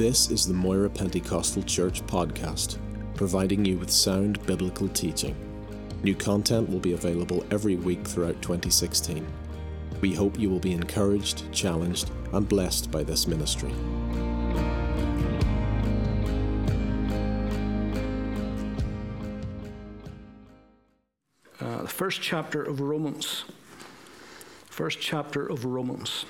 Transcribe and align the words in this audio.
This 0.00 0.30
is 0.30 0.46
the 0.46 0.54
Moira 0.54 0.88
Pentecostal 0.88 1.62
Church 1.64 2.00
podcast, 2.06 2.78
providing 3.14 3.66
you 3.66 3.76
with 3.76 3.90
sound 3.90 4.42
biblical 4.46 4.88
teaching. 4.88 5.36
New 6.02 6.14
content 6.14 6.70
will 6.70 6.78
be 6.78 6.94
available 6.94 7.44
every 7.50 7.76
week 7.76 8.08
throughout 8.08 8.40
2016. 8.40 9.26
We 10.00 10.14
hope 10.14 10.38
you 10.38 10.48
will 10.48 10.58
be 10.58 10.72
encouraged, 10.72 11.52
challenged, 11.52 12.10
and 12.32 12.48
blessed 12.48 12.90
by 12.90 13.02
this 13.02 13.26
ministry. 13.26 13.74
Uh, 21.60 21.82
the 21.82 21.88
first 21.88 22.22
chapter 22.22 22.62
of 22.62 22.80
Romans. 22.80 23.44
First 24.64 24.98
chapter 25.02 25.46
of 25.46 25.66
Romans. 25.66 26.24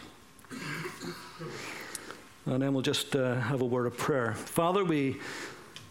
And 2.51 2.61
then 2.61 2.75
we'll 2.75 2.83
just 2.83 3.15
uh, 3.15 3.37
have 3.37 3.61
a 3.61 3.65
word 3.65 3.87
of 3.87 3.97
prayer. 3.97 4.35
Father, 4.35 4.85
we 4.85 5.21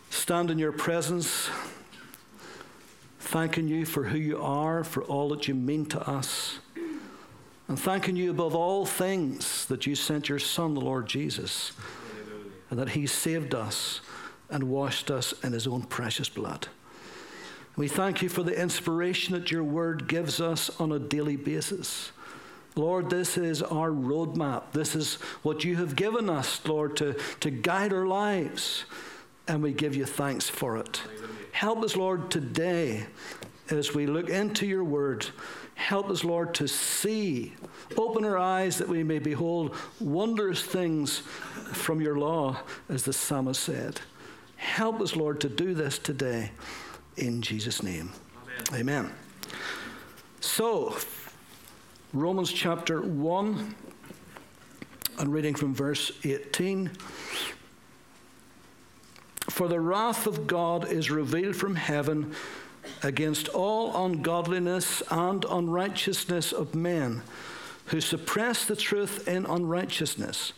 stand 0.09 0.51
in 0.51 0.59
your 0.59 0.73
presence, 0.73 1.49
thanking 3.21 3.69
you 3.69 3.85
for 3.85 4.03
who 4.03 4.17
you 4.17 4.41
are, 4.41 4.83
for 4.83 5.01
all 5.03 5.29
that 5.29 5.47
you 5.47 5.55
mean 5.55 5.85
to 5.85 6.05
us, 6.05 6.59
and 7.69 7.79
thanking 7.79 8.17
you 8.17 8.29
above 8.29 8.55
all 8.55 8.85
things 8.85 9.67
that 9.67 9.87
you 9.87 9.95
sent 9.95 10.27
your 10.27 10.37
Son, 10.37 10.73
the 10.73 10.81
Lord 10.81 11.07
Jesus, 11.07 11.71
and 12.69 12.77
that 12.77 12.89
he 12.89 13.07
saved 13.07 13.55
us 13.55 14.01
and 14.49 14.65
washed 14.65 15.09
us 15.09 15.33
in 15.41 15.53
his 15.53 15.65
own 15.65 15.83
precious 15.83 16.27
blood. 16.27 16.67
We 17.77 17.87
thank 17.87 18.21
you 18.21 18.27
for 18.27 18.43
the 18.43 18.61
inspiration 18.61 19.33
that 19.33 19.49
your 19.49 19.63
word 19.63 20.09
gives 20.09 20.41
us 20.41 20.69
on 20.77 20.91
a 20.91 20.99
daily 20.99 21.37
basis. 21.37 22.11
Lord, 22.79 23.09
this 23.09 23.37
is 23.37 23.61
our 23.61 23.89
roadmap. 23.89 24.71
This 24.71 24.95
is 24.95 25.15
what 25.43 25.65
you 25.65 25.75
have 25.75 25.97
given 25.97 26.29
us, 26.29 26.65
Lord, 26.65 26.95
to, 26.97 27.13
to 27.41 27.51
guide 27.51 27.91
our 27.91 28.07
lives. 28.07 28.85
And 29.49 29.61
we 29.61 29.73
give 29.73 29.97
you 29.97 30.05
thanks 30.05 30.47
for 30.47 30.77
it. 30.77 31.01
Help 31.51 31.83
us, 31.83 31.97
Lord, 31.97 32.31
today 32.31 33.05
as 33.69 33.93
we 33.93 34.07
look 34.07 34.29
into 34.29 34.65
your 34.65 34.85
word. 34.85 35.25
Help 35.75 36.09
us, 36.09 36.23
Lord, 36.23 36.53
to 36.55 36.69
see. 36.69 37.53
Open 37.97 38.23
our 38.23 38.37
eyes 38.37 38.77
that 38.77 38.87
we 38.87 39.03
may 39.03 39.19
behold 39.19 39.75
wondrous 39.99 40.63
things 40.63 41.19
from 41.73 41.99
your 41.99 42.17
law, 42.17 42.61
as 42.87 43.03
the 43.03 43.11
psalmist 43.11 43.61
said. 43.61 43.99
Help 44.55 45.01
us, 45.01 45.17
Lord, 45.17 45.41
to 45.41 45.49
do 45.49 45.73
this 45.73 45.99
today 45.99 46.51
in 47.17 47.41
Jesus' 47.41 47.83
name. 47.83 48.11
Amen. 48.71 48.79
Amen. 48.79 49.13
So, 50.39 50.95
Romans 52.13 52.51
chapter 52.51 53.01
1, 53.01 53.75
and 55.19 55.31
reading 55.31 55.53
from 55.53 55.75
verse 55.75 56.11
18. 56.23 56.89
For 59.51 59.67
the 59.67 59.79
wrath 59.79 60.25
of 60.25 60.47
God 60.47 60.91
is 60.91 61.11
revealed 61.11 61.55
from 61.55 61.75
heaven 61.75 62.33
against 63.03 63.47
all 63.49 64.05
ungodliness 64.07 65.03
and 65.11 65.45
unrighteousness 65.45 66.51
of 66.51 66.73
men 66.73 67.21
who 67.85 68.01
suppress 68.01 68.65
the 68.65 68.75
truth 68.75 69.27
in 69.27 69.45
unrighteousness. 69.45 70.53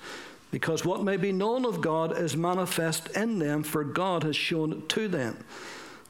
Because 0.51 0.85
what 0.85 1.03
may 1.03 1.17
be 1.17 1.33
known 1.33 1.65
of 1.65 1.81
God 1.81 2.17
is 2.17 2.37
manifest 2.37 3.09
in 3.09 3.39
them, 3.39 3.63
for 3.63 3.83
God 3.83 4.23
has 4.23 4.37
shown 4.37 4.71
it 4.71 4.87
to 4.89 5.09
them. 5.09 5.37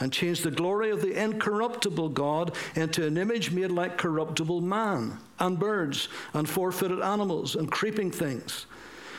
and 0.00 0.12
changed 0.12 0.44
the 0.44 0.50
glory 0.50 0.90
of 0.90 1.02
the 1.02 1.20
incorruptible 1.20 2.10
God 2.10 2.54
into 2.74 3.06
an 3.06 3.16
image 3.16 3.50
made 3.50 3.70
like 3.70 3.98
corruptible 3.98 4.60
man, 4.60 5.18
and 5.38 5.58
birds, 5.58 6.08
and 6.34 6.48
four 6.48 6.72
footed 6.72 7.00
animals, 7.00 7.56
and 7.56 7.70
creeping 7.70 8.10
things. 8.10 8.66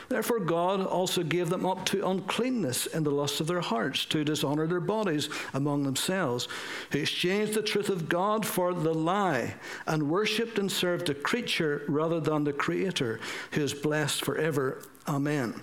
Therefore, 0.09 0.39
God 0.39 0.83
also 0.87 1.21
gave 1.21 1.49
them 1.49 1.67
up 1.67 1.85
to 1.87 2.07
uncleanness 2.07 2.87
in 2.87 3.03
the 3.03 3.11
lusts 3.11 3.39
of 3.39 3.45
their 3.45 3.61
hearts, 3.61 4.05
to 4.05 4.23
dishonor 4.23 4.65
their 4.65 4.79
bodies 4.79 5.29
among 5.53 5.83
themselves, 5.83 6.47
who 6.91 6.97
exchanged 6.97 7.53
the 7.53 7.61
truth 7.61 7.89
of 7.89 8.09
God 8.09 8.43
for 8.43 8.73
the 8.73 8.93
lie, 8.93 9.53
and 9.85 10.09
worshipped 10.09 10.57
and 10.57 10.71
served 10.71 11.11
a 11.11 11.13
creature 11.13 11.83
rather 11.87 12.19
than 12.19 12.43
the 12.43 12.53
Creator, 12.53 13.19
who 13.51 13.61
is 13.61 13.75
blessed 13.75 14.25
forever. 14.25 14.81
Amen. 15.07 15.61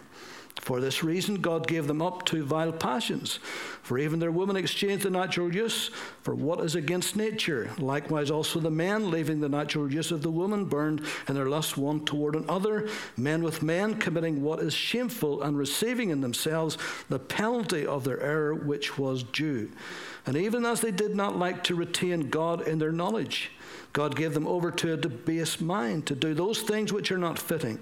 For 0.67 0.81
this 0.81 1.05
reason, 1.05 1.37
God 1.37 1.69
gave 1.69 1.87
them 1.87 2.03
up 2.03 2.25
to 2.25 2.43
vile 2.43 2.73
passions. 2.73 3.39
For 3.83 3.99
even 3.99 4.19
their 4.19 4.33
women 4.33 4.57
exchanged 4.57 5.05
the 5.05 5.11
natural 5.11 5.55
use 5.55 5.93
for 6.23 6.35
what 6.35 6.59
is 6.59 6.75
against 6.75 7.15
nature. 7.15 7.71
Likewise, 7.79 8.33
also 8.33 8.59
the 8.59 8.69
men, 8.69 9.13
leaving 9.13 9.39
the 9.39 9.49
natural 9.49 9.93
use 9.93 10.11
of 10.11 10.23
the 10.23 10.31
woman, 10.33 10.65
burned 10.65 11.03
in 11.29 11.37
their 11.37 11.49
lust 11.49 11.77
one 11.77 12.05
toward 12.05 12.35
another, 12.35 12.89
men 13.17 13.45
with 13.45 13.63
men, 13.63 13.95
committing 13.95 14.43
what 14.43 14.59
is 14.59 14.75
shameful 14.75 15.41
and 15.45 15.57
receiving 15.57 16.11
in 16.11 16.21
themselves 16.21 16.79
the 17.09 17.21
penalty 17.21 17.87
of 17.87 18.03
their 18.03 18.21
error 18.21 18.53
which 18.53 18.99
was 18.99 19.23
due. 19.23 19.71
And 20.27 20.37
even 20.37 20.67
as 20.67 20.81
they 20.81 20.91
did 20.91 21.15
not 21.15 21.39
like 21.39 21.63
to 21.65 21.77
retain 21.77 22.29
God 22.29 22.67
in 22.67 22.81
their 22.81 22.91
knowledge, 22.91 23.53
God 23.97 24.15
gave 24.15 24.35
them 24.35 24.47
over 24.47 24.71
to 24.71 24.93
a 24.93 24.97
debased 24.99 25.63
mind 25.63 26.05
to 26.05 26.15
do 26.15 26.35
those 26.35 26.61
things 26.61 26.93
which 26.93 27.11
are 27.11 27.17
not 27.17 27.39
fitting, 27.39 27.79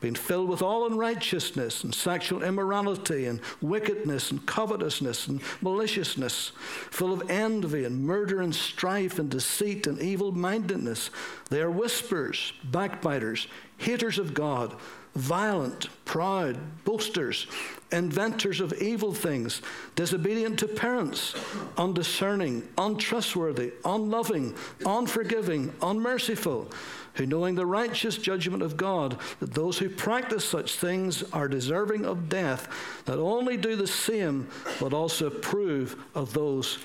being 0.00 0.14
filled 0.14 0.48
with 0.48 0.62
all 0.62 0.86
unrighteousness 0.86 1.84
and 1.84 1.94
sexual 1.94 2.42
immorality 2.42 3.26
and 3.26 3.38
wickedness 3.60 4.30
and 4.30 4.46
covetousness 4.46 5.26
and 5.26 5.42
maliciousness, 5.60 6.52
full 6.90 7.12
of 7.12 7.28
envy 7.28 7.84
and 7.84 8.02
murder 8.02 8.40
and 8.40 8.54
strife 8.54 9.18
and 9.18 9.28
deceit 9.28 9.86
and 9.86 10.00
evil 10.00 10.32
mindedness. 10.32 11.10
They 11.50 11.60
are 11.60 11.70
whisperers, 11.70 12.54
backbiters, 12.64 13.46
haters 13.76 14.18
of 14.18 14.32
God 14.32 14.74
violent, 15.14 15.88
proud, 16.04 16.58
boasters, 16.84 17.46
inventors 17.90 18.60
of 18.60 18.72
evil 18.74 19.12
things, 19.14 19.62
disobedient 19.96 20.58
to 20.58 20.68
parents, 20.68 21.34
undiscerning, 21.76 22.66
untrustworthy, 22.76 23.72
unloving, 23.84 24.54
unforgiving, 24.84 25.72
unmerciful, 25.82 26.70
who, 27.14 27.26
knowing 27.26 27.54
the 27.54 27.66
righteous 27.66 28.16
judgment 28.16 28.62
of 28.62 28.76
God, 28.76 29.18
that 29.40 29.54
those 29.54 29.78
who 29.78 29.88
practice 29.88 30.44
such 30.44 30.76
things 30.76 31.24
are 31.32 31.48
deserving 31.48 32.04
of 32.04 32.28
death, 32.28 32.68
not 33.06 33.18
only 33.18 33.56
do 33.56 33.74
the 33.74 33.86
same, 33.86 34.48
but 34.78 34.92
also 34.92 35.26
approve 35.26 35.96
of 36.14 36.32
those 36.32 36.78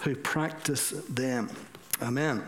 who 0.00 0.14
practice 0.14 0.90
them. 1.08 1.48
Amen. 2.02 2.42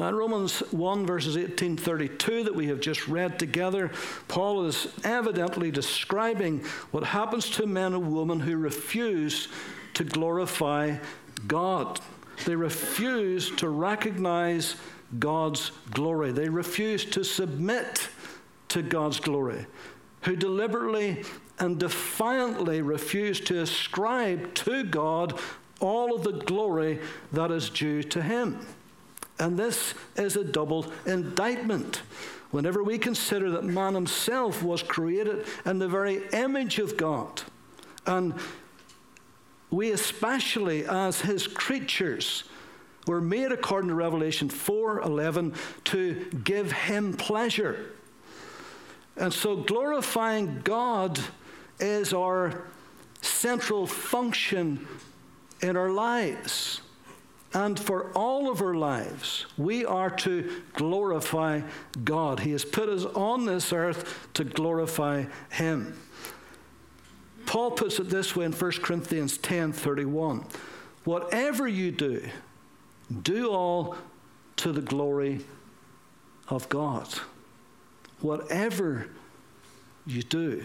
In 0.00 0.14
Romans 0.14 0.60
1, 0.72 1.04
verses 1.04 1.36
18 1.36 1.76
32, 1.76 2.44
that 2.44 2.54
we 2.54 2.68
have 2.68 2.80
just 2.80 3.06
read 3.06 3.38
together, 3.38 3.90
Paul 4.28 4.64
is 4.64 4.88
evidently 5.04 5.70
describing 5.70 6.64
what 6.90 7.04
happens 7.04 7.50
to 7.50 7.66
men 7.66 7.92
and 7.92 8.10
women 8.10 8.40
who 8.40 8.56
refuse 8.56 9.48
to 9.94 10.04
glorify 10.04 10.96
God. 11.46 12.00
They 12.46 12.56
refuse 12.56 13.54
to 13.56 13.68
recognize 13.68 14.76
God's 15.18 15.70
glory, 15.90 16.32
they 16.32 16.48
refuse 16.48 17.04
to 17.06 17.22
submit 17.22 18.08
to 18.68 18.80
God's 18.80 19.20
glory, 19.20 19.66
who 20.22 20.34
deliberately 20.34 21.24
and 21.58 21.78
defiantly 21.78 22.80
refuse 22.80 23.38
to 23.40 23.60
ascribe 23.60 24.54
to 24.54 24.82
God 24.82 25.38
all 25.78 26.14
of 26.14 26.22
the 26.22 26.32
glory 26.32 27.00
that 27.32 27.50
is 27.50 27.68
due 27.68 28.02
to 28.04 28.22
Him. 28.22 28.60
And 29.40 29.58
this 29.58 29.94
is 30.16 30.36
a 30.36 30.44
double 30.44 30.86
indictment. 31.06 32.02
Whenever 32.50 32.84
we 32.84 32.98
consider 32.98 33.50
that 33.52 33.64
man 33.64 33.94
himself 33.94 34.62
was 34.62 34.82
created 34.82 35.46
in 35.64 35.78
the 35.78 35.88
very 35.88 36.28
image 36.32 36.78
of 36.78 36.96
God, 36.96 37.42
and 38.06 38.34
we, 39.70 39.92
especially 39.92 40.84
as 40.84 41.22
his 41.22 41.46
creatures, 41.46 42.44
were 43.06 43.20
made 43.20 43.50
according 43.50 43.88
to 43.88 43.94
Revelation 43.94 44.50
4:11 44.50 45.54
to 45.84 46.26
give 46.44 46.72
him 46.72 47.14
pleasure. 47.14 47.92
And 49.16 49.32
so 49.32 49.56
glorifying 49.56 50.60
God 50.64 51.18
is 51.78 52.12
our 52.12 52.64
central 53.22 53.86
function 53.86 54.86
in 55.62 55.76
our 55.76 55.90
lives. 55.90 56.79
And 57.52 57.78
for 57.78 58.12
all 58.12 58.50
of 58.50 58.62
our 58.62 58.74
lives, 58.74 59.46
we 59.58 59.84
are 59.84 60.10
to 60.10 60.62
glorify 60.74 61.62
God. 62.04 62.40
He 62.40 62.52
has 62.52 62.64
put 62.64 62.88
us 62.88 63.04
on 63.04 63.44
this 63.44 63.72
earth 63.72 64.28
to 64.34 64.44
glorify 64.44 65.24
Him. 65.50 65.98
Paul 67.46 67.72
puts 67.72 67.98
it 67.98 68.08
this 68.08 68.36
way 68.36 68.44
in 68.44 68.52
1 68.52 68.70
Corinthians 68.82 69.36
10 69.38 69.72
31. 69.72 70.44
Whatever 71.04 71.66
you 71.66 71.90
do, 71.90 72.28
do 73.22 73.50
all 73.50 73.96
to 74.56 74.70
the 74.70 74.80
glory 74.80 75.40
of 76.48 76.68
God. 76.68 77.08
Whatever 78.20 79.08
you 80.06 80.22
do. 80.22 80.64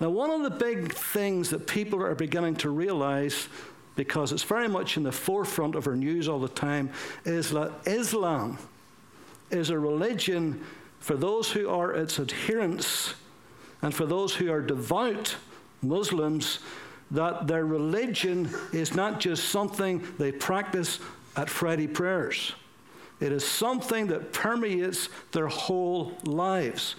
Now, 0.00 0.10
one 0.10 0.30
of 0.30 0.42
the 0.42 0.50
big 0.50 0.92
things 0.92 1.50
that 1.50 1.66
people 1.66 2.02
are 2.02 2.14
beginning 2.14 2.56
to 2.56 2.70
realize, 2.70 3.48
because 3.96 4.32
it's 4.32 4.42
very 4.42 4.68
much 4.68 4.96
in 4.96 5.02
the 5.02 5.12
forefront 5.12 5.74
of 5.74 5.86
our 5.86 5.96
news 5.96 6.28
all 6.28 6.40
the 6.40 6.48
time, 6.48 6.90
is 7.24 7.50
that 7.50 7.72
Islam 7.86 8.58
is 9.50 9.70
a 9.70 9.78
religion 9.78 10.64
for 10.98 11.16
those 11.16 11.50
who 11.50 11.68
are 11.68 11.92
its 11.92 12.18
adherents 12.18 13.14
and 13.82 13.94
for 13.94 14.06
those 14.06 14.34
who 14.34 14.50
are 14.50 14.60
devout 14.60 15.36
Muslims, 15.82 16.60
that 17.10 17.46
their 17.46 17.66
religion 17.66 18.48
is 18.72 18.94
not 18.94 19.20
just 19.20 19.48
something 19.48 20.02
they 20.18 20.32
practice 20.32 21.00
at 21.36 21.50
Friday 21.50 21.88
prayers. 21.88 22.52
It 23.20 23.32
is 23.32 23.46
something 23.46 24.06
that 24.08 24.32
permeates 24.32 25.08
their 25.32 25.48
whole 25.48 26.16
lives. 26.24 26.94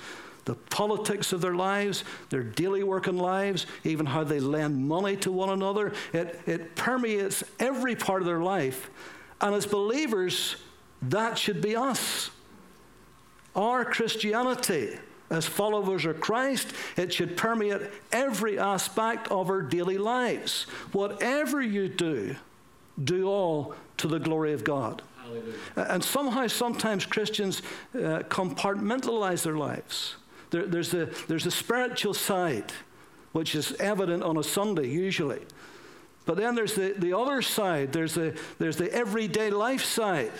The 0.46 0.56
politics 0.56 1.32
of 1.32 1.40
their 1.40 1.56
lives, 1.56 2.04
their 2.30 2.44
daily 2.44 2.84
working 2.84 3.18
lives, 3.18 3.66
even 3.84 4.06
how 4.06 4.24
they 4.24 4.40
lend 4.40 4.88
money 4.88 5.16
to 5.18 5.32
one 5.32 5.50
another. 5.50 5.94
It, 6.12 6.40
it 6.46 6.76
permeates 6.76 7.44
every 7.60 7.96
part 7.96 8.22
of 8.22 8.26
their 8.26 8.42
life. 8.42 8.90
And 9.40 9.56
as 9.56 9.66
believers, 9.66 10.58
that 11.04 11.38
should 11.38 11.62
be 11.62 11.76
us. 11.76 12.30
Our 13.56 13.86
Christianity, 13.86 14.98
as 15.30 15.46
followers 15.46 16.06
of 16.06 16.20
Christ, 16.20 16.74
it 16.98 17.14
should 17.14 17.38
permeate 17.38 17.82
every 18.12 18.60
aspect 18.60 19.30
of 19.30 19.50
our 19.50 19.62
daily 19.62 19.98
lives. 19.98 20.64
Whatever 20.92 21.62
you 21.62 21.88
do, 21.88 22.36
do 23.02 23.28
all 23.28 23.76
to 23.98 24.08
the 24.08 24.20
glory 24.20 24.54
of 24.54 24.64
God. 24.64 25.02
Hallelujah. 25.22 25.54
And 25.76 26.04
somehow, 26.04 26.48
sometimes 26.48 27.06
Christians 27.06 27.62
uh, 27.96 28.24
compartmentalize 28.28 29.44
their 29.44 29.58
lives. 29.58 30.16
There, 30.54 30.68
there's, 30.68 30.94
a, 30.94 31.10
there's 31.28 31.48
a 31.48 31.52
spiritual 31.52 32.14
side, 32.14 32.72
which 33.32 33.56
is 33.56 33.74
evident 33.80 34.22
on 34.22 34.38
a 34.38 34.44
Sunday 34.44 34.88
usually. 34.88 35.42
But 36.26 36.38
then 36.38 36.54
there's 36.54 36.76
the, 36.76 36.94
the 36.96 37.18
other 37.18 37.42
side, 37.42 37.92
there's 37.92 38.14
the, 38.14 38.40
there's 38.60 38.78
the 38.78 38.94
everyday 38.94 39.50
life 39.50 39.84
side. 39.84 40.32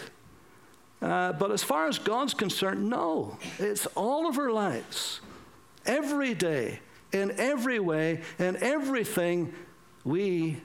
Uh, 1.02 1.34
but 1.34 1.52
as 1.52 1.64
far 1.64 1.88
as 1.88 1.98
God's 1.98 2.36
concerned, 2.36 2.88
no. 2.88 3.40
It's 3.58 3.88
all 3.88 4.28
of 4.28 4.38
our 4.38 4.52
lives. 4.52 5.20
Every 5.88 6.36
day, 6.36 6.80
in 7.12 7.32
every 7.40 7.80
way, 7.80 8.22
in 8.38 8.56
everything, 8.58 9.52
we 10.04 10.62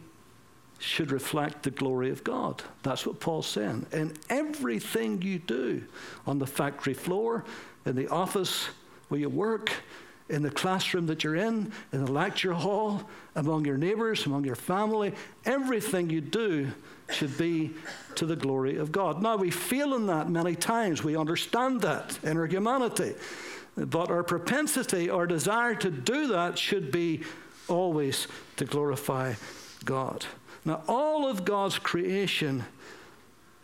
should 0.78 1.10
reflect 1.10 1.62
the 1.62 1.70
glory 1.70 2.10
of 2.10 2.22
God. 2.22 2.62
That's 2.82 3.06
what 3.06 3.18
Paul's 3.18 3.46
saying. 3.46 3.86
In 3.92 4.12
everything 4.28 5.22
you 5.22 5.38
do, 5.38 5.84
on 6.26 6.38
the 6.38 6.46
factory 6.46 6.94
floor, 6.94 7.44
in 7.86 7.96
the 7.96 8.08
office 8.08 8.68
where 9.08 9.20
you 9.20 9.28
work, 9.28 9.72
in 10.28 10.42
the 10.42 10.50
classroom 10.50 11.06
that 11.06 11.24
you're 11.24 11.36
in, 11.36 11.72
in 11.92 12.04
the 12.04 12.12
lecture 12.12 12.52
hall, 12.52 13.02
among 13.34 13.64
your 13.64 13.78
neighbors, 13.78 14.26
among 14.26 14.44
your 14.44 14.54
family, 14.54 15.14
everything 15.44 16.10
you 16.10 16.20
do 16.20 16.70
should 17.10 17.36
be 17.38 17.72
to 18.14 18.26
the 18.26 18.36
glory 18.36 18.76
of 18.76 18.92
God. 18.92 19.22
Now, 19.22 19.36
we 19.36 19.50
feel 19.50 19.94
in 19.94 20.06
that 20.06 20.28
many 20.28 20.54
times. 20.54 21.02
We 21.02 21.16
understand 21.16 21.80
that 21.80 22.18
in 22.22 22.36
our 22.36 22.46
humanity. 22.46 23.14
But 23.76 24.10
our 24.10 24.22
propensity, 24.22 25.08
our 25.08 25.26
desire 25.26 25.74
to 25.76 25.90
do 25.90 26.28
that 26.28 26.58
should 26.58 26.90
be 26.90 27.22
always 27.68 28.26
to 28.56 28.64
glorify 28.64 29.34
God. 29.84 30.26
Now, 30.64 30.82
all 30.88 31.26
of 31.26 31.44
God's 31.44 31.78
creation 31.78 32.64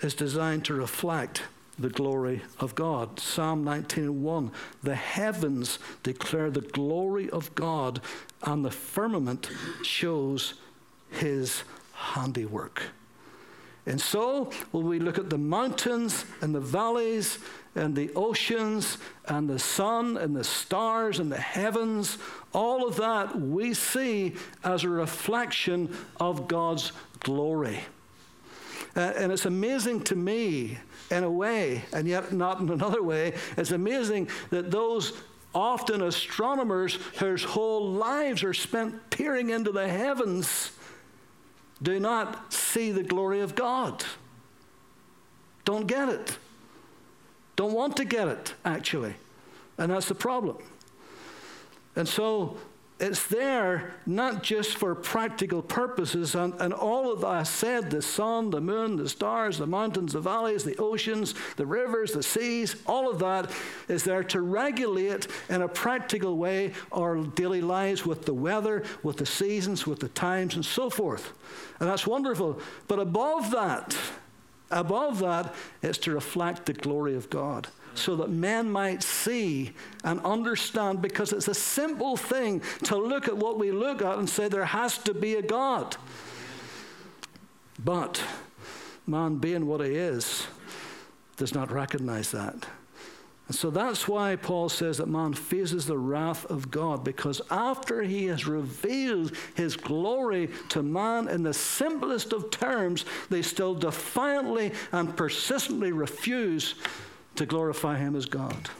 is 0.01 0.15
designed 0.15 0.65
to 0.67 0.75
reflect 0.75 1.43
the 1.79 1.89
glory 1.89 2.43
of 2.61 2.75
God. 2.75 3.19
Psalm 3.19 3.65
19:1 3.65 4.51
The 4.83 4.95
heavens 4.95 5.79
declare 6.03 6.51
the 6.51 6.61
glory 6.61 7.29
of 7.31 7.55
God 7.55 8.01
and 8.43 8.65
the 8.65 8.71
firmament 8.71 9.51
shows 9.83 10.55
his 11.11 11.63
handiwork. 11.93 12.83
And 13.87 14.01
so, 14.01 14.51
when 14.71 14.87
we 14.87 14.99
look 14.99 15.19
at 15.19 15.29
the 15.29 15.39
mountains 15.39 16.25
and 16.41 16.55
the 16.55 16.61
valleys 16.61 17.39
and 17.75 17.95
the 17.95 18.11
oceans 18.15 18.97
and 19.27 19.49
the 19.49 19.59
sun 19.59 20.17
and 20.17 20.35
the 20.35 20.45
stars 20.45 21.19
and 21.19 21.31
the 21.31 21.37
heavens, 21.37 22.17
all 22.55 22.89
of 22.89 22.97
that 22.97 23.39
we 23.39 23.75
see 23.75 24.37
as 24.63 24.85
a 24.85 24.89
reflection 24.89 25.95
of 26.19 26.49
God's 26.49 26.93
glory. 27.21 27.81
Uh, 28.97 29.13
and 29.17 29.33
it's 29.33 29.45
amazing 29.45 30.01
to 30.05 30.17
me, 30.17 30.79
in 31.11 31.25
a 31.25 31.31
way, 31.31 31.85
and 31.93 32.09
yet 32.09 32.33
not 32.33 32.61
in 32.61 32.71
another 32.71 33.03
way, 33.03 33.35
it's 33.57 33.71
amazing 33.71 34.29
that 34.51 34.71
those 34.71 35.13
often 35.55 36.03
astronomers 36.03 36.99
whose 37.19 37.45
whole 37.45 37.93
lives 37.93 38.43
are 38.43 38.55
spent 38.55 39.11
peering 39.11 39.51
into 39.51 39.71
the 39.71 39.89
heavens 39.89 40.73
do 41.83 42.01
not 42.01 42.53
see 42.53 42.91
the 42.91 43.03
glory 43.03 43.41
of 43.41 43.55
God. 43.55 44.05
Don't 45.65 45.87
get 45.87 46.09
it. 46.09 46.39
Don't 47.57 47.73
want 47.73 47.97
to 47.99 48.05
get 48.05 48.29
it, 48.29 48.55
actually. 48.65 49.15
And 49.79 49.93
that's 49.93 50.09
the 50.09 50.15
problem. 50.15 50.59
And 51.97 52.09
so 52.09 52.57
it's 53.01 53.27
there 53.27 53.93
not 54.07 54.45
just 54.45 54.77
for 54.77 54.95
practical 54.95 55.63
purposes, 55.63 56.37
and, 56.37 56.55
and 56.61 56.73
all 56.73 57.13
of 57.13 57.23
that 57.23 57.27
I 57.27 57.43
said 57.43 57.91
the 57.91 58.01
sun, 58.01 58.51
the 58.51 58.61
moon, 58.61 58.97
the 58.97 59.09
stars, 59.09 59.59
the 59.59 59.67
mountains, 59.67 60.13
the 60.13 60.21
valleys, 60.21 60.63
the 60.63 60.77
oceans, 60.77 61.35
the 61.57 61.67
rivers, 61.67 62.13
the 62.13 62.23
seas 62.23 62.77
all 62.87 63.11
of 63.11 63.19
that 63.19 63.51
is 63.89 64.05
there 64.05 64.23
to 64.25 64.41
regulate 64.41 65.27
in 65.49 65.63
a 65.63 65.69
practical 65.69 66.37
way 66.37 66.73
our 66.93 67.17
daily 67.17 67.61
lives 67.61 68.07
with 68.07 68.27
the 68.27 68.35
weather, 68.35 68.85
with 69.03 69.17
the 69.17 69.27
seasons, 69.27 69.87
with 69.87 69.99
the 69.99 70.09
times, 70.09 70.55
and 70.55 70.65
so 70.65 70.89
forth. 70.89 71.33
And 71.81 71.89
that's 71.89 72.07
wonderful. 72.07 72.61
But 72.87 73.01
above 73.01 73.51
that, 73.51 73.97
above 74.71 75.19
that, 75.19 75.53
it's 75.83 75.99
to 75.99 76.13
reflect 76.13 76.67
the 76.67 76.73
glory 76.73 77.17
of 77.17 77.29
God 77.29 77.67
so 77.99 78.17
that 78.17 78.31
men 78.31 78.71
might 78.71 79.03
see 79.03 79.73
and 80.05 80.21
understand 80.21 81.03
because 81.03 81.33
it's 81.33 81.49
a 81.49 81.55
simple 81.55 82.17
thing 82.17 82.61
to 82.85 82.97
look 82.97 83.29
at 83.29 83.37
what 83.37 83.59
we 83.59 83.73
look 83.73 84.03
at 84.03 84.19
and 84.19 84.29
say 84.29 84.49
there 84.49 84.65
has 84.65 84.99
to 84.99 85.15
be 85.15 85.35
a 85.35 85.43
God. 85.43 85.97
But 87.83 88.23
man, 89.07 89.37
being 89.37 89.67
what 89.67 89.81
he 89.81 89.95
is, 89.95 90.47
does 91.37 91.55
not 91.55 91.71
recognize 91.71 92.31
that. 92.31 92.67
And 93.47 93.55
so 93.55 93.69
that's 93.69 94.09
why 94.09 94.37
Paul 94.37 94.71
says 94.71 94.97
that 94.99 95.09
man 95.09 95.35
faces 95.35 95.85
the 95.85 95.99
wrath 95.99 96.47
of 96.47 96.71
God, 96.71 97.05
because 97.05 97.43
after 97.51 98.03
he 98.03 98.25
has 98.27 98.47
revealed 98.47 99.37
his 99.55 99.77
glory 99.77 100.49
to 100.71 100.83
man 100.83 101.29
in 101.29 101.43
the 101.43 101.53
simplest 101.53 102.33
of 102.33 102.51
terms, 102.51 103.05
they 103.29 103.43
still 103.43 103.75
defiantly 103.75 104.73
and 104.93 105.15
persistently 105.15 105.93
refuse 105.93 106.77
to 107.37 107.47
glorify 107.47 107.99
Him 107.99 108.17
as 108.17 108.27
God. 108.27 108.71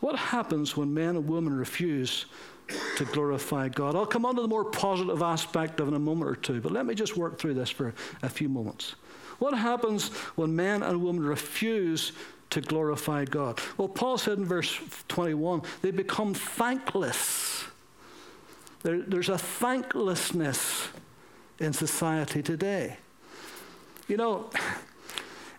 What 0.00 0.16
happens 0.16 0.76
when 0.76 0.94
men 0.94 1.16
and 1.16 1.28
women 1.28 1.56
refuse 1.56 2.26
to 2.96 3.04
glorify 3.04 3.68
God? 3.68 3.94
I'll 3.94 4.06
come 4.06 4.24
on 4.24 4.34
to 4.36 4.42
the 4.42 4.48
more 4.48 4.64
positive 4.64 5.22
aspect 5.22 5.78
of 5.80 5.88
it 5.88 5.90
in 5.90 5.96
a 5.96 6.00
moment 6.00 6.30
or 6.30 6.36
two, 6.36 6.60
but 6.60 6.72
let 6.72 6.86
me 6.86 6.94
just 6.94 7.16
work 7.16 7.38
through 7.38 7.54
this 7.54 7.70
for 7.70 7.94
a 8.22 8.28
few 8.28 8.48
moments. 8.48 8.94
What 9.38 9.56
happens 9.56 10.08
when 10.36 10.54
men 10.54 10.82
and 10.82 11.02
women 11.02 11.24
refuse 11.24 12.12
to 12.50 12.60
glorify 12.60 13.24
God? 13.24 13.58
Well, 13.76 13.88
Paul 13.88 14.18
said 14.18 14.38
in 14.38 14.44
verse 14.44 14.78
21 15.08 15.62
they 15.82 15.90
become 15.90 16.34
thankless. 16.34 17.64
There, 18.82 19.00
there's 19.00 19.28
a 19.28 19.38
thanklessness 19.38 20.88
in 21.58 21.72
society 21.72 22.42
today. 22.42 22.96
You 24.08 24.16
know, 24.16 24.50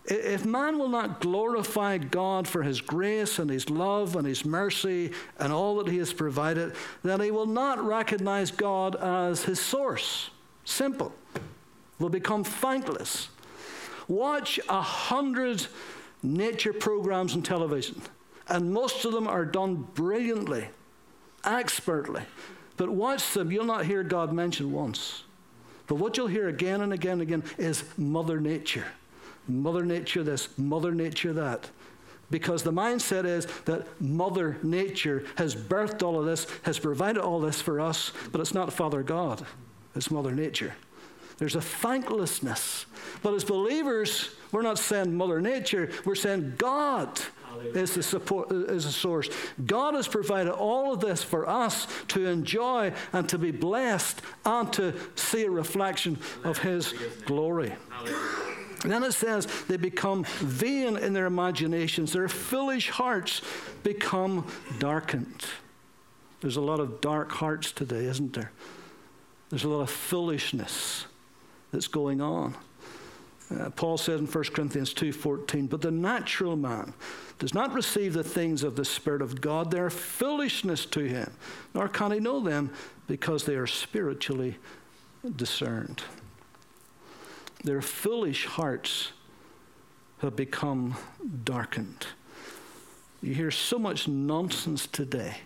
if 0.04 0.44
man 0.44 0.78
will 0.78 0.88
not 0.88 1.20
glorify 1.20 1.98
God 1.98 2.48
for 2.48 2.62
his 2.62 2.80
grace 2.80 3.38
and 3.38 3.48
his 3.48 3.70
love 3.70 4.16
and 4.16 4.26
his 4.26 4.44
mercy 4.44 5.12
and 5.38 5.52
all 5.52 5.76
that 5.76 5.90
he 5.90 5.98
has 5.98 6.12
provided, 6.12 6.74
then 7.04 7.20
he 7.20 7.30
will 7.30 7.46
not 7.46 7.84
recognize 7.84 8.50
God 8.50 8.96
as 8.96 9.44
his 9.44 9.60
source. 9.60 10.30
Simple. 10.64 11.12
Will 11.98 12.08
become 12.08 12.42
thankless. 12.42 13.28
Watch 14.08 14.58
a 14.68 14.82
hundred 14.82 15.66
nature 16.22 16.72
programs 16.72 17.34
on 17.34 17.42
television, 17.42 18.02
and 18.48 18.72
most 18.72 19.04
of 19.04 19.12
them 19.12 19.28
are 19.28 19.44
done 19.44 19.86
brilliantly, 19.94 20.68
expertly. 21.44 22.22
But 22.76 22.90
watch 22.90 23.32
them, 23.34 23.52
you'll 23.52 23.64
not 23.64 23.86
hear 23.86 24.02
God 24.02 24.32
mentioned 24.32 24.72
once. 24.72 25.22
But 25.86 25.96
what 25.96 26.16
you'll 26.16 26.26
hear 26.26 26.48
again 26.48 26.80
and 26.80 26.92
again 26.92 27.20
and 27.20 27.22
again 27.22 27.44
is 27.56 27.84
Mother 27.96 28.40
Nature 28.40 28.86
Mother 29.48 29.84
Nature 29.84 30.22
this, 30.22 30.48
Mother 30.58 30.92
Nature 30.92 31.32
that. 31.32 31.70
because 32.32 32.62
the 32.62 32.72
mindset 32.72 33.24
is 33.24 33.46
that 33.66 33.86
Mother 34.00 34.56
Nature 34.62 35.24
has 35.36 35.54
birthed 35.54 36.02
all 36.02 36.18
of 36.18 36.24
this, 36.24 36.46
has 36.62 36.78
provided 36.78 37.20
all 37.20 37.38
this 37.40 37.60
for 37.60 37.78
us, 37.80 38.12
but 38.32 38.40
it's 38.40 38.54
not 38.54 38.72
Father 38.72 39.02
God, 39.02 39.46
it's 39.94 40.10
Mother 40.10 40.32
Nature. 40.32 40.74
There's 41.38 41.56
a 41.56 41.60
thanklessness. 41.60 42.86
But 43.22 43.34
as 43.34 43.44
believers, 43.44 44.30
we're 44.50 44.62
not 44.62 44.78
saying 44.78 45.14
Mother 45.14 45.40
Nature, 45.40 45.90
we're 46.04 46.14
saying 46.14 46.54
God 46.56 47.20
is 47.74 47.94
the 47.94 48.02
support 48.02 48.50
is 48.50 48.84
the 48.84 48.92
source. 48.92 49.28
God 49.66 49.94
has 49.94 50.08
provided 50.08 50.52
all 50.52 50.94
of 50.94 51.00
this 51.00 51.22
for 51.22 51.48
us 51.48 51.86
to 52.08 52.26
enjoy 52.26 52.92
and 53.12 53.28
to 53.28 53.38
be 53.38 53.50
blessed 53.50 54.22
and 54.46 54.72
to 54.72 54.94
see 55.16 55.44
a 55.44 55.50
reflection 55.50 56.18
of 56.44 56.58
His 56.58 56.94
glory. 57.26 57.74
And 58.82 58.92
then 58.92 59.04
it 59.04 59.12
says 59.12 59.46
they 59.68 59.76
become 59.76 60.24
vain 60.40 60.96
in 60.96 61.12
their 61.12 61.26
imaginations, 61.26 62.12
their 62.12 62.28
foolish 62.28 62.90
hearts 62.90 63.42
become 63.82 64.46
darkened. 64.78 65.44
There's 66.40 66.56
a 66.56 66.60
lot 66.60 66.80
of 66.80 67.00
dark 67.00 67.30
hearts 67.30 67.70
today, 67.70 68.04
isn't 68.06 68.32
there? 68.32 68.50
There's 69.50 69.64
a 69.64 69.68
lot 69.68 69.82
of 69.82 69.90
foolishness 69.90 71.06
that's 71.70 71.86
going 71.86 72.20
on. 72.20 72.56
Uh, 73.50 73.70
Paul 73.70 73.98
says 73.98 74.18
in 74.18 74.26
1 74.26 74.44
Corinthians 74.54 74.94
2:14, 74.94 75.66
"But 75.66 75.82
the 75.82 75.90
natural 75.90 76.56
man 76.56 76.94
does 77.38 77.54
not 77.54 77.72
receive 77.74 78.14
the 78.14 78.24
things 78.24 78.62
of 78.62 78.76
the 78.76 78.84
Spirit 78.84 79.22
of 79.22 79.40
God; 79.40 79.70
they 79.70 79.78
are 79.78 79.90
foolishness 79.90 80.86
to 80.86 81.00
him, 81.00 81.30
nor 81.74 81.88
can 81.88 82.12
he 82.12 82.20
know 82.20 82.40
them, 82.40 82.70
because 83.06 83.44
they 83.44 83.56
are 83.56 83.66
spiritually 83.66 84.56
discerned." 85.36 86.02
Their 87.64 87.82
foolish 87.82 88.46
hearts 88.46 89.12
have 90.18 90.36
become 90.36 90.96
darkened. 91.44 92.06
You 93.22 93.34
hear 93.34 93.50
so 93.50 93.78
much 93.78 94.08
nonsense 94.08 94.86
today 94.86 95.36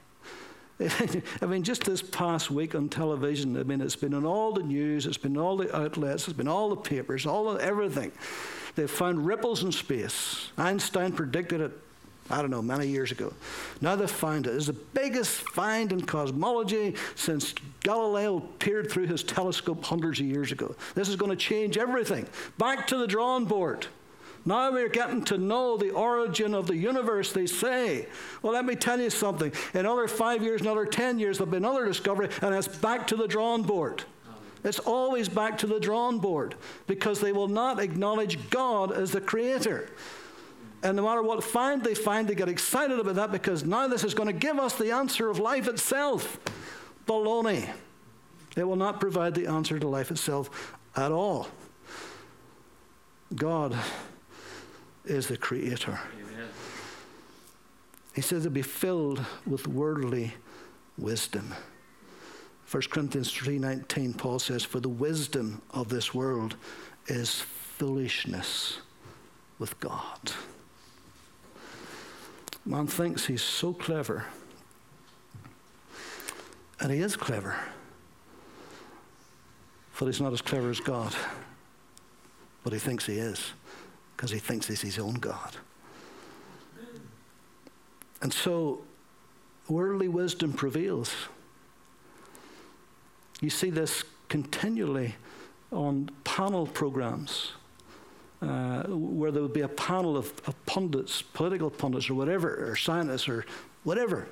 I 1.40 1.46
mean, 1.46 1.62
just 1.62 1.85
this 1.85 2.02
past 2.02 2.50
week 2.50 2.75
on 2.75 2.90
television, 2.90 3.56
I 3.58 3.62
mean, 3.62 3.80
it's 3.80 3.96
been 3.96 4.12
in 4.12 4.26
all 4.26 4.52
the 4.52 4.62
news, 4.62 5.06
it's 5.06 5.16
been 5.16 5.32
in 5.32 5.38
all 5.38 5.56
the 5.56 5.75
outlets, 5.75 6.28
it's 6.28 6.37
been 6.37 6.49
all 6.49 6.68
the 6.68 6.76
papers, 6.76 7.25
all 7.25 7.49
of 7.49 7.61
everything. 7.61 8.12
They've 8.75 8.90
found 8.90 9.25
ripples 9.25 9.62
in 9.62 9.73
space. 9.73 10.50
Einstein 10.58 11.12
predicted 11.12 11.62
it, 11.62 11.73
I 12.30 12.40
don't 12.40 12.50
know, 12.50 12.62
many 12.62 12.88
years 12.88 13.12
ago. 13.12 13.33
Now 13.80 13.97
they've 13.97 14.11
found 14.11 14.47
it. 14.47 14.54
It's 14.54 14.66
the 14.66 14.73
biggest 14.73 15.42
find 15.50 15.92
in 15.92 16.02
cosmology 16.02 16.95
since 17.14 17.54
Galileo 17.80 18.40
peered 18.59 18.90
through 18.90 19.06
his 19.06 19.23
telescope 19.23 19.85
hundreds 19.85 20.21
of 20.21 20.26
years 20.26 20.52
ago. 20.52 20.75
This 20.95 21.09
is 21.09 21.16
going 21.16 21.30
to 21.30 21.37
change 21.37 21.78
everything. 21.78 22.26
Back 22.59 22.87
to 22.88 22.99
the 22.99 23.06
drawing 23.06 23.45
board. 23.45 23.87
Now 24.45 24.71
we're 24.71 24.88
getting 24.88 25.25
to 25.25 25.38
know 25.38 25.76
the 25.76 25.90
origin 25.90 26.54
of 26.54 26.68
the 26.68 26.76
universe, 26.76 27.33
they 27.33 27.47
say. 27.47 28.06
Well, 28.42 28.52
let 28.52 28.64
me 28.64 28.76
tell 28.76 29.00
you 29.00 29.11
something. 29.11 29.52
In 29.75 29.80
another 29.80 30.06
five 30.06 30.42
years, 30.42 30.61
another 30.61 30.87
10 30.87 31.18
years, 31.18 31.38
there'll 31.38 31.50
be 31.50 31.56
another 31.56 31.85
discovery, 31.85 32.28
and 32.42 32.54
it's 32.54 32.68
back 32.68 33.09
to 33.09 33.16
the 33.16 33.26
drawing 33.26 33.62
board. 33.62 34.04
It's 34.62 34.78
always 34.80 35.28
back 35.28 35.59
to 35.59 35.66
the 35.66 35.78
drawing 35.80 36.18
board 36.18 36.54
because 36.87 37.21
they 37.21 37.33
will 37.33 37.49
not 37.49 37.80
acknowledge 37.80 38.50
God 38.50 38.92
as 38.92 39.12
the 39.12 39.21
creator. 39.21 39.90
And 40.83 40.97
no 40.97 41.04
matter 41.04 41.23
what 41.23 41.42
find 41.42 41.83
they 41.83 41.95
find, 41.95 42.28
they 42.28 42.35
get 42.35 42.49
excited 42.49 42.99
about 42.99 43.14
that 43.14 43.33
because 43.33 43.64
now 43.64 43.88
this 43.88 44.04
is 44.04 44.14
going 44.14 44.28
to 44.28 44.33
give 44.33 44.59
us 44.59 44.76
the 44.76 44.92
answer 44.92 45.28
of 45.28 45.38
life 45.38 45.68
itself. 45.68 46.38
Baloney. 47.06 47.68
It 48.56 48.64
will 48.64 48.76
not 48.76 49.00
provide 49.00 49.35
the 49.35 49.47
answer 49.47 49.78
to 49.78 49.88
life 49.88 50.11
itself 50.11 50.76
at 50.97 51.12
all. 51.12 51.49
God 53.35 53.76
is 55.04 55.28
the 55.28 55.37
creator. 55.37 55.99
Amen. 56.18 56.49
He 58.14 58.23
says 58.23 58.45
to 58.45 58.50
be 58.50 58.62
filled 58.62 59.25
with 59.47 59.66
worldly 59.66 60.35
wisdom. 60.97 61.54
1 62.71 62.90
Corinthians 62.90 63.30
3:19 63.33 64.14
Paul 64.16 64.38
says 64.38 64.64
for 64.64 64.80
the 64.80 64.88
wisdom 64.88 65.62
of 65.71 65.88
this 65.88 66.14
world 66.14 66.56
is 67.06 67.40
foolishness 67.40 68.78
with 69.59 69.78
God. 69.80 70.33
Man 72.66 72.88
thinks 72.88 73.26
he's 73.26 73.42
so 73.42 73.73
clever. 73.73 74.25
And 76.80 76.90
he 76.90 76.99
is 76.99 77.16
clever. 77.16 77.56
But 79.99 80.06
he's 80.06 80.20
not 80.20 80.32
as 80.32 80.42
clever 80.42 80.68
as 80.68 80.80
God. 80.80 81.14
But 82.64 82.73
he 82.73 82.80
thinks 82.80 83.06
he 83.06 83.18
is 83.18 83.52
because 84.16 84.30
he 84.32 84.40
thinks 84.40 84.66
he's 84.66 84.82
his 84.82 84.99
own 84.99 85.14
God. 85.14 85.56
And 88.20 88.32
so 88.32 88.80
worldly 89.68 90.08
wisdom 90.08 90.52
prevails. 90.52 91.14
You 93.40 93.50
see 93.50 93.70
this 93.70 94.02
continually 94.28 95.14
on 95.70 96.11
panel 96.25 96.66
programs. 96.66 97.52
Uh, 98.43 98.83
where 98.88 99.31
there 99.31 99.40
would 99.40 99.55
be 99.55 99.62
a 99.62 99.69
panel 99.69 100.14
of, 100.14 100.31
of, 100.47 100.66
pundits, 100.66 101.23
political 101.23 101.71
pundits, 101.71 102.11
or 102.11 102.14
whatever, 102.14 102.71
or 102.71 102.76
scientists, 102.76 103.31
or 103.31 103.47
whatever, 103.85 104.28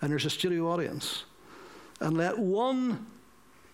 and 0.00 0.12
there's 0.12 0.24
a 0.24 0.30
studio 0.30 0.70
audience. 0.70 1.24
And 1.98 2.16
let 2.16 2.38
one 2.38 3.04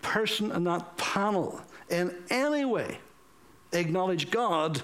person 0.01 0.51
in 0.51 0.63
that 0.63 0.97
panel 0.97 1.61
in 1.91 2.15
any 2.31 2.65
way 2.65 2.97
acknowledge 3.73 4.31
God 4.31 4.81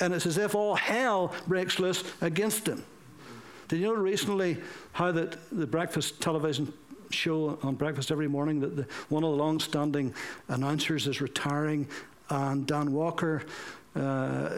and 0.00 0.12
it's 0.12 0.26
as 0.26 0.38
if 0.38 0.54
all 0.54 0.74
hell 0.74 1.32
breaks 1.46 1.78
loose 1.78 2.04
against 2.20 2.66
him. 2.66 2.84
Did 3.68 3.80
you 3.80 3.86
know 3.86 3.94
recently 3.94 4.58
how 4.92 5.12
that 5.12 5.38
the 5.50 5.66
breakfast 5.66 6.20
television 6.20 6.72
show 7.10 7.58
on 7.62 7.76
breakfast 7.76 8.10
every 8.10 8.28
morning 8.28 8.60
that 8.60 8.76
the, 8.76 8.86
one 9.08 9.24
of 9.24 9.30
the 9.30 9.36
long-standing 9.36 10.12
announcers 10.48 11.06
is 11.06 11.20
retiring, 11.20 11.86
and 12.28 12.66
Dan 12.66 12.92
Walker, 12.92 13.44
uh, 13.94 14.48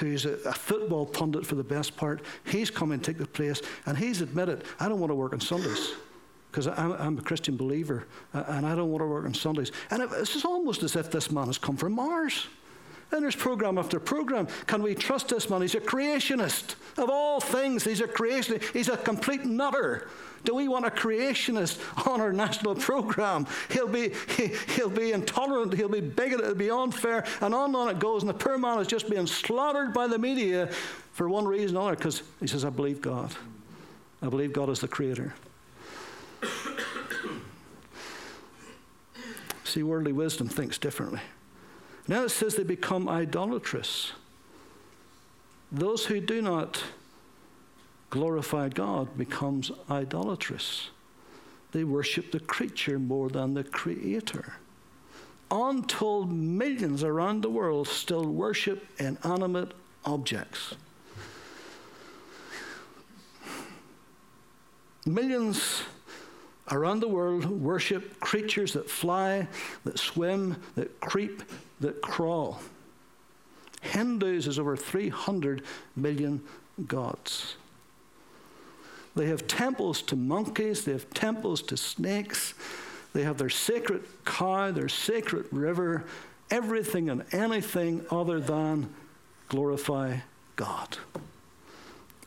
who's 0.00 0.24
a, 0.24 0.34
a, 0.46 0.52
football 0.52 1.04
pundit 1.04 1.44
for 1.44 1.54
the 1.54 1.64
best 1.64 1.96
part, 1.96 2.22
he's 2.44 2.70
come 2.70 2.92
and 2.92 3.04
take 3.04 3.18
the 3.18 3.26
place, 3.26 3.60
and 3.84 3.98
he's 3.98 4.22
admitted, 4.22 4.64
I 4.80 4.88
don't 4.88 5.00
want 5.00 5.10
to 5.10 5.14
work 5.14 5.32
on 5.32 5.40
Sundays 5.40 5.92
because 6.50 6.66
I'm, 6.66 6.92
I'm, 6.92 7.18
a 7.18 7.22
Christian 7.22 7.56
believer, 7.56 8.06
uh, 8.32 8.44
and 8.48 8.64
I 8.64 8.74
don't 8.74 8.90
want 8.90 9.02
to 9.02 9.06
work 9.06 9.26
on 9.26 9.34
Sundays. 9.34 9.72
And 9.90 10.02
it, 10.02 10.08
it's 10.14 10.44
almost 10.44 10.82
as 10.82 10.96
if 10.96 11.10
this 11.10 11.30
man 11.30 11.46
has 11.46 11.58
come 11.58 11.76
from 11.76 11.92
Mars. 11.92 12.46
And 13.12 13.22
there's 13.22 13.36
program 13.36 13.78
after 13.78 14.00
program. 14.00 14.48
Can 14.66 14.82
we 14.82 14.94
trust 14.94 15.28
this 15.28 15.48
man? 15.48 15.62
He's 15.62 15.76
a 15.76 15.80
creationist 15.80 16.74
of 16.98 17.08
all 17.08 17.40
things. 17.40 17.84
He's 17.84 18.00
a 18.00 18.08
creationist. 18.08 18.72
He's 18.72 18.88
a 18.88 18.96
complete 18.96 19.44
nutter. 19.44 20.08
Do 20.44 20.54
we 20.54 20.68
want 20.68 20.86
a 20.86 20.90
creationist 20.90 21.80
on 22.06 22.20
our 22.20 22.32
national 22.32 22.74
program? 22.76 23.46
He'll 23.70 23.88
be, 23.88 24.12
he, 24.36 24.52
will 24.80 24.90
be 24.90 25.12
intolerant, 25.12 25.74
he'll 25.74 25.88
be 25.88 26.00
bigoted, 26.00 26.44
it'll 26.44 26.56
be 26.56 26.70
unfair, 26.70 27.24
and 27.40 27.52
on 27.52 27.66
and 27.66 27.76
on 27.76 27.88
it 27.88 27.98
goes. 27.98 28.22
And 28.22 28.30
the 28.30 28.34
poor 28.34 28.56
man 28.56 28.78
is 28.78 28.86
just 28.86 29.10
being 29.10 29.26
slaughtered 29.26 29.92
by 29.92 30.06
the 30.06 30.18
media 30.18 30.68
for 31.12 31.28
one 31.28 31.46
reason 31.46 31.76
or 31.76 31.80
another 31.80 31.96
because 31.96 32.22
he 32.40 32.46
says, 32.46 32.64
I 32.64 32.70
believe 32.70 33.00
God. 33.00 33.34
I 34.22 34.28
believe 34.28 34.52
God 34.52 34.68
is 34.68 34.80
the 34.80 34.88
creator. 34.88 35.34
See, 39.64 39.82
worldly 39.82 40.12
wisdom 40.12 40.48
thinks 40.48 40.78
differently. 40.78 41.20
Now 42.08 42.24
it 42.24 42.30
says 42.30 42.54
they 42.54 42.62
become 42.62 43.08
idolatrous. 43.08 44.12
Those 45.72 46.06
who 46.06 46.20
do 46.20 46.40
not 46.40 46.82
glorify 48.10 48.68
God 48.68 49.16
becomes 49.18 49.72
idolatrous. 49.90 50.90
They 51.72 51.84
worship 51.84 52.30
the 52.30 52.40
creature 52.40 52.98
more 52.98 53.28
than 53.28 53.54
the 53.54 53.64
creator. 53.64 54.54
Untold 55.50 56.32
millions 56.32 57.02
around 57.04 57.42
the 57.42 57.50
world 57.50 57.88
still 57.88 58.24
worship 58.24 58.86
inanimate 58.98 59.72
objects. 60.04 60.74
Millions 65.04 65.82
around 66.72 67.00
the 67.00 67.08
world 67.08 67.44
worship 67.44 68.18
creatures 68.18 68.72
that 68.72 68.90
fly, 68.90 69.46
that 69.84 69.98
swim, 69.98 70.56
that 70.74 71.00
creep, 71.00 71.42
that 71.80 72.02
crawl. 72.02 72.60
Hindus 73.82 74.46
has 74.46 74.58
over 74.58 74.76
300 74.76 75.62
million 75.94 76.42
gods. 76.86 77.56
They 79.14 79.26
have 79.26 79.46
temples 79.46 80.02
to 80.02 80.16
monkeys, 80.16 80.84
they 80.84 80.92
have 80.92 81.08
temples 81.10 81.62
to 81.62 81.76
snakes, 81.76 82.54
they 83.14 83.22
have 83.22 83.38
their 83.38 83.48
sacred 83.48 84.04
cow, 84.26 84.70
their 84.72 84.90
sacred 84.90 85.46
river, 85.50 86.04
everything 86.50 87.08
and 87.08 87.24
anything 87.32 88.04
other 88.10 88.40
than 88.40 88.92
glorify 89.48 90.18
God. 90.56 90.98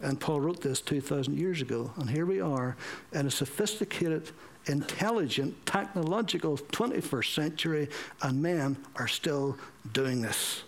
And 0.02 0.20
Paul 0.20 0.42
wrote 0.42 0.62
this 0.62 0.82
2,000 0.82 1.38
years 1.38 1.62
ago, 1.62 1.92
and 1.98 2.10
here 2.10 2.26
we 2.26 2.40
are 2.40 2.76
in 3.12 3.28
a 3.28 3.32
sophisticated 3.32 4.32
intelligent, 4.66 5.66
technological 5.66 6.58
21st 6.58 7.34
century, 7.34 7.90
and 8.22 8.42
men 8.42 8.78
are 8.96 9.08
still 9.08 9.58
doing 9.94 10.22
this. 10.22 10.64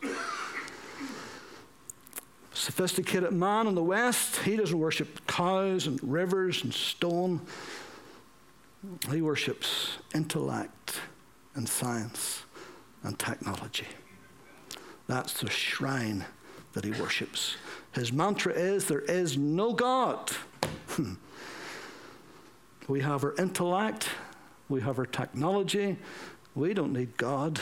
Sophisticated 2.54 3.32
man 3.32 3.68
in 3.68 3.76
the 3.76 3.84
West, 3.84 4.38
he 4.38 4.56
doesn't 4.56 4.78
worship 4.78 5.26
cows 5.28 5.88
and 5.88 6.00
rivers 6.04 6.64
and 6.64 6.74
stone. 6.74 7.42
He 9.10 9.22
worships 9.22 9.98
intellect 10.14 11.00
and 11.56 11.68
science 11.68 12.44
and 13.04 13.18
technology. 13.18 13.88
That's 15.08 15.40
the 15.40 15.50
shrine 15.50 16.26
that 16.74 16.84
he 16.84 16.92
worships. 16.92 17.56
His 17.94 18.14
mantra 18.14 18.54
is 18.54 18.86
there 18.86 19.02
is 19.02 19.38
no 19.38 19.74
God. 19.74 20.32
Hmm. 20.92 21.14
We 22.92 23.00
have 23.00 23.24
our 23.24 23.34
intellect, 23.38 24.10
we 24.68 24.82
have 24.82 25.00
our 25.00 25.06
technology. 25.06 25.98
We 26.56 26.74
don't 26.74 26.92
need 26.92 27.16
God. 27.16 27.62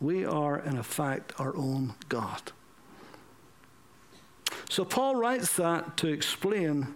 We 0.00 0.24
are, 0.24 0.58
in 0.58 0.76
effect, 0.76 1.32
our 1.38 1.54
own 1.56 1.94
God. 2.08 2.50
So 4.68 4.84
Paul 4.84 5.14
writes 5.14 5.54
that 5.54 5.96
to 5.98 6.08
explain 6.08 6.92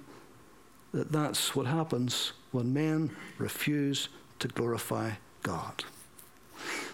that 0.92 1.12
that's 1.12 1.54
what 1.54 1.66
happens 1.66 2.32
when 2.50 2.73
men 2.73 3.14
refuse 3.38 4.08
to 4.40 4.49
glorify 4.49 5.12
God. 5.44 5.85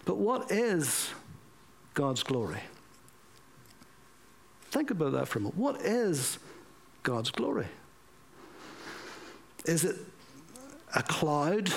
But 0.04 0.18
what 0.18 0.52
is 0.52 1.12
God's 1.94 2.22
glory? 2.22 2.60
Think 4.70 4.90
about 4.90 5.12
that 5.12 5.28
for 5.28 5.38
a 5.38 5.42
moment. 5.42 5.56
What 5.56 5.80
is 5.80 6.38
God's 7.02 7.30
glory? 7.30 7.68
Is 9.64 9.84
it 9.84 9.96
a 10.94 11.02
cloud? 11.02 11.72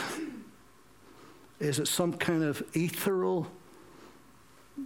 Is 1.59 1.79
it 1.79 1.87
some 1.87 2.13
kind 2.13 2.43
of 2.43 2.63
ethereal 2.73 3.47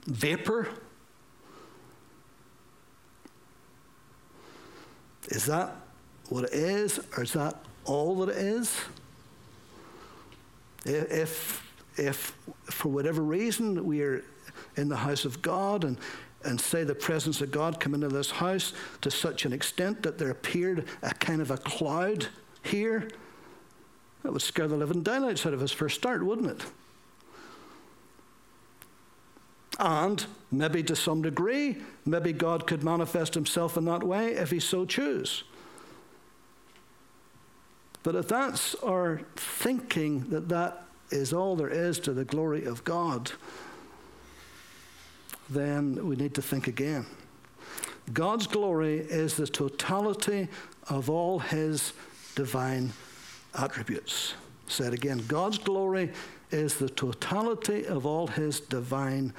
vapor? 0.06 0.70
Is 5.28 5.46
that 5.46 5.76
what 6.30 6.46
it 6.46 6.54
is, 6.54 7.00
or 7.18 7.24
is 7.24 7.34
that 7.34 7.56
all 7.86 8.16
that 8.18 8.30
it 8.30 8.38
is? 8.38 8.80
If, 10.86 11.72
if 11.98 12.36
for 12.66 12.90
whatever 12.90 13.22
reason 13.22 13.86
we 13.86 14.02
are 14.02 14.24
in 14.78 14.90
the 14.90 14.96
house 14.96 15.26
of 15.26 15.42
God 15.42 15.84
and, 15.84 15.98
and 16.44 16.60
say 16.60 16.84
the 16.84 16.96
presence 16.96 17.42
of 17.42 17.52
God 17.52 17.80
come 17.80 17.94
into 17.94 18.08
this 18.08 18.32
house 18.32 18.74
to 19.02 19.12
such 19.12 19.46
an 19.46 19.54
extent 19.54 20.04
that 20.04 20.18
there 20.18 20.32
appeared 20.32 20.88
a 21.02 21.14
kind 21.14 21.42
of 21.42 21.52
a 21.52 21.58
cloud 21.58 22.28
here, 22.64 23.10
that 24.24 24.32
would 24.32 24.42
scare 24.42 24.68
the 24.68 24.76
living 24.76 25.04
daylights 25.04 25.46
out 25.46 25.54
of 25.54 25.62
us 25.62 25.72
for 25.72 25.88
a 25.88 25.90
start, 25.90 26.24
wouldn't 26.26 26.52
it? 26.52 26.66
And 29.80 30.24
maybe 30.52 30.84
to 30.84 30.96
some 30.96 31.22
degree, 31.22 31.78
maybe 32.06 32.34
God 32.34 32.68
could 32.68 32.84
manifest 32.84 33.34
himself 33.34 33.78
in 33.78 33.86
that 33.86 34.04
way 34.04 34.34
if 34.34 34.52
he 34.52 34.60
so 34.60 34.86
choose. 34.86 35.44
But 38.04 38.16
if 38.16 38.28
that's 38.28 38.76
our 38.76 39.22
thinking 39.36 40.30
that 40.30 40.50
that 40.50 40.84
is 41.10 41.34
all 41.34 41.56
there 41.56 41.70
is 41.70 42.00
to 42.00 42.14
the 42.14 42.26
glory 42.26 42.66
of 42.66 42.84
God, 42.84 43.32
then 45.50 46.08
we 46.08 46.16
need 46.16 46.34
to 46.36 46.42
think 46.42 46.68
again. 46.68 47.06
God's 48.14 48.48
glory 48.48 48.98
is 48.98 49.36
the 49.36 49.48
totality 49.48 50.48
of 50.90 51.10
all 51.10 51.40
his 51.40 51.94
divine 52.36 52.92
attributes. 53.56 54.34
Said 54.68 54.94
again, 54.94 55.24
God's 55.28 55.58
glory 55.58 56.12
is 56.52 56.76
the 56.76 56.90
totality 56.90 57.86
of 57.86 58.06
all 58.06 58.28
his 58.28 58.60
divine 58.60 59.34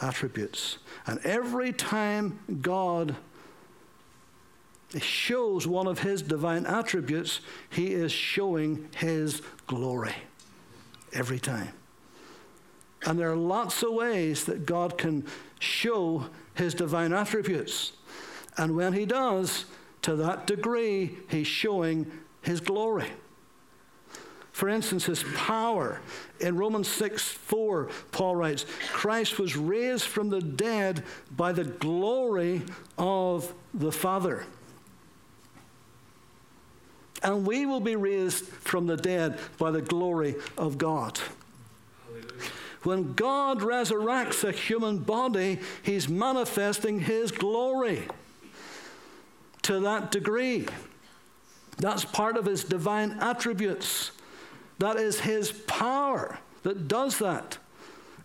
attributes. 0.00 0.78
And 1.06 1.20
every 1.24 1.72
time 1.72 2.38
God 2.60 3.16
shows 5.00 5.66
one 5.66 5.86
of 5.86 6.00
his 6.00 6.22
divine 6.22 6.66
attributes, 6.66 7.40
he 7.70 7.92
is 7.92 8.12
showing 8.12 8.88
his 8.96 9.42
glory. 9.66 10.14
Every 11.12 11.38
time. 11.38 11.68
And 13.04 13.18
there 13.18 13.30
are 13.30 13.36
lots 13.36 13.82
of 13.82 13.92
ways 13.92 14.44
that 14.44 14.66
God 14.66 14.96
can 14.96 15.26
show 15.58 16.26
his 16.54 16.74
divine 16.74 17.12
attributes. 17.12 17.92
And 18.56 18.76
when 18.76 18.92
he 18.92 19.06
does, 19.06 19.64
to 20.02 20.16
that 20.16 20.46
degree, 20.46 21.16
he's 21.28 21.46
showing 21.46 22.10
his 22.42 22.60
glory. 22.60 23.08
For 24.52 24.68
instance, 24.68 25.06
his 25.06 25.24
power. 25.34 26.00
In 26.40 26.56
Romans 26.56 26.88
6 26.88 27.22
4, 27.22 27.88
Paul 28.12 28.36
writes, 28.36 28.66
Christ 28.92 29.38
was 29.38 29.56
raised 29.56 30.04
from 30.04 30.28
the 30.28 30.40
dead 30.40 31.04
by 31.30 31.52
the 31.52 31.64
glory 31.64 32.62
of 32.98 33.52
the 33.72 33.90
Father. 33.90 34.44
And 37.22 37.46
we 37.46 37.66
will 37.66 37.80
be 37.80 37.96
raised 37.96 38.44
from 38.46 38.86
the 38.86 38.96
dead 38.96 39.38
by 39.58 39.70
the 39.70 39.80
glory 39.80 40.34
of 40.58 40.76
God. 40.76 41.18
When 42.82 43.14
God 43.14 43.60
resurrects 43.60 44.42
a 44.42 44.50
human 44.50 44.98
body, 44.98 45.60
he's 45.84 46.08
manifesting 46.08 47.00
his 47.00 47.30
glory 47.30 48.08
to 49.62 49.78
that 49.80 50.10
degree. 50.10 50.66
That's 51.78 52.04
part 52.04 52.36
of 52.36 52.44
his 52.44 52.64
divine 52.64 53.18
attributes. 53.20 54.10
That 54.82 54.96
is 54.96 55.20
His 55.20 55.52
power 55.52 56.40
that 56.64 56.88
does 56.88 57.20
that. 57.20 57.56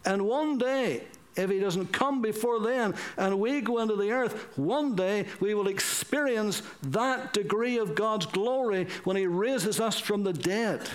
And 0.04 0.24
one 0.24 0.58
day, 0.58 1.04
if 1.36 1.52
He 1.52 1.60
doesn't 1.60 1.94
come 1.94 2.20
before 2.20 2.60
then 2.60 2.96
and 3.16 3.40
we 3.40 3.62
go 3.62 3.78
into 3.78 3.96
the 3.96 4.10
earth, 4.10 4.58
one 4.58 4.96
day 4.96 5.28
we 5.40 5.54
will 5.54 5.68
experience 5.68 6.64
that 6.82 7.32
degree 7.32 7.78
of 7.78 7.94
God's 7.94 8.26
glory 8.26 8.88
when 9.04 9.16
He 9.16 9.28
raises 9.28 9.80
us 9.80 10.00
from 10.00 10.24
the 10.24 10.34
dead. 10.34 10.90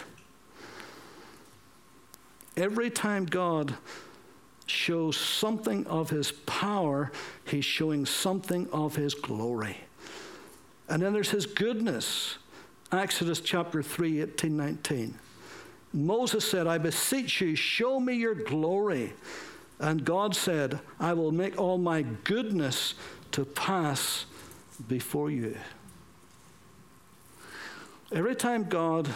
Every 2.57 2.91
time 2.91 3.25
God 3.25 3.77
shows 4.67 5.17
something 5.17 5.87
of 5.87 6.11
His 6.11 6.33
power, 6.33 7.13
He's 7.45 7.65
showing 7.65 8.05
something 8.05 8.69
of 8.73 8.97
His 8.97 9.15
glory. 9.15 9.77
And 10.89 11.01
then 11.01 11.13
there's 11.13 11.31
His 11.31 11.47
goodness. 11.47 12.39
Exodus 12.91 13.41
chapter 13.41 13.81
3, 13.81 14.23
18, 14.23 14.57
19. 14.57 15.19
Moses 15.93 16.45
said, 16.49 16.67
I 16.67 16.79
beseech 16.79 17.41
you, 17.41 17.55
show 17.55 18.01
me 18.01 18.15
your 18.15 18.35
glory. 18.35 19.13
And 19.79 20.05
God 20.05 20.35
said, 20.35 20.81
I 21.01 21.13
will 21.13 21.33
make 21.33 21.61
all 21.61 21.77
my 21.77 22.03
goodness 22.03 22.95
to 23.33 23.45
pass 23.45 24.27
before 24.89 25.31
you. 25.31 25.57
Every 28.13 28.37
time 28.37 28.65
God 28.69 29.09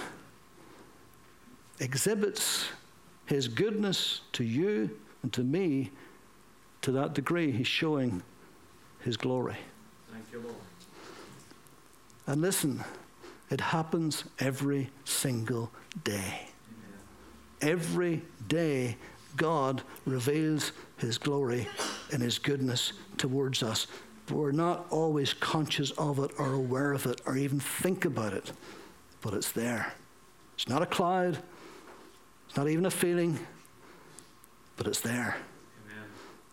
exhibits 1.79 2.67
his 3.27 3.49
goodness 3.49 4.23
to 4.33 4.45
you 4.45 4.91
and 5.23 5.33
to 5.33 5.43
me, 5.43 5.91
to 6.83 6.93
that 6.93 7.15
degree, 7.15 7.53
he's 7.53 7.67
showing 7.67 8.23
his 9.01 9.17
glory. 9.17 9.57
Thank 10.13 10.25
you, 10.33 10.41
Lord. 10.41 10.57
And 12.27 12.41
listen, 12.41 12.83
it 13.51 13.61
happens 13.61 14.25
every 14.39 14.91
single 15.05 15.71
day. 16.05 16.49
Every 17.61 18.23
day, 18.49 18.97
God 19.37 19.83
reveals 20.05 20.73
His 20.99 21.19
glory 21.19 21.69
and 22.13 22.23
His 22.23 22.39
goodness 22.39 22.93
towards 23.17 23.63
us. 23.63 23.87
But 24.27 24.37
we're 24.37 24.53
not 24.53 24.87
always 24.91 25.33
conscious 25.35 25.93
of 25.93 26.19
it 26.19 26.33
or 26.39 26.55
aware 26.55 26.93
of 26.93 27.07
it 27.07 27.21
or 27.27 27.37
even 27.37 27.61
think 27.61 28.05
about 28.05 28.33
it. 28.33 28.53
But 29.21 29.35
it's 29.35 29.53
there. 29.53 29.93
It's 30.55 30.69
not 30.69 30.83
a 30.83 30.87
cloud, 30.87 31.39
it's 32.49 32.57
not 32.57 32.69
even 32.69 32.87
a 32.87 32.91
feeling, 32.91 33.39
but 34.77 34.87
it's 34.87 35.01
there. 35.01 35.37
Amen. 35.85 36.09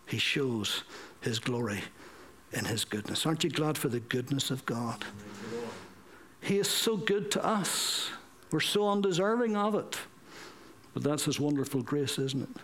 He 0.06 0.18
shows 0.18 0.84
His 1.22 1.40
glory 1.40 1.82
and 2.54 2.68
His 2.68 2.86
goodness. 2.86 3.26
Aren't 3.26 3.44
you 3.44 3.50
glad 3.50 3.78
for 3.78 3.88
the 3.88 4.02
goodness 4.02 4.52
of 4.52 4.66
God? 4.66 5.06
He 6.42 6.58
is 6.58 6.70
so 6.70 6.98
good 6.98 7.32
to 7.32 7.46
us. 7.46 8.10
We're 8.52 8.60
so 8.60 8.90
undeserving 8.90 9.56
of 9.56 9.76
it. 9.76 9.98
But 10.94 11.04
that's 11.04 11.26
his 11.26 11.40
wonderful 11.40 11.82
grace, 11.82 12.20
isn't 12.20 12.44
it? 12.44 12.62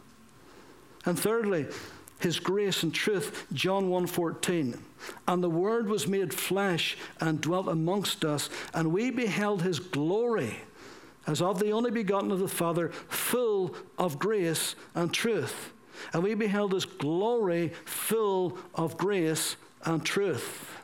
And 1.06 1.18
thirdly, 1.18 1.68
his 2.20 2.40
grace 2.40 2.84
and 2.84 2.94
truth, 2.94 3.46
John 3.54 3.90
1:14. 3.90 4.78
And 5.28 5.42
the 5.42 5.50
word 5.50 5.88
was 5.88 6.08
made 6.08 6.34
flesh 6.34 6.98
and 7.20 7.40
dwelt 7.42 7.68
amongst 7.68 8.26
us, 8.26 8.50
and 8.74 8.92
we 8.92 9.10
beheld 9.10 9.62
his 9.62 9.80
glory 9.80 10.60
as 11.26 11.42
of 11.42 11.60
the 11.60 11.72
only 11.72 11.92
begotten 11.92 12.32
of 12.32 12.40
the 12.40 12.48
Father, 12.48 12.90
full 13.08 13.76
of 13.98 14.20
grace 14.20 14.76
and 14.96 15.14
truth. 15.14 15.72
And 16.14 16.24
we 16.24 16.34
beheld 16.34 16.74
his 16.74 16.86
glory 16.86 17.72
full 17.86 18.58
of 18.74 18.98
grace 18.98 19.56
and 19.86 20.06
truth. 20.06 20.78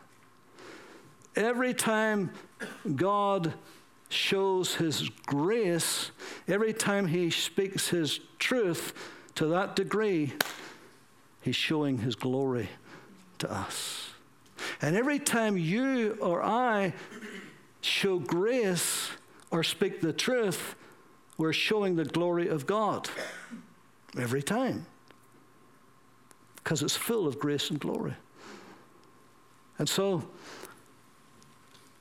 Every 1.35 1.73
time 1.73 2.31
God 2.95 3.53
shows 4.15 4.75
his 4.75 5.09
grace, 5.25 6.11
every 6.47 6.73
time 6.73 7.07
he 7.07 7.29
speaks 7.29 7.89
his 7.89 8.19
truth 8.39 8.93
to 9.35 9.47
that 9.47 9.75
degree, 9.75 10.33
he's 11.41 11.55
showing 11.55 11.99
his 11.99 12.15
glory 12.15 12.69
to 13.39 13.51
us. 13.51 14.09
And 14.81 14.95
every 14.95 15.19
time 15.19 15.57
you 15.57 16.17
or 16.21 16.41
I 16.41 16.93
show 17.81 18.19
grace 18.19 19.09
or 19.51 19.63
speak 19.63 20.01
the 20.01 20.13
truth, 20.13 20.75
we're 21.37 21.53
showing 21.53 21.95
the 21.95 22.05
glory 22.05 22.47
of 22.47 22.65
God. 22.65 23.09
Every 24.17 24.41
time. 24.41 24.85
Because 26.55 26.81
it's 26.81 26.95
full 26.95 27.27
of 27.27 27.37
grace 27.37 27.69
and 27.69 27.79
glory. 27.79 28.15
And 29.77 29.89
so, 29.89 30.23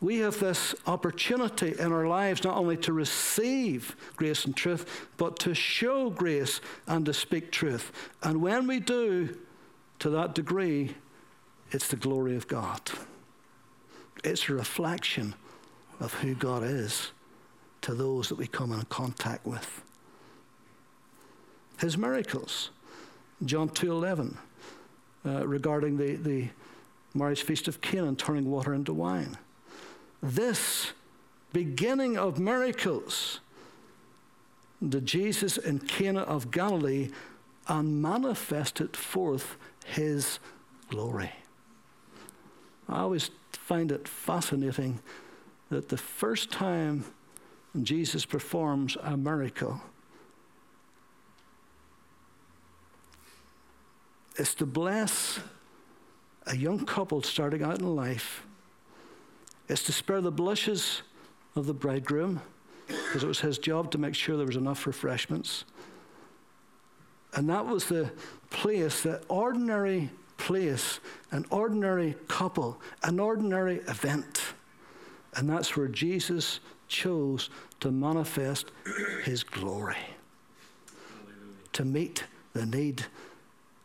we 0.04 0.18
have 0.18 0.38
this 0.38 0.74
opportunity 0.86 1.74
in 1.78 1.90
our 1.90 2.06
lives 2.06 2.44
not 2.44 2.58
only 2.58 2.76
to 2.76 2.92
receive 2.92 3.96
grace 4.16 4.44
and 4.44 4.54
truth, 4.54 5.08
but 5.16 5.38
to 5.38 5.54
show 5.54 6.10
grace 6.10 6.60
and 6.86 7.06
to 7.06 7.14
speak 7.14 7.50
truth. 7.50 7.90
And 8.22 8.42
when 8.42 8.66
we 8.66 8.80
do, 8.80 9.38
to 10.00 10.10
that 10.10 10.34
degree, 10.34 10.94
it's 11.70 11.88
the 11.88 11.96
glory 11.96 12.36
of 12.36 12.46
God. 12.48 12.82
It's 14.22 14.46
a 14.50 14.52
reflection 14.52 15.34
of 16.00 16.12
who 16.12 16.34
God 16.34 16.62
is 16.62 17.12
to 17.80 17.94
those 17.94 18.28
that 18.28 18.36
we 18.36 18.46
come 18.46 18.72
in 18.72 18.82
contact 18.82 19.46
with. 19.46 19.82
His 21.78 21.96
miracles, 21.96 22.68
John 23.42 23.70
2.11, 23.70 24.36
uh, 25.24 25.46
regarding 25.46 25.96
the, 25.96 26.16
the 26.16 26.48
marriage 27.14 27.42
feast 27.42 27.68
of 27.68 27.80
Canaan, 27.80 28.16
turning 28.16 28.50
water 28.50 28.74
into 28.74 28.92
wine. 28.92 29.38
This 30.24 30.94
beginning 31.52 32.16
of 32.16 32.38
miracles 32.38 33.40
did 34.88 35.04
Jesus 35.04 35.58
in 35.58 35.80
Cana 35.80 36.22
of 36.22 36.50
Galilee 36.50 37.10
and 37.68 38.00
manifested 38.00 38.96
forth 38.96 39.58
his 39.84 40.38
glory. 40.88 41.30
I 42.88 43.00
always 43.00 43.30
find 43.52 43.92
it 43.92 44.08
fascinating 44.08 45.00
that 45.68 45.90
the 45.90 45.98
first 45.98 46.50
time 46.50 47.04
Jesus 47.82 48.24
performs 48.24 48.96
a 49.02 49.18
miracle, 49.18 49.82
is 54.38 54.54
to 54.54 54.64
bless 54.64 55.40
a 56.46 56.56
young 56.56 56.86
couple 56.86 57.20
starting 57.20 57.62
out 57.62 57.78
in 57.78 57.94
life. 57.94 58.46
It's 59.68 59.82
to 59.84 59.92
spare 59.92 60.20
the 60.20 60.30
blushes 60.30 61.02
of 61.56 61.66
the 61.66 61.74
bridegroom, 61.74 62.40
because 62.86 63.22
it 63.22 63.26
was 63.26 63.40
his 63.40 63.58
job 63.58 63.90
to 63.92 63.98
make 63.98 64.14
sure 64.14 64.36
there 64.36 64.46
was 64.46 64.56
enough 64.56 64.86
refreshments. 64.86 65.64
And 67.34 67.48
that 67.48 67.66
was 67.66 67.86
the 67.86 68.12
place, 68.50 69.02
the 69.02 69.22
ordinary 69.28 70.10
place, 70.36 71.00
an 71.30 71.46
ordinary 71.50 72.14
couple, 72.28 72.80
an 73.02 73.18
ordinary 73.18 73.76
event. 73.88 74.42
And 75.34 75.48
that's 75.48 75.76
where 75.76 75.88
Jesus 75.88 76.60
chose 76.86 77.50
to 77.80 77.90
manifest 77.90 78.70
his 79.24 79.42
glory, 79.42 79.96
to 81.72 81.84
meet 81.84 82.24
the 82.52 82.66
need 82.66 83.06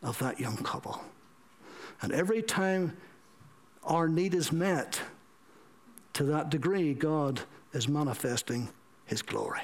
of 0.03 0.19
that 0.19 0.39
young 0.39 0.57
couple. 0.57 1.01
And 2.01 2.11
every 2.11 2.41
time 2.41 2.97
our 3.83 4.07
need 4.07 4.33
is 4.33 4.51
met, 4.51 5.01
to 6.13 6.24
that 6.24 6.50
degree, 6.50 6.93
God 6.93 7.41
is 7.74 7.88
manifesting 7.88 8.69
his 9.06 9.22
glory. 9.22 9.62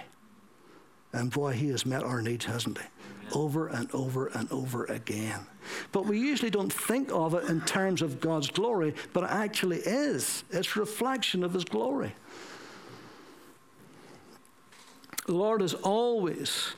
And 1.13 1.31
boy, 1.31 1.53
he 1.53 1.69
has 1.69 1.85
met 1.85 2.03
our 2.03 2.21
needs, 2.21 2.45
hasn't 2.45 2.77
he? 2.77 2.85
Over 3.33 3.67
and 3.67 3.89
over 3.93 4.27
and 4.27 4.51
over 4.51 4.85
again. 4.85 5.47
But 5.91 6.05
we 6.05 6.19
usually 6.19 6.51
don't 6.51 6.71
think 6.71 7.09
of 7.11 7.33
it 7.33 7.49
in 7.49 7.61
terms 7.61 8.01
of 8.01 8.19
God's 8.19 8.49
glory, 8.49 8.93
but 9.13 9.23
it 9.23 9.29
actually 9.31 9.77
is. 9.77 10.43
It's 10.51 10.75
reflection 10.75 11.43
of 11.43 11.53
his 11.53 11.65
glory. 11.65 12.13
The 15.25 15.33
Lord 15.33 15.61
has 15.61 15.73
always 15.73 16.75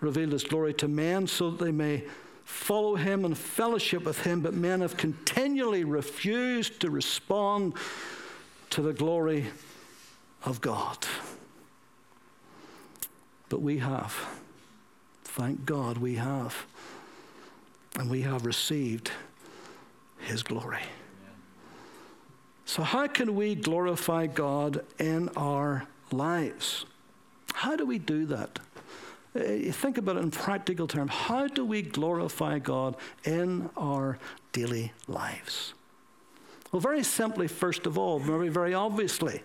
revealed 0.00 0.32
his 0.32 0.44
glory 0.44 0.74
to 0.74 0.86
men 0.86 1.26
so 1.26 1.50
that 1.50 1.64
they 1.64 1.72
may 1.72 2.04
follow 2.44 2.94
him 2.94 3.24
and 3.24 3.36
fellowship 3.36 4.04
with 4.04 4.22
him, 4.24 4.40
but 4.40 4.54
men 4.54 4.80
have 4.80 4.96
continually 4.96 5.82
refused 5.84 6.80
to 6.80 6.90
respond 6.90 7.74
to 8.74 8.82
the 8.82 8.92
glory 8.92 9.46
of 10.44 10.60
God. 10.60 10.98
But 13.48 13.62
we 13.62 13.78
have. 13.78 14.12
Thank 15.22 15.64
God 15.64 15.98
we 15.98 16.16
have. 16.16 16.66
And 17.96 18.10
we 18.10 18.22
have 18.22 18.44
received 18.44 19.12
his 20.18 20.42
glory. 20.42 20.82
So, 22.64 22.82
how 22.82 23.06
can 23.06 23.36
we 23.36 23.54
glorify 23.54 24.26
God 24.26 24.84
in 24.98 25.28
our 25.36 25.86
lives? 26.10 26.84
How 27.52 27.76
do 27.76 27.86
we 27.86 28.00
do 28.00 28.26
that? 28.26 28.58
Eh, 29.36 29.70
think 29.70 29.98
about 29.98 30.16
it 30.16 30.24
in 30.24 30.32
practical 30.32 30.88
terms. 30.88 31.12
How 31.12 31.46
do 31.46 31.64
we 31.64 31.82
glorify 31.82 32.58
God 32.58 32.96
in 33.22 33.70
our 33.76 34.18
daily 34.50 34.92
lives? 35.06 35.74
Well, 36.74 36.80
very 36.80 37.04
simply, 37.04 37.46
first 37.46 37.86
of 37.86 37.96
all, 37.96 38.18
very, 38.18 38.48
very 38.48 38.74
obviously, 38.74 39.44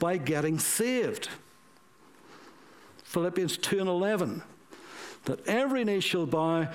by 0.00 0.16
getting 0.16 0.58
saved. 0.58 1.28
Philippians 3.04 3.58
2 3.58 3.78
and 3.78 3.88
11. 3.88 4.42
That 5.26 5.46
every 5.46 5.84
knee 5.84 6.00
shall 6.00 6.26
bow, 6.26 6.66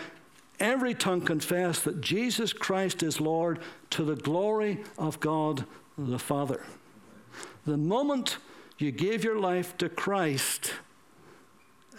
every 0.58 0.94
tongue 0.94 1.20
confess 1.20 1.82
that 1.82 2.00
Jesus 2.00 2.54
Christ 2.54 3.04
is 3.04 3.20
Lord 3.20 3.60
to 3.90 4.06
the 4.06 4.16
glory 4.16 4.82
of 4.98 5.20
God 5.20 5.66
the 5.98 6.18
Father. 6.18 6.64
The 7.66 7.76
moment 7.76 8.38
you 8.78 8.90
gave 8.90 9.26
your 9.26 9.38
life 9.38 9.78
to 9.80 9.90
Christ, 9.90 10.76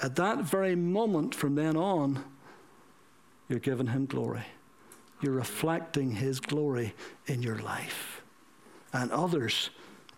at 0.03 0.17
that 0.17 0.39
very 0.39 0.75
moment 0.75 1.35
from 1.35 1.55
then 1.55 1.77
on, 1.77 2.25
you're 3.47 3.59
giving 3.59 3.89
him 3.89 4.07
glory. 4.07 4.47
You're 5.25 5.33
reflecting 5.33 6.11
his 6.11 6.39
glory 6.39 6.93
in 7.29 7.43
your 7.43 7.59
life. 7.61 8.21
And 8.93 9.11
others 9.11 9.71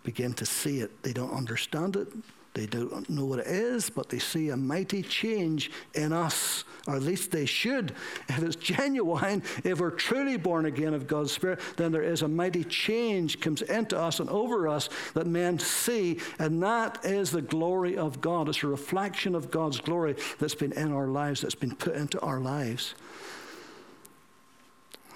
begin 0.03 0.33
to 0.33 0.45
see 0.45 0.81
it. 0.81 1.01
They 1.01 1.13
don't 1.13 1.31
understand 1.31 1.95
it, 1.95 2.09
they 2.53 2.65
don't 2.65 3.09
know 3.09 3.23
what 3.23 3.39
it 3.39 3.47
is, 3.47 3.89
but 3.89 4.09
they 4.09 4.19
see 4.19 4.49
a 4.49 4.57
mighty 4.57 5.01
change 5.01 5.71
in 5.93 6.11
us, 6.11 6.65
or 6.87 6.97
at 6.97 7.03
least 7.03 7.31
they 7.31 7.45
should. 7.45 7.93
If 8.27 8.43
it's 8.43 8.57
genuine, 8.57 9.43
if 9.63 9.79
we're 9.79 9.91
truly 9.91 10.35
born 10.35 10.65
again 10.65 10.93
of 10.93 11.07
God's 11.07 11.31
Spirit, 11.31 11.61
then 11.77 11.93
there 11.93 12.03
is 12.03 12.21
a 12.21 12.27
mighty 12.27 12.65
change 12.65 13.39
comes 13.39 13.61
into 13.61 13.97
us 13.97 14.19
and 14.19 14.29
over 14.29 14.67
us 14.67 14.89
that 15.13 15.25
men 15.25 15.57
see, 15.57 16.19
and 16.37 16.61
that 16.63 17.05
is 17.05 17.31
the 17.31 17.41
glory 17.41 17.95
of 17.95 18.19
God. 18.19 18.49
It's 18.49 18.61
a 18.61 18.67
reflection 18.67 19.35
of 19.35 19.51
God's 19.51 19.79
glory 19.79 20.17
that's 20.37 20.55
been 20.55 20.73
in 20.73 20.91
our 20.91 21.07
lives, 21.07 21.39
that's 21.39 21.55
been 21.55 21.77
put 21.77 21.95
into 21.95 22.19
our 22.19 22.41
lives. 22.41 22.93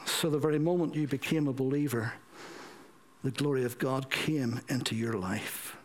So 0.05 0.29
the 0.29 0.37
very 0.37 0.59
moment 0.59 0.95
you 0.95 1.07
became 1.07 1.47
a 1.47 1.53
believer, 1.53 2.13
the 3.23 3.31
glory 3.31 3.63
of 3.63 3.77
God 3.77 4.09
came 4.09 4.61
into 4.67 4.95
your 4.95 5.13
life 5.13 5.75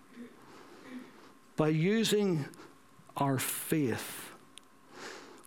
by 1.56 1.68
using 1.68 2.44
our 3.16 3.38
faith. 3.38 4.30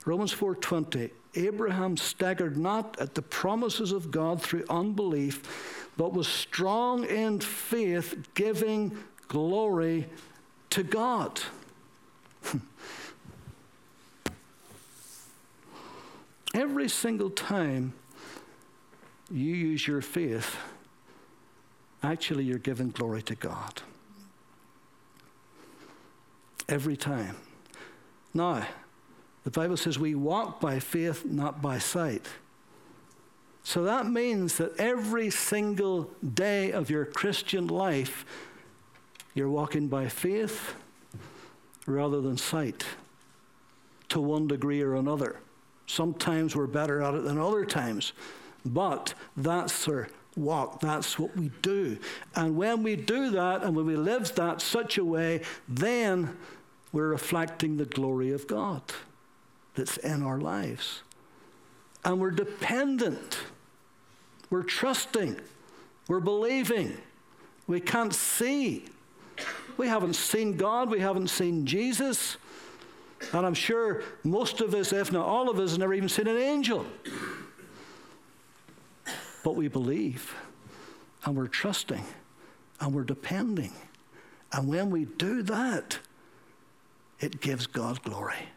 Romans 0.06 0.32
4:20 0.34 1.12
Abraham 1.36 1.96
staggered 1.98 2.58
not 2.58 3.00
at 3.00 3.14
the 3.14 3.22
promises 3.22 3.92
of 3.92 4.10
God 4.10 4.42
through 4.42 4.64
unbelief, 4.70 5.88
but 5.96 6.14
was 6.14 6.28
strong 6.28 7.06
in 7.06 7.40
faith, 7.40 8.16
giving 8.34 8.98
glory 9.28 10.08
to 10.72 10.82
God. 10.82 11.40
Every 16.54 16.90
single 16.90 17.30
time 17.30 17.94
you 19.32 19.54
use 19.54 19.88
your 19.88 20.02
faith, 20.02 20.58
actually 22.04 22.44
you're 22.44 22.58
giving 22.58 22.90
glory 22.90 23.22
to 23.24 23.36
God 23.36 23.82
every 26.68 26.96
time. 26.98 27.36
Now, 28.34 28.66
the 29.44 29.52
Bible 29.52 29.78
says 29.78 29.98
we 29.98 30.16
walk 30.16 30.60
by 30.60 30.80
faith, 30.80 31.26
not 31.26 31.62
by 31.62 31.80
sight. 31.80 32.28
So 33.64 33.84
that 33.84 34.08
means 34.08 34.58
that 34.58 34.78
every 34.78 35.30
single 35.30 36.12
day 36.34 36.72
of 36.72 36.90
your 36.90 37.06
Christian 37.06 37.68
life, 37.68 38.26
you're 39.34 39.50
walking 39.50 39.88
by 39.88 40.08
faith 40.08 40.76
rather 41.86 42.22
than 42.22 42.38
sight 42.38 42.86
to 44.10 44.20
one 44.20 44.48
degree 44.48 44.82
or 44.82 44.96
another. 44.96 45.40
Sometimes 45.88 46.56
we're 46.56 46.68
better 46.68 47.02
at 47.02 47.16
it 47.16 47.24
than 47.24 47.38
other 47.40 47.66
times, 47.66 48.14
but 48.66 49.14
that's 49.36 49.88
our 49.88 50.10
walk. 50.36 50.80
That's 50.80 51.18
what 51.20 51.36
we 51.36 51.52
do. 51.62 51.98
And 52.36 52.56
when 52.56 52.84
we 52.84 52.96
do 52.96 53.32
that 53.32 53.64
and 53.64 53.76
when 53.76 53.86
we 53.86 53.96
live 53.96 54.34
that 54.36 54.62
such 54.62 54.98
a 54.98 55.04
way, 55.04 55.42
then 55.68 56.38
we're 56.92 57.10
reflecting 57.10 57.78
the 57.78 57.86
glory 57.86 58.32
of 58.32 58.48
God 58.48 58.82
that's 59.76 59.98
in 59.98 60.24
our 60.24 60.40
lives. 60.40 61.04
And 62.04 62.20
we're 62.20 62.32
dependent, 62.32 63.40
we're 64.50 64.64
trusting 64.64 65.40
We're 66.10 66.20
believing. 66.20 66.98
We 67.68 67.80
can't 67.80 68.14
see. 68.14 68.86
We 69.78 69.88
haven't 69.88 70.16
seen 70.16 70.58
God. 70.58 70.90
We 70.90 71.00
haven't 71.00 71.30
seen 71.30 71.68
Jesus. 71.68 72.38
And 73.32 73.46
I'm 73.46 73.54
sure 73.54 74.02
most 74.24 74.60
of 74.60 74.74
us, 74.74 74.92
if 74.92 75.12
not 75.12 75.26
all 75.26 75.50
of 75.50 75.60
us, 75.60 75.72
have 75.72 75.80
never 75.80 75.94
even 75.94 76.10
seen 76.10 76.28
an 76.28 76.38
angel. 76.38 76.86
But 79.44 79.56
we 79.56 79.68
believe, 79.68 80.36
and 81.26 81.36
we're 81.36 81.48
trusting, 81.48 82.04
and 82.80 82.94
we're 82.94 83.04
depending. 83.04 83.74
And 84.52 84.68
when 84.68 84.90
we 84.90 85.06
do 85.06 85.42
that, 85.44 86.00
it 87.20 87.42
gives 87.42 87.68
God 87.68 88.02
glory 88.04 88.50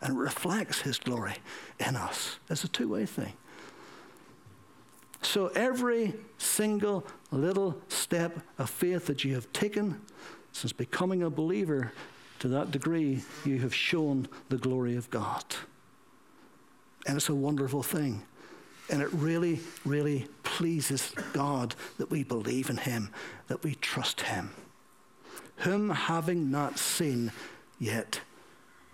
and 0.00 0.18
reflects 0.18 0.80
His 0.80 0.98
glory 0.98 1.36
in 1.78 1.96
us. 1.96 2.38
It's 2.48 2.64
a 2.64 2.68
two 2.68 2.88
way 2.88 3.06
thing. 3.06 3.32
So 5.22 5.48
every 5.48 6.14
single 6.38 7.06
little 7.30 7.80
step 7.88 8.38
of 8.58 8.68
faith 8.68 9.06
that 9.06 9.24
you 9.24 9.34
have 9.34 9.50
taken 9.52 10.00
since 10.52 10.72
becoming 10.72 11.22
a 11.22 11.30
believer, 11.30 11.92
to 12.40 12.48
that 12.48 12.70
degree, 12.70 13.22
you 13.44 13.58
have 13.60 13.74
shown 13.74 14.28
the 14.50 14.58
glory 14.58 14.96
of 14.96 15.10
God. 15.10 15.44
And 17.06 17.16
it's 17.16 17.28
a 17.28 17.34
wonderful 17.34 17.82
thing. 17.82 18.22
And 18.90 19.00
it 19.00 19.12
really, 19.12 19.60
really 19.84 20.26
pleases 20.42 21.12
God 21.32 21.74
that 21.98 22.10
we 22.10 22.22
believe 22.22 22.70
in 22.70 22.76
Him, 22.76 23.10
that 23.48 23.62
we 23.62 23.74
trust 23.76 24.22
Him. 24.22 24.50
Whom 25.58 25.90
having 25.90 26.50
not 26.50 26.78
seen, 26.78 27.32
yet 27.78 28.20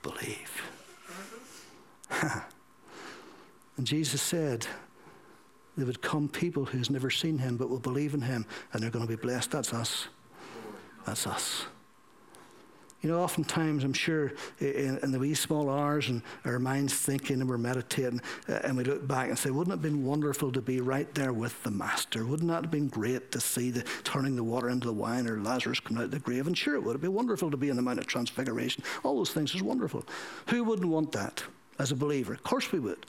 believe. 0.03 0.63
and 3.77 3.87
Jesus 3.87 4.23
said, 4.23 4.67
there 5.77 5.87
would 5.87 6.03
come 6.03 6.29
people 6.29 6.67
who's 6.67 6.91
never 6.91 7.11
seen 7.11 7.39
him 7.39 7.57
but 7.57 7.71
will 7.71 7.79
believe 7.79 8.13
in 8.13 8.21
him 8.21 8.45
and 8.73 8.83
they're 8.83 8.91
going 8.91 9.07
to 9.07 9.09
be 9.09 9.21
blessed. 9.21 9.51
That's 9.51 9.73
us. 9.73 10.09
That's 11.07 11.27
us. 11.27 11.65
You 13.03 13.09
know, 13.09 13.19
oftentimes 13.19 13.83
I'm 13.83 13.95
sure 13.95 14.33
in, 14.59 14.99
in, 15.03 15.11
the 15.11 15.19
wee 15.19 15.33
small 15.33 15.71
hours 15.71 16.11
and 16.11 16.21
our 16.45 16.59
minds 16.59 16.93
thinking 16.93 17.41
and 17.41 17.49
we're 17.49 17.57
meditating 17.57 18.21
uh, 18.47 18.61
and 18.63 18.77
we 18.77 18.85
look 18.85 19.09
back 19.09 19.31
and 19.31 19.39
say, 19.39 19.49
wouldn't 19.49 19.73
it 19.73 19.77
have 19.77 19.83
been 19.83 20.05
wonderful 20.05 20.53
to 20.53 20.61
be 20.61 20.83
right 20.83 21.13
there 21.15 21.33
with 21.33 21.63
the 21.63 21.71
Master? 21.71 22.27
Wouldn't 22.27 22.51
that 22.51 22.65
have 22.65 22.71
been 22.71 22.89
great 22.89 23.33
to 23.33 23.41
see 23.41 23.71
the 23.71 23.85
turning 24.05 24.37
the 24.37 24.45
water 24.45 24.69
into 24.69 24.87
the 24.87 24.93
wine 24.93 25.27
or 25.27 25.41
Lazarus 25.41 25.81
coming 25.81 26.03
out 26.03 26.07
of 26.07 26.11
the 26.11 26.19
grave? 26.19 26.47
And 26.47 26.57
sure 26.57 26.75
it 26.75 26.81
would. 26.83 26.91
It'd 26.91 27.01
be 27.01 27.09
wonderful 27.09 27.51
to 27.51 27.57
be 27.57 27.71
in 27.71 27.77
the 27.77 27.83
Mount 27.83 27.99
of 27.99 28.07
Transfiguration. 28.07 28.85
All 29.03 29.17
those 29.17 29.31
things 29.31 29.55
is 29.55 29.63
wonderful. 29.63 30.05
Who 30.49 30.63
wouldn't 30.65 30.89
want 30.89 31.13
that 31.13 31.43
as 31.79 31.93
a 31.93 31.97
believer? 31.97 32.35
Of 32.35 32.43
course 32.43 32.71
we 32.71 32.81
would. 32.81 33.07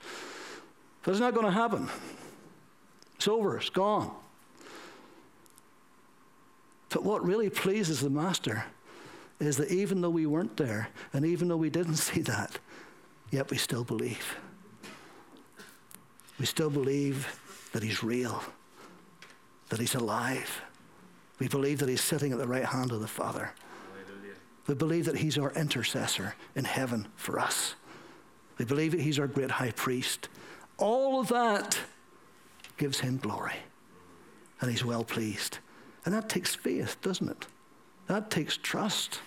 But 1.04 1.12
it's 1.12 1.20
not 1.20 1.34
going 1.34 1.48
to 1.48 1.52
happen. 1.52 1.90
It's 3.18 3.28
over, 3.28 3.58
it's 3.58 3.70
gone. 3.70 4.12
But 6.90 7.04
what 7.04 7.26
really 7.26 7.50
pleases 7.50 8.00
the 8.00 8.10
Master 8.10 8.64
is 9.48 9.58
that 9.58 9.72
even 9.72 10.02
though 10.02 10.10
we 10.10 10.26
weren't 10.26 10.58
there, 10.58 10.90
and 11.14 11.26
even 11.26 11.48
though 11.48 11.58
we 11.58 11.70
didn't 11.70 11.96
see 12.10 12.22
that, 12.22 12.60
yet 13.32 13.50
we 13.50 13.58
still 13.58 13.84
believe. 13.84 14.38
We 16.40 16.46
still 16.46 16.70
believe 16.70 17.40
that 17.74 17.84
He's 17.84 18.04
real, 18.04 18.44
that 19.70 19.80
He's 19.80 19.96
alive. 19.96 20.62
We 21.40 21.48
believe 21.48 21.80
that 21.80 21.90
He's 21.90 22.02
sitting 22.02 22.32
at 22.32 22.38
the 22.38 22.48
right 22.48 22.66
hand 22.66 22.92
of 22.92 23.00
the 23.00 23.08
Father. 23.08 23.52
Hallelujah. 23.94 24.36
We 24.68 24.76
believe 24.76 25.06
that 25.06 25.18
He's 25.18 25.38
our 25.38 25.52
intercessor 25.54 26.36
in 26.56 26.66
heaven 26.66 27.08
for 27.16 27.40
us. 27.40 27.76
We 28.58 28.66
believe 28.66 28.92
that 28.92 29.02
He's 29.02 29.20
our 29.20 29.28
great 29.28 29.52
high 29.52 29.72
priest. 29.72 30.30
All 30.78 31.20
of 31.20 31.28
that 31.30 31.80
gives 32.82 33.00
him 33.00 33.18
glory. 33.18 33.54
And 34.60 34.72
he's 34.72 34.84
well 34.84 35.04
pleased. 35.04 35.60
And 36.04 36.14
that 36.16 36.28
takes 36.28 36.56
faith, 36.56 36.98
doesn't 37.02 37.30
it? 37.30 37.46
That 38.08 38.32
takes 38.32 38.58
trust. 38.58 39.20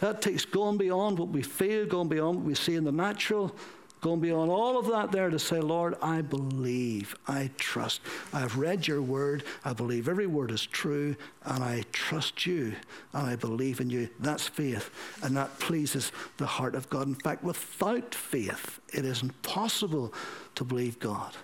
That 0.00 0.22
takes 0.22 0.44
going 0.44 0.78
beyond 0.78 1.18
what 1.18 1.28
we 1.28 1.42
feel, 1.42 1.86
going 1.86 2.08
beyond 2.08 2.36
what 2.38 2.44
we 2.44 2.54
see 2.54 2.76
in 2.76 2.84
the 2.84 2.92
natural, 2.92 3.54
going 4.00 4.20
beyond 4.20 4.50
all 4.50 4.78
of 4.78 4.86
that 4.86 5.10
there 5.10 5.28
to 5.28 5.38
say, 5.38 5.60
Lord, 5.60 5.96
I 6.00 6.22
believe, 6.22 7.16
I 7.26 7.50
trust. 7.58 8.00
I've 8.32 8.56
read 8.56 8.86
your 8.86 9.02
word, 9.02 9.44
I 9.64 9.72
believe 9.72 10.08
every 10.08 10.26
word 10.26 10.52
is 10.52 10.64
true, 10.64 11.16
and 11.44 11.64
I 11.64 11.82
trust 11.92 12.46
you, 12.46 12.74
and 13.12 13.26
I 13.26 13.36
believe 13.36 13.80
in 13.80 13.90
you. 13.90 14.08
That's 14.20 14.46
faith, 14.46 14.90
and 15.22 15.36
that 15.36 15.58
pleases 15.58 16.12
the 16.36 16.46
heart 16.46 16.74
of 16.74 16.88
God. 16.90 17.08
In 17.08 17.14
fact, 17.16 17.42
without 17.42 18.14
faith, 18.14 18.80
it 18.92 19.04
is 19.04 19.22
impossible 19.22 20.12
to 20.54 20.64
believe 20.64 20.98
God 21.00 21.34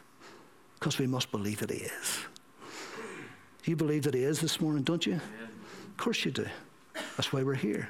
because 0.78 0.98
we 0.98 1.06
must 1.06 1.32
believe 1.32 1.58
that 1.60 1.70
He 1.70 1.78
is. 1.78 2.18
You 3.64 3.74
believe 3.74 4.02
that 4.02 4.14
He 4.14 4.22
is 4.22 4.40
this 4.40 4.60
morning, 4.60 4.82
don't 4.82 5.04
you? 5.06 5.14
Of 5.14 5.96
course 5.96 6.24
you 6.24 6.30
do. 6.30 6.46
That's 7.16 7.32
why 7.32 7.42
we're 7.42 7.54
here. 7.54 7.88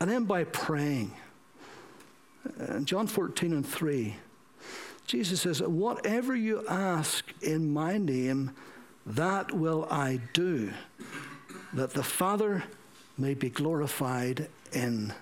And 0.00 0.10
then 0.10 0.24
by 0.24 0.44
praying, 0.44 1.12
in 2.58 2.64
uh, 2.64 2.80
John 2.80 3.06
14 3.06 3.52
and 3.52 3.66
3, 3.66 4.16
Jesus 5.06 5.42
says, 5.42 5.62
Whatever 5.62 6.34
you 6.34 6.66
ask 6.68 7.32
in 7.42 7.72
my 7.72 7.98
name, 7.98 8.52
that 9.06 9.52
will 9.52 9.86
I 9.90 10.20
do, 10.32 10.72
that 11.72 11.90
the 11.92 12.02
Father 12.02 12.64
may 13.18 13.34
be 13.34 13.50
glorified 13.50 14.48
in 14.72 15.12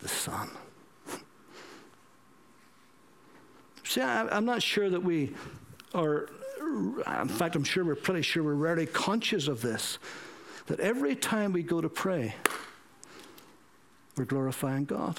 the 0.00 0.08
Son. 0.08 0.50
See, 3.84 4.00
I, 4.00 4.36
am 4.36 4.44
not 4.44 4.62
sure 4.62 4.88
that 4.90 5.02
we 5.02 5.34
are, 5.94 6.28
in 6.60 7.28
fact, 7.28 7.54
I'm 7.54 7.64
sure 7.64 7.84
we're 7.84 7.94
pretty 7.94 8.22
sure 8.22 8.42
we're 8.42 8.54
rarely 8.54 8.86
conscious 8.86 9.46
of 9.46 9.60
this, 9.60 9.98
that 10.66 10.80
every 10.80 11.14
time 11.14 11.52
we 11.52 11.62
go 11.62 11.80
to 11.80 11.88
pray, 11.88 12.34
we're 14.16 14.24
glorifying 14.24 14.84
God. 14.84 15.18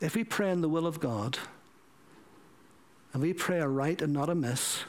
If 0.00 0.16
we 0.16 0.24
pray 0.24 0.50
in 0.50 0.60
the 0.60 0.68
will 0.68 0.86
of 0.86 1.00
God, 1.00 1.38
and 3.12 3.22
we 3.22 3.32
pray 3.32 3.60
aright 3.60 4.02
and 4.02 4.12
not 4.12 4.28
amiss, 4.28 4.84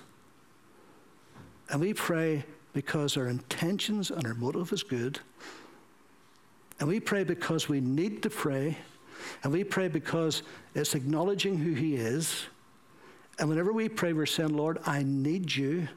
and 1.70 1.80
we 1.82 1.94
pray 1.94 2.46
because 2.74 3.16
our 3.18 3.28
intentions 3.28 4.10
and 4.10 4.26
our 4.26 4.34
motive 4.34 4.74
is 4.74 4.82
good, 4.82 5.20
and 6.80 6.88
we 6.88 7.00
pray 7.00 7.24
because 7.24 7.70
we 7.70 7.80
need 7.80 8.24
to 8.24 8.30
pray, 8.30 8.78
and 9.44 9.52
we 9.52 9.64
pray 9.64 9.88
because 9.88 10.44
it's 10.74 10.96
acknowledging 10.96 11.58
who 11.58 11.74
He 11.74 11.96
is. 11.96 12.46
And 13.40 13.50
whenever 13.50 13.72
we 13.72 13.90
pray, 13.90 14.14
we're 14.14 14.26
saying, 14.26 14.56
Lord, 14.56 14.80
I 14.86 15.04
need 15.04 15.56
you. 15.56 15.88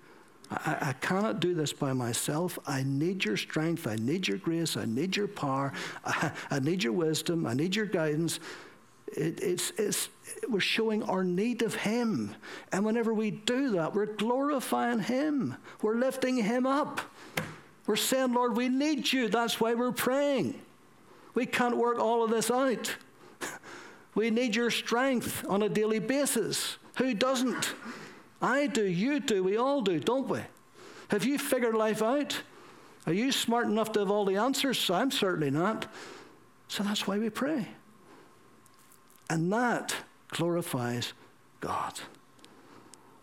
I, 0.51 0.77
I, 0.81 0.93
cannot 0.95 1.41
do 1.41 1.55
this 1.55 1.73
by 1.73 1.93
myself. 1.93 2.59
I 2.67 2.85
need 2.85 3.25
your 3.25 3.37
strength. 3.37 3.87
I 3.87 3.97
need 3.97 4.29
your 4.29 4.39
grace. 4.39 4.77
I 4.77 4.85
need 4.85 5.17
your 5.17 5.29
power. 5.29 5.73
I, 6.05 6.31
I 6.51 6.61
need 6.61 6.85
your 6.85 6.93
wisdom. 6.93 7.47
I 7.47 7.55
need 7.55 7.75
your 7.75 7.87
guidance. 7.87 8.39
It, 9.09 9.41
it's, 9.43 9.73
it's, 9.77 10.09
we're 10.49 10.61
showing 10.61 11.03
our 11.05 11.25
need 11.25 11.63
of 11.63 11.75
Him. 11.75 12.35
And 12.73 12.85
whenever 12.85 13.13
we 13.13 13.31
do 13.31 13.71
that, 13.71 13.95
we're 13.95 14.07
glorifying 14.07 15.01
Him. 15.01 15.57
We're 15.83 15.97
lifting 15.97 16.37
Him 16.37 16.67
up. 16.67 17.01
We're 17.87 17.97
saying, 17.97 18.33
Lord, 18.33 18.57
we 18.57 18.69
need 18.69 19.13
you. 19.13 19.29
That's 19.29 19.61
why 19.61 19.75
we're 19.75 19.93
praying. 19.93 20.61
We 21.35 21.47
can't 21.47 21.77
work 21.77 21.99
all 21.99 22.25
of 22.25 22.31
this 22.31 22.51
out. 22.51 22.97
We 24.15 24.31
need 24.31 24.57
your 24.57 24.71
strength 24.71 25.45
on 25.47 25.63
a 25.63 25.69
daily 25.69 25.99
basis. 25.99 26.79
Who 26.97 27.13
doesn't? 27.13 27.75
I 28.41 28.67
do, 28.67 28.85
you 28.85 29.21
do, 29.21 29.43
we 29.43 29.57
all 29.57 29.81
do, 29.81 29.99
don't 29.99 30.29
we? 30.29 30.41
Have 31.09 31.25
you 31.25 31.39
figured 31.39 31.75
life 31.75 32.03
out? 32.03 32.41
Are 33.07 33.13
you 33.13 33.31
smart 33.33 33.67
enough 33.67 33.93
to 33.93 34.01
have 34.01 34.11
all 34.11 34.25
the 34.25 34.37
answers? 34.37 34.91
I'm 34.91 35.11
certainly 35.11 35.51
not. 35.51 35.87
So 36.69 36.83
that's 36.83 37.07
why 37.07 37.19
we 37.19 37.31
pray. 37.31 37.69
And 39.31 39.53
that 39.53 39.95
glorifies 40.31 41.13
God. 41.61 42.01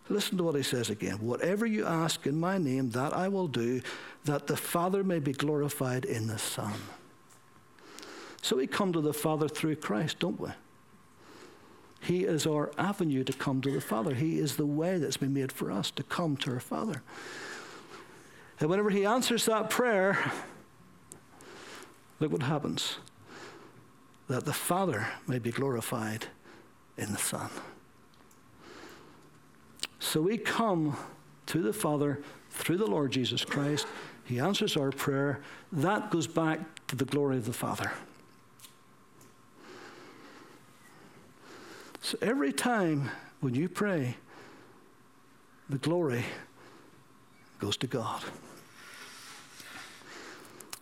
Listen 0.09 0.37
to 0.37 0.43
what 0.43 0.55
he 0.55 0.63
says 0.63 0.89
again. 0.89 1.15
Whatever 1.19 1.65
you 1.65 1.85
ask 1.85 2.25
in 2.25 2.39
my 2.39 2.57
name, 2.57 2.89
that 2.91 3.13
I 3.13 3.27
will 3.27 3.47
do, 3.47 3.81
that 4.25 4.47
the 4.47 4.57
Father 4.57 5.03
may 5.03 5.19
be 5.19 5.31
glorified 5.31 6.05
in 6.05 6.27
the 6.27 6.37
Son. 6.37 6.73
So 8.41 8.57
we 8.57 8.67
come 8.67 8.91
to 8.93 9.01
the 9.01 9.13
Father 9.13 9.47
through 9.47 9.77
Christ, 9.77 10.19
don't 10.19 10.39
we? 10.39 10.49
He 12.03 12.25
is 12.25 12.45
our 12.45 12.71
avenue 12.77 13.23
to 13.23 13.33
come 13.33 13.61
to 13.61 13.71
the 13.71 13.79
Father. 13.79 14.13
He 14.13 14.37
is 14.37 14.57
the 14.57 14.65
way 14.65 14.97
that's 14.97 15.17
been 15.17 15.33
made 15.33 15.51
for 15.51 15.71
us 15.71 15.89
to 15.91 16.03
come 16.03 16.35
to 16.37 16.51
our 16.51 16.59
Father. 16.59 17.01
And 18.59 18.69
whenever 18.69 18.89
He 18.89 19.05
answers 19.05 19.45
that 19.45 19.69
prayer, 19.69 20.31
look 22.19 22.31
what 22.31 22.43
happens 22.43 22.97
that 24.27 24.45
the 24.45 24.53
Father 24.53 25.07
may 25.27 25.39
be 25.39 25.51
glorified 25.51 26.27
in 26.97 27.11
the 27.11 27.17
Son. 27.17 27.49
So 29.99 30.21
we 30.21 30.37
come 30.37 30.97
to 31.47 31.61
the 31.61 31.73
Father 31.73 32.21
through 32.49 32.77
the 32.77 32.87
Lord 32.87 33.11
Jesus 33.11 33.43
Christ. 33.45 33.87
He 34.25 34.39
answers 34.39 34.77
our 34.77 34.91
prayer. 34.91 35.41
That 35.71 36.11
goes 36.11 36.27
back 36.27 36.85
to 36.87 36.95
the 36.95 37.05
glory 37.05 37.37
of 37.37 37.45
the 37.45 37.53
Father. 37.53 37.91
So 42.03 42.17
every 42.21 42.51
time 42.51 43.09
when 43.39 43.55
you 43.55 43.69
pray, 43.69 44.17
the 45.69 45.77
glory 45.77 46.25
goes 47.59 47.77
to 47.77 47.87
God. 47.87 48.21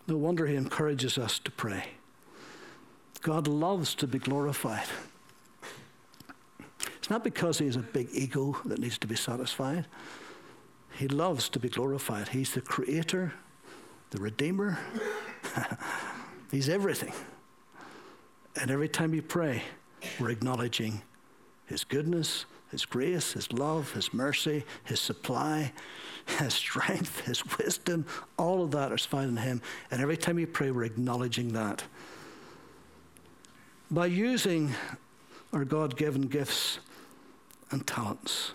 No 0.07 0.17
wonder 0.17 0.47
he 0.47 0.55
encourages 0.55 1.19
us 1.19 1.37
to 1.37 1.51
pray. 1.51 1.89
God 3.21 3.47
loves 3.47 3.93
to 3.95 4.07
be 4.07 4.17
glorified. 4.17 4.87
It's 6.97 7.11
not 7.11 7.23
because 7.23 7.59
he 7.59 7.67
has 7.67 7.75
a 7.75 7.81
big 7.81 8.09
ego 8.11 8.59
that 8.65 8.79
needs 8.79 8.97
to 8.97 9.07
be 9.07 9.15
satisfied. 9.15 9.85
He 10.97 11.07
loves 11.07 11.49
to 11.49 11.59
be 11.59 11.69
glorified. 11.69 12.29
He's 12.29 12.55
the 12.55 12.61
creator, 12.61 13.31
the 14.09 14.19
redeemer. 14.19 14.79
He's 16.51 16.67
everything. 16.67 17.13
And 18.59 18.71
every 18.71 18.89
time 18.89 19.13
you 19.13 19.21
pray, 19.21 19.61
we're 20.19 20.31
acknowledging 20.31 21.03
his 21.71 21.83
goodness, 21.83 22.45
his 22.71 22.85
grace, 22.85 23.33
His 23.33 23.51
love, 23.51 23.91
His 23.91 24.13
mercy, 24.13 24.63
His 24.85 24.99
supply, 24.99 25.73
His 26.25 26.53
strength, 26.53 27.21
His 27.21 27.43
wisdom, 27.57 28.05
all 28.37 28.63
of 28.63 28.71
that 28.71 28.93
is 28.93 29.05
found 29.05 29.29
in 29.29 29.37
Him. 29.37 29.61
And 29.91 30.01
every 30.01 30.17
time 30.17 30.37
we 30.37 30.45
pray, 30.45 30.71
we're 30.71 30.85
acknowledging 30.85 31.51
that. 31.53 31.83
By 33.91 34.05
using 34.05 34.73
our 35.51 35.65
God 35.65 35.97
given 35.97 36.21
gifts 36.21 36.79
and 37.71 37.85
talents. 37.85 38.53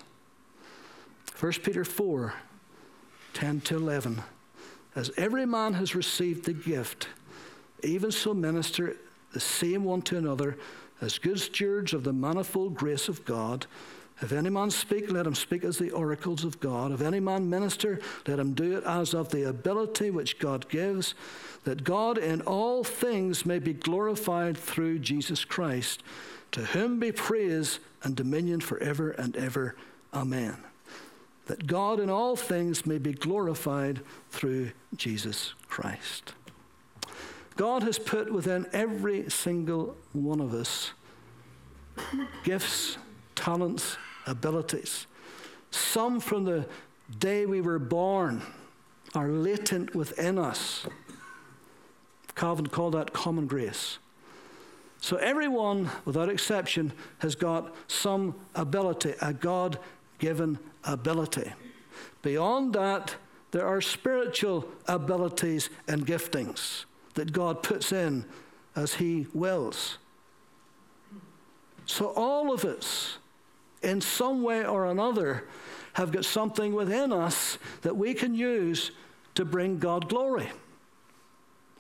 1 1.38 1.52
Peter 1.62 1.84
4 1.84 2.32
10 3.34 3.60
to 3.60 3.76
11. 3.76 4.22
As 4.94 5.10
every 5.18 5.44
man 5.44 5.74
has 5.74 5.94
received 5.94 6.46
the 6.46 6.54
gift, 6.54 7.08
even 7.82 8.10
so 8.10 8.32
minister 8.32 8.96
the 9.34 9.40
same 9.40 9.84
one 9.84 10.00
to 10.00 10.16
another 10.16 10.56
as 11.00 11.18
good 11.18 11.40
stewards 11.40 11.92
of 11.92 12.04
the 12.04 12.12
manifold 12.12 12.74
grace 12.74 13.08
of 13.08 13.24
God. 13.24 13.66
If 14.22 14.32
any 14.32 14.48
man 14.48 14.70
speak, 14.70 15.10
let 15.10 15.26
him 15.26 15.34
speak 15.34 15.62
as 15.62 15.76
the 15.76 15.90
oracles 15.90 16.42
of 16.42 16.58
God. 16.58 16.90
If 16.90 17.02
any 17.02 17.20
man 17.20 17.50
minister, 17.50 18.00
let 18.26 18.38
him 18.38 18.54
do 18.54 18.78
it 18.78 18.84
as 18.84 19.12
of 19.12 19.28
the 19.28 19.48
ability 19.48 20.10
which 20.10 20.38
God 20.38 20.68
gives, 20.70 21.14
that 21.64 21.84
God 21.84 22.16
in 22.16 22.40
all 22.42 22.82
things 22.82 23.44
may 23.44 23.58
be 23.58 23.74
glorified 23.74 24.56
through 24.56 25.00
Jesus 25.00 25.44
Christ, 25.44 26.02
to 26.52 26.60
whom 26.60 26.98
be 26.98 27.12
praise 27.12 27.78
and 28.02 28.16
dominion 28.16 28.60
forever 28.60 29.10
and 29.10 29.36
ever. 29.36 29.76
Amen. 30.14 30.56
That 31.46 31.66
God 31.66 32.00
in 32.00 32.08
all 32.08 32.36
things 32.36 32.86
may 32.86 32.98
be 32.98 33.12
glorified 33.12 34.00
through 34.30 34.70
Jesus 34.96 35.52
Christ. 35.68 36.32
God 37.56 37.82
has 37.82 37.98
put 37.98 38.30
within 38.30 38.66
every 38.72 39.30
single 39.30 39.96
one 40.12 40.40
of 40.40 40.52
us 40.52 40.92
gifts, 42.44 42.98
talents, 43.34 43.96
abilities. 44.26 45.06
Some 45.70 46.20
from 46.20 46.44
the 46.44 46.66
day 47.18 47.46
we 47.46 47.62
were 47.62 47.78
born 47.78 48.42
are 49.14 49.28
latent 49.28 49.94
within 49.94 50.38
us. 50.38 50.86
Calvin 52.34 52.66
called 52.66 52.92
that 52.92 53.14
common 53.14 53.46
grace. 53.46 53.98
So 55.00 55.16
everyone, 55.16 55.90
without 56.04 56.28
exception, 56.28 56.92
has 57.18 57.34
got 57.34 57.74
some 57.88 58.34
ability, 58.54 59.14
a 59.22 59.32
God 59.32 59.78
given 60.18 60.58
ability. 60.84 61.52
Beyond 62.20 62.74
that, 62.74 63.16
there 63.52 63.66
are 63.66 63.80
spiritual 63.80 64.68
abilities 64.86 65.70
and 65.88 66.06
giftings 66.06 66.84
that 67.16 67.32
God 67.32 67.62
puts 67.62 67.92
in 67.92 68.24
as 68.74 68.94
He 68.94 69.26
wills. 69.34 69.98
So 71.84 72.12
all 72.16 72.52
of 72.52 72.64
us 72.64 73.18
in 73.82 74.00
some 74.00 74.42
way 74.42 74.64
or 74.64 74.86
another, 74.86 75.44
have 75.94 76.12
got 76.12 76.24
something 76.24 76.74
within 76.74 77.12
us 77.12 77.56
that 77.82 77.96
we 77.96 78.12
can 78.14 78.34
use 78.34 78.90
to 79.34 79.44
bring 79.44 79.78
God 79.78 80.08
glory. 80.08 80.50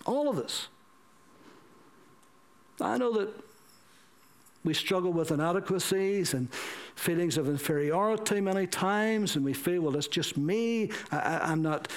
All 0.06 0.28
of 0.28 0.38
us. 0.38 0.68
I 2.80 2.96
know 2.96 3.12
that 3.12 3.28
we 4.64 4.72
struggle 4.72 5.12
with 5.12 5.30
inadequacies 5.30 6.32
and 6.32 6.52
feelings 6.94 7.36
of 7.36 7.48
inferiority 7.48 8.40
many 8.40 8.66
times, 8.66 9.36
and 9.36 9.44
we 9.44 9.52
feel, 9.52 9.82
well, 9.82 9.96
it's 9.96 10.08
just 10.08 10.36
me. 10.36 10.90
I, 11.10 11.52
am 11.52 11.62
not 11.62 11.88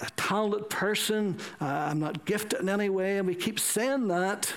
a 0.00 0.10
talented 0.16 0.70
person. 0.70 1.38
Uh, 1.60 1.66
I'm 1.66 2.00
not 2.00 2.24
gifted 2.24 2.60
in 2.60 2.68
any 2.68 2.88
way. 2.88 3.18
And 3.18 3.26
we 3.26 3.34
keep 3.34 3.60
saying 3.60 4.08
that, 4.08 4.52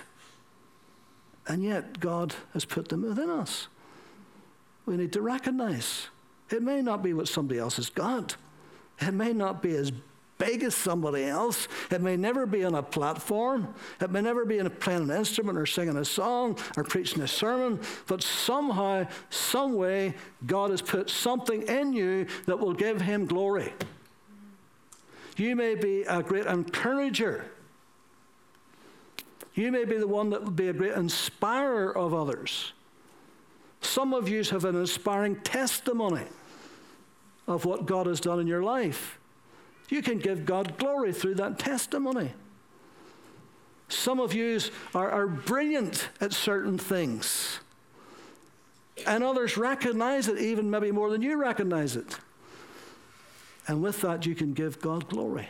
and 1.48 1.64
yet 1.64 2.00
God 2.00 2.34
has 2.54 2.66
put 2.66 2.90
them 2.90 3.04
within 3.04 3.30
us 3.30 3.68
we 4.86 4.98
need 4.98 5.14
to 5.14 5.22
recognize. 5.22 6.08
It 6.50 6.62
may 6.62 6.82
not 6.82 7.04
be 7.04 7.14
what 7.14 7.28
somebody 7.28 7.60
else 7.60 7.78
has 7.78 7.90
got, 7.90 8.36
it 9.00 9.14
may 9.14 9.34
not 9.34 9.62
be 9.62 9.76
as 9.76 9.92
big 10.38 10.64
as 10.64 10.76
somebody 10.76 11.24
else. 11.24 11.68
It 11.90 12.02
may 12.02 12.18
never 12.18 12.46
be 12.46 12.66
on 12.66 12.76
a 12.76 12.84
platform. 12.84 13.74
It 14.02 14.12
may 14.12 14.22
never 14.22 14.46
be 14.46 14.58
in 14.58 14.70
playing 14.70 15.04
an 15.04 15.12
instrument 15.12 15.58
or 15.58 15.66
singing 15.66 15.96
a 15.98 16.04
song 16.04 16.58
or 16.76 16.84
preaching 16.84 17.22
a 17.22 17.28
sermon. 17.28 17.80
But 18.08 18.24
somehow, 18.24 19.08
some 19.30 19.74
way, 19.76 20.16
God 20.46 20.72
has 20.72 20.82
put 20.82 21.10
something 21.10 21.64
in 21.64 21.94
you 21.94 22.28
that 22.46 22.60
will 22.60 22.74
give 22.74 23.00
Him 23.00 23.26
glory. 23.26 23.74
You 25.36 25.56
may 25.56 25.76
be 25.76 26.04
a 26.04 26.22
great 26.22 26.46
encourager. 26.46 27.46
You 29.56 29.72
may 29.72 29.86
be 29.86 29.98
the 29.98 30.08
one 30.08 30.30
that 30.32 30.44
will 30.44 30.52
be 30.52 30.70
a 30.70 30.74
great 30.74 30.94
inspirer 30.94 31.96
of 31.96 32.14
others. 32.14 32.74
Some 33.82 34.14
of 34.14 34.30
you 34.30 34.44
have 34.44 34.66
an 34.66 34.76
inspiring 34.76 35.36
testimony 35.42 36.26
of 37.48 37.66
what 37.66 37.86
God 37.86 38.08
has 38.08 38.20
done 38.20 38.40
in 38.40 38.48
your 38.48 38.64
life. 38.64 39.20
You 39.90 40.02
can 40.02 40.18
give 40.18 40.46
God 40.46 40.78
glory 40.78 41.14
through 41.14 41.36
that 41.36 41.60
testimony. 41.60 42.34
Some 43.90 44.20
of 44.20 44.34
you 44.34 44.60
are, 44.96 45.12
are 45.12 45.28
brilliant 45.28 46.10
at 46.20 46.34
certain 46.34 46.78
things, 46.78 47.60
and 49.06 49.24
others 49.24 49.58
recognize 49.58 50.28
it 50.28 50.40
even 50.40 50.70
maybe 50.70 50.92
more 50.92 51.12
than 51.12 51.22
you 51.22 51.40
recognize 51.40 51.96
it. 51.96 52.18
And 53.68 53.82
with 53.82 54.02
that, 54.02 54.26
you 54.26 54.36
can 54.36 54.54
give 54.54 54.82
God 54.82 55.08
glory. 55.08 55.48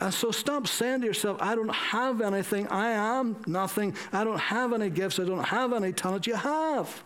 And 0.00 0.12
so 0.12 0.30
stop 0.30 0.66
saying 0.66 1.02
to 1.02 1.06
yourself, 1.06 1.38
I 1.40 1.54
don't 1.54 1.72
have 1.72 2.20
anything. 2.20 2.66
I 2.68 2.90
am 2.90 3.36
nothing. 3.46 3.94
I 4.12 4.24
don't 4.24 4.38
have 4.40 4.72
any 4.72 4.90
gifts. 4.90 5.20
I 5.20 5.24
don't 5.24 5.44
have 5.44 5.72
any 5.72 5.92
talent. 5.92 6.26
You 6.26 6.34
have. 6.34 7.04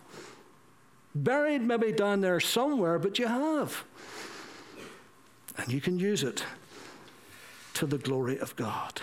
Buried 1.13 1.61
maybe 1.61 1.91
down 1.91 2.21
there 2.21 2.39
somewhere, 2.39 2.97
but 2.97 3.19
you 3.19 3.27
have. 3.27 3.83
And 5.57 5.71
you 5.71 5.81
can 5.81 5.99
use 5.99 6.23
it 6.23 6.43
to 7.75 7.85
the 7.85 7.97
glory 7.97 8.39
of 8.39 8.55
God. 8.55 9.01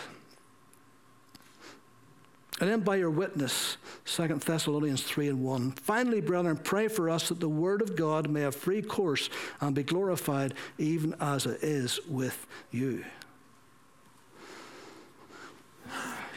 And 2.58 2.70
then 2.70 2.80
by 2.80 2.96
your 2.96 3.10
witness, 3.10 3.76
2 4.06 4.28
Thessalonians 4.28 5.02
3 5.02 5.28
and 5.28 5.44
1. 5.44 5.72
Finally, 5.72 6.22
brethren, 6.22 6.56
pray 6.56 6.88
for 6.88 7.10
us 7.10 7.28
that 7.28 7.38
the 7.38 7.48
word 7.48 7.82
of 7.82 7.96
God 7.96 8.30
may 8.30 8.40
have 8.40 8.56
free 8.56 8.80
course 8.80 9.28
and 9.60 9.74
be 9.74 9.82
glorified 9.82 10.54
even 10.78 11.14
as 11.20 11.44
it 11.44 11.62
is 11.62 12.00
with 12.08 12.46
you. 12.70 13.04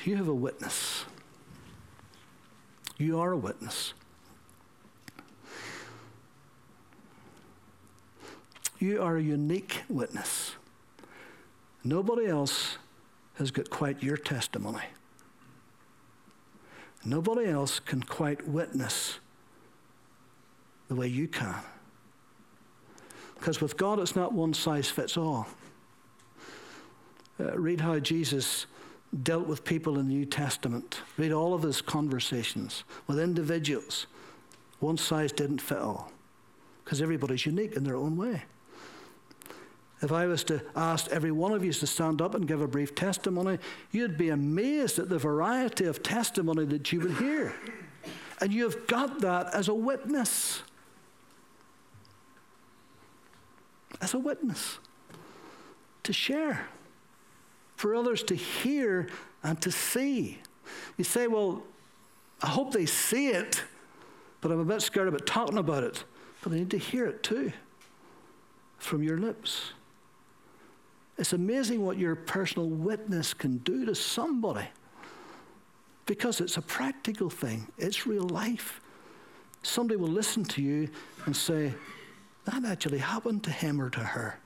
You 0.03 0.17
have 0.17 0.27
a 0.27 0.33
witness. 0.33 1.05
You 2.97 3.19
are 3.19 3.31
a 3.31 3.37
witness. 3.37 3.93
You 8.77 9.01
are 9.01 9.17
a 9.17 9.21
unique 9.21 9.83
witness. 9.87 10.55
Nobody 11.83 12.27
else 12.27 12.77
has 13.35 13.51
got 13.51 13.69
quite 13.69 14.03
your 14.03 14.17
testimony. 14.17 14.83
Nobody 17.05 17.45
else 17.45 17.79
can 17.79 18.03
quite 18.03 18.47
witness 18.47 19.19
the 20.87 20.95
way 20.95 21.07
you 21.07 21.27
can. 21.27 21.55
Because 23.35 23.61
with 23.61 23.77
God, 23.77 23.99
it's 23.99 24.15
not 24.15 24.33
one 24.33 24.53
size 24.53 24.89
fits 24.89 25.15
all. 25.15 25.47
Uh, 27.39 27.57
read 27.57 27.79
how 27.79 27.97
Jesus 27.99 28.65
dealt 29.23 29.47
with 29.47 29.63
people 29.63 29.97
in 29.97 30.07
the 30.07 30.13
New 30.13 30.25
Testament. 30.25 31.01
Read 31.17 31.31
all 31.31 31.53
of 31.53 31.63
his 31.63 31.81
conversations 31.81 32.83
with 33.07 33.19
individuals. 33.19 34.07
One 34.79 34.97
size 34.97 35.31
didn't 35.31 35.61
fit 35.61 35.77
all 35.77 36.11
because 36.83 37.01
everybody's 37.01 37.45
unique 37.45 37.75
in 37.75 37.83
their 37.83 37.95
own 37.95 38.17
way. 38.17 38.43
If 40.01 40.11
I 40.11 40.27
was 40.27 40.43
to 40.45 40.61
ask 40.75 41.11
every 41.11 41.31
one 41.31 41.51
of 41.51 41.63
you 41.63 41.73
to 41.73 41.87
stand 41.87 42.21
up 42.21 42.33
and 42.33 42.47
give 42.47 42.61
a 42.61 42.67
brief 42.67 42.95
testimony, 42.95 43.59
you'd 43.91 44.17
be 44.17 44.29
amazed 44.29 44.97
at 44.97 45.09
the 45.09 45.17
variety 45.17 45.85
of 45.85 46.01
testimony 46.01 46.65
that 46.65 46.91
you 46.91 47.01
would 47.01 47.17
hear. 47.17 47.53
And 48.39 48.53
you've 48.53 48.87
got 48.87 49.19
that 49.21 49.53
as 49.53 49.67
a 49.67 49.73
witness. 49.73 50.61
As 54.01 54.13
a 54.13 54.19
witness 54.19 54.79
to 56.03 56.13
share 56.13 56.67
for 57.75 57.93
others 57.93 58.23
to 58.23 58.35
hear 58.35 59.09
and 59.43 59.61
to 59.61 59.71
see. 59.71 60.39
You 60.97 61.03
say, 61.03 61.27
well, 61.27 61.63
I 62.41 62.47
hope 62.47 62.71
they 62.71 62.85
see 62.85 63.29
it, 63.29 63.63
but 64.39 64.51
I'm 64.51 64.59
a 64.59 64.65
bit 64.65 64.81
scared 64.81 65.09
about 65.09 65.25
talking 65.25 65.57
about 65.57 65.83
it. 65.83 66.05
But 66.41 66.53
they 66.53 66.59
need 66.59 66.71
to 66.71 66.77
hear 66.77 67.05
it 67.05 67.21
too 67.21 67.51
from 68.77 69.03
your 69.03 69.17
lips. 69.17 69.73
It's 71.19 71.33
amazing 71.33 71.85
what 71.85 71.97
your 71.97 72.15
personal 72.15 72.69
witness 72.69 73.33
can 73.33 73.57
do 73.57 73.85
to 73.85 73.93
somebody 73.93 74.65
because 76.05 76.39
it's 76.41 76.57
a 76.57 76.61
practical 76.61 77.29
thing, 77.29 77.67
it's 77.77 78.07
real 78.07 78.23
life. 78.23 78.81
Somebody 79.61 79.97
will 79.97 80.07
listen 80.07 80.45
to 80.45 80.61
you 80.61 80.89
and 81.25 81.35
say, 81.35 81.73
That 82.45 82.63
actually 82.65 82.99
happened 82.99 83.43
to 83.43 83.51
him 83.51 83.81
or 83.81 83.89
to 83.89 83.99
her. 83.99 84.39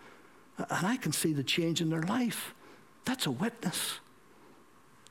And 0.57 0.87
I 0.87 0.97
can 0.97 1.11
see 1.11 1.31
the 1.31 1.43
change 1.43 1.79
in 1.79 1.89
their 1.89 2.01
life. 2.01 2.53
That's 3.05 3.27
a 3.27 3.31
witness. 3.31 3.99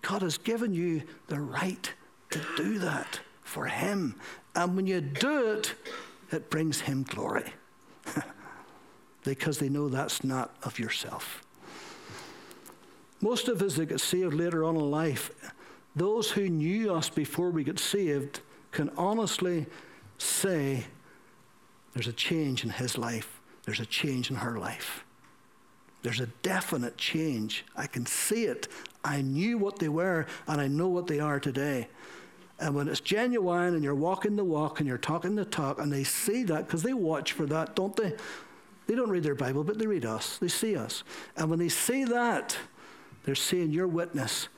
God 0.03 0.23
has 0.23 0.37
given 0.39 0.75
you 0.75 1.03
the 1.29 1.41
right 1.41 1.93
to 2.31 2.41
do 2.57 2.81
that 2.81 3.21
for 3.43 3.67
Him. 3.67 4.17
And 4.55 4.75
when 4.77 4.87
you 4.87 5.01
do 5.01 5.53
it, 5.53 5.75
it 6.33 6.51
brings 6.51 6.81
Him 6.81 7.05
glory. 7.05 7.53
because 9.25 9.59
they 9.59 9.69
know 9.69 9.89
that's 9.89 10.25
not 10.25 10.57
of 10.65 10.79
yourself. 10.79 11.45
Most 13.23 13.49
of 13.49 13.63
us 13.63 13.77
that 13.77 13.87
get 13.87 14.01
saved 14.01 14.35
later 14.35 14.65
on 14.65 14.77
in 14.77 14.91
life, 14.91 15.31
those 15.97 16.33
who 16.33 16.49
knew 16.49 16.93
us 16.93 17.09
before 17.09 17.51
we 17.51 17.65
get 17.65 17.79
saved 17.79 18.41
can 18.73 18.91
honestly 18.99 19.67
say, 20.19 20.85
there's 21.95 22.09
a 22.09 22.13
change 22.13 22.65
in 22.65 22.71
his 22.71 22.99
life, 22.99 23.41
there's 23.65 23.81
a 23.81 23.87
change 23.87 24.29
in 24.29 24.37
her 24.37 24.59
life. 24.59 25.05
There's 26.03 26.19
a 26.19 26.27
definite 26.43 26.97
change. 26.97 27.65
I 27.77 27.87
can 27.87 28.07
see 28.07 28.47
it. 28.47 28.67
I 29.05 29.23
knew 29.23 29.57
what 29.57 29.79
they 29.79 29.89
were, 29.89 30.27
and 30.49 30.61
I 30.61 30.67
know 30.67 30.89
what 30.89 31.07
they 31.07 31.21
are 31.21 31.39
today. 31.39 31.87
And 32.59 32.75
when 32.75 32.89
it's 32.89 33.01
genuine 33.01 33.75
and 33.75 33.85
you're 33.85 33.95
walking 33.95 34.35
the 34.35 34.45
walk 34.45 34.81
and 34.81 34.89
you're 34.89 34.99
talking 34.99 35.37
the 35.37 35.45
talk, 35.45 35.79
and 35.79 35.93
they 35.93 36.03
see 36.03 36.43
that, 36.45 36.67
because 36.67 36.83
they 36.83 36.93
watch 36.93 37.33
for 37.33 37.47
that, 37.47 37.77
don't 37.77 37.95
they? 37.95 38.17
They 38.89 38.97
don't 38.97 39.11
read 39.11 39.23
their 39.23 39.37
Bible, 39.37 39.63
but 39.63 39.79
they 39.79 39.87
read 39.87 40.05
us. 40.05 40.39
They 40.39 40.49
see 40.49 40.77
us. 40.77 41.05
And 41.37 41.49
when 41.49 41.61
they 41.61 41.69
see 41.69 42.03
that, 42.05 42.57
they're 43.25 43.35
seeing 43.35 43.71
your 43.71 43.87
witness, 43.87 44.49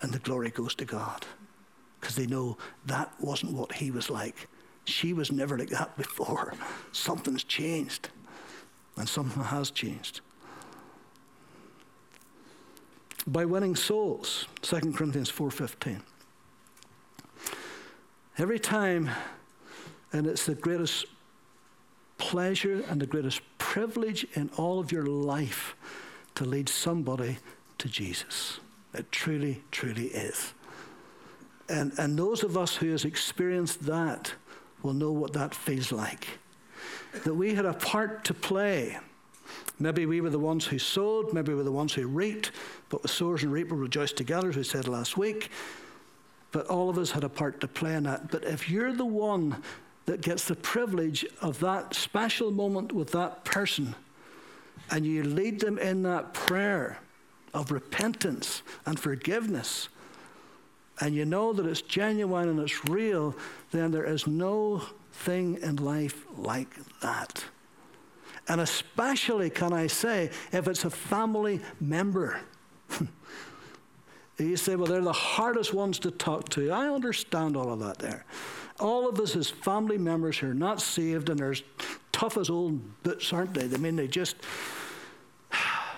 and 0.00 0.12
the 0.12 0.18
glory 0.18 0.50
goes 0.50 0.74
to 0.76 0.84
God. 0.84 1.26
Because 2.00 2.16
they 2.16 2.26
know 2.26 2.56
that 2.84 3.12
wasn't 3.20 3.52
what 3.52 3.72
he 3.72 3.90
was 3.90 4.10
like. 4.10 4.48
She 4.84 5.12
was 5.12 5.32
never 5.32 5.58
like 5.58 5.70
that 5.70 5.96
before. 5.96 6.54
Something's 6.92 7.42
changed. 7.42 8.10
And 8.96 9.08
something 9.08 9.42
has 9.42 9.70
changed 9.70 10.20
by 13.26 13.44
winning 13.44 13.74
souls 13.74 14.46
2 14.62 14.92
corinthians 14.92 15.30
4.15 15.30 16.00
every 18.38 18.58
time 18.58 19.10
and 20.12 20.26
it's 20.26 20.46
the 20.46 20.54
greatest 20.54 21.06
pleasure 22.18 22.84
and 22.88 23.00
the 23.00 23.06
greatest 23.06 23.40
privilege 23.58 24.24
in 24.34 24.48
all 24.56 24.78
of 24.78 24.92
your 24.92 25.06
life 25.06 25.74
to 26.36 26.44
lead 26.44 26.68
somebody 26.68 27.38
to 27.78 27.88
jesus 27.88 28.60
it 28.94 29.10
truly 29.12 29.62
truly 29.70 30.06
is 30.06 30.52
and, 31.68 31.92
and 31.98 32.18
those 32.18 32.44
of 32.44 32.56
us 32.56 32.76
who 32.76 32.90
has 32.90 33.04
experienced 33.04 33.84
that 33.86 34.32
will 34.82 34.94
know 34.94 35.10
what 35.10 35.32
that 35.32 35.54
feels 35.54 35.90
like 35.90 36.26
that 37.24 37.34
we 37.34 37.54
had 37.54 37.64
a 37.64 37.74
part 37.74 38.24
to 38.24 38.34
play 38.34 38.98
Maybe 39.78 40.06
we 40.06 40.20
were 40.20 40.30
the 40.30 40.38
ones 40.38 40.64
who 40.64 40.78
sowed, 40.78 41.32
maybe 41.32 41.52
we 41.52 41.56
were 41.56 41.62
the 41.62 41.72
ones 41.72 41.92
who 41.92 42.06
reaped, 42.06 42.52
but 42.88 43.02
the 43.02 43.08
sowers 43.08 43.42
and 43.42 43.52
reapers 43.52 43.78
rejoice 43.78 44.12
together, 44.12 44.48
as 44.48 44.56
we 44.56 44.64
said 44.64 44.88
last 44.88 45.16
week. 45.16 45.50
But 46.50 46.66
all 46.68 46.88
of 46.88 46.96
us 46.96 47.10
had 47.10 47.24
a 47.24 47.28
part 47.28 47.60
to 47.60 47.68
play 47.68 47.94
in 47.94 48.04
that. 48.04 48.30
But 48.30 48.44
if 48.44 48.70
you're 48.70 48.92
the 48.92 49.04
one 49.04 49.62
that 50.06 50.22
gets 50.22 50.44
the 50.44 50.56
privilege 50.56 51.26
of 51.42 51.58
that 51.60 51.94
special 51.94 52.50
moment 52.50 52.92
with 52.92 53.12
that 53.12 53.44
person, 53.44 53.94
and 54.90 55.04
you 55.04 55.24
lead 55.24 55.60
them 55.60 55.78
in 55.78 56.02
that 56.04 56.32
prayer 56.32 56.98
of 57.56 57.72
repentance 57.72 58.62
and 58.84 59.00
forgiveness, 59.00 59.88
and 61.00 61.14
you 61.14 61.24
know 61.24 61.54
that 61.54 61.64
it's 61.66 61.80
genuine 61.80 62.48
and 62.50 62.60
it's 62.60 62.88
real, 62.88 63.34
then 63.70 63.90
there 63.90 64.04
is 64.04 64.26
no 64.26 64.82
thing 65.10 65.58
in 65.62 65.76
life 65.76 66.24
like 66.36 66.74
that. 67.00 67.44
And 68.48 68.60
especially, 68.60 69.48
can 69.50 69.72
I 69.72 69.86
say, 69.86 70.30
if 70.52 70.68
it's 70.68 70.84
a 70.84 70.90
family 70.90 71.60
member. 71.80 72.40
you 74.38 74.56
say, 74.56 74.76
well, 74.76 74.86
they're 74.86 75.00
the 75.00 75.12
hardest 75.12 75.72
ones 75.72 75.98
to 76.00 76.10
talk 76.10 76.50
to. 76.50 76.70
I 76.70 76.88
understand 76.88 77.56
all 77.56 77.72
of 77.72 77.80
that 77.80 77.98
there. 77.98 78.26
All 78.78 79.08
of 79.08 79.18
us 79.18 79.34
as 79.34 79.48
family 79.48 79.98
members 79.98 80.38
who 80.38 80.50
are 80.50 80.54
not 80.54 80.82
saved 80.82 81.30
and 81.30 81.38
they're 81.38 81.52
as 81.52 81.62
tough 82.12 82.36
as 82.36 82.50
old 82.50 83.02
boots, 83.02 83.32
aren't 83.32 83.54
they? 83.54 83.64
I 83.64 83.78
mean, 83.78 83.96
they 83.96 84.08
just. 84.08 84.36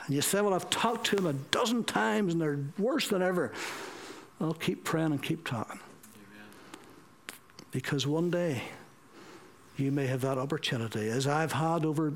And 0.08 0.16
you 0.16 0.22
say, 0.22 0.40
well, 0.40 0.54
I've 0.54 0.70
talked 0.70 1.06
to 1.08 1.16
them 1.16 1.26
a 1.26 1.34
dozen 1.34 1.84
times 1.84 2.32
and 2.32 2.40
they're 2.40 2.58
worse 2.78 3.08
than 3.08 3.20
ever. 3.20 3.52
I'll 4.40 4.54
keep 4.54 4.82
praying 4.82 5.12
and 5.12 5.22
keep 5.22 5.46
talking. 5.46 5.78
Amen. 6.14 6.46
Because 7.72 8.06
one 8.06 8.30
day, 8.30 8.62
you 9.76 9.92
may 9.92 10.06
have 10.06 10.22
that 10.22 10.38
opportunity, 10.38 11.10
as 11.10 11.26
I've 11.26 11.52
had 11.52 11.84
over 11.84 12.14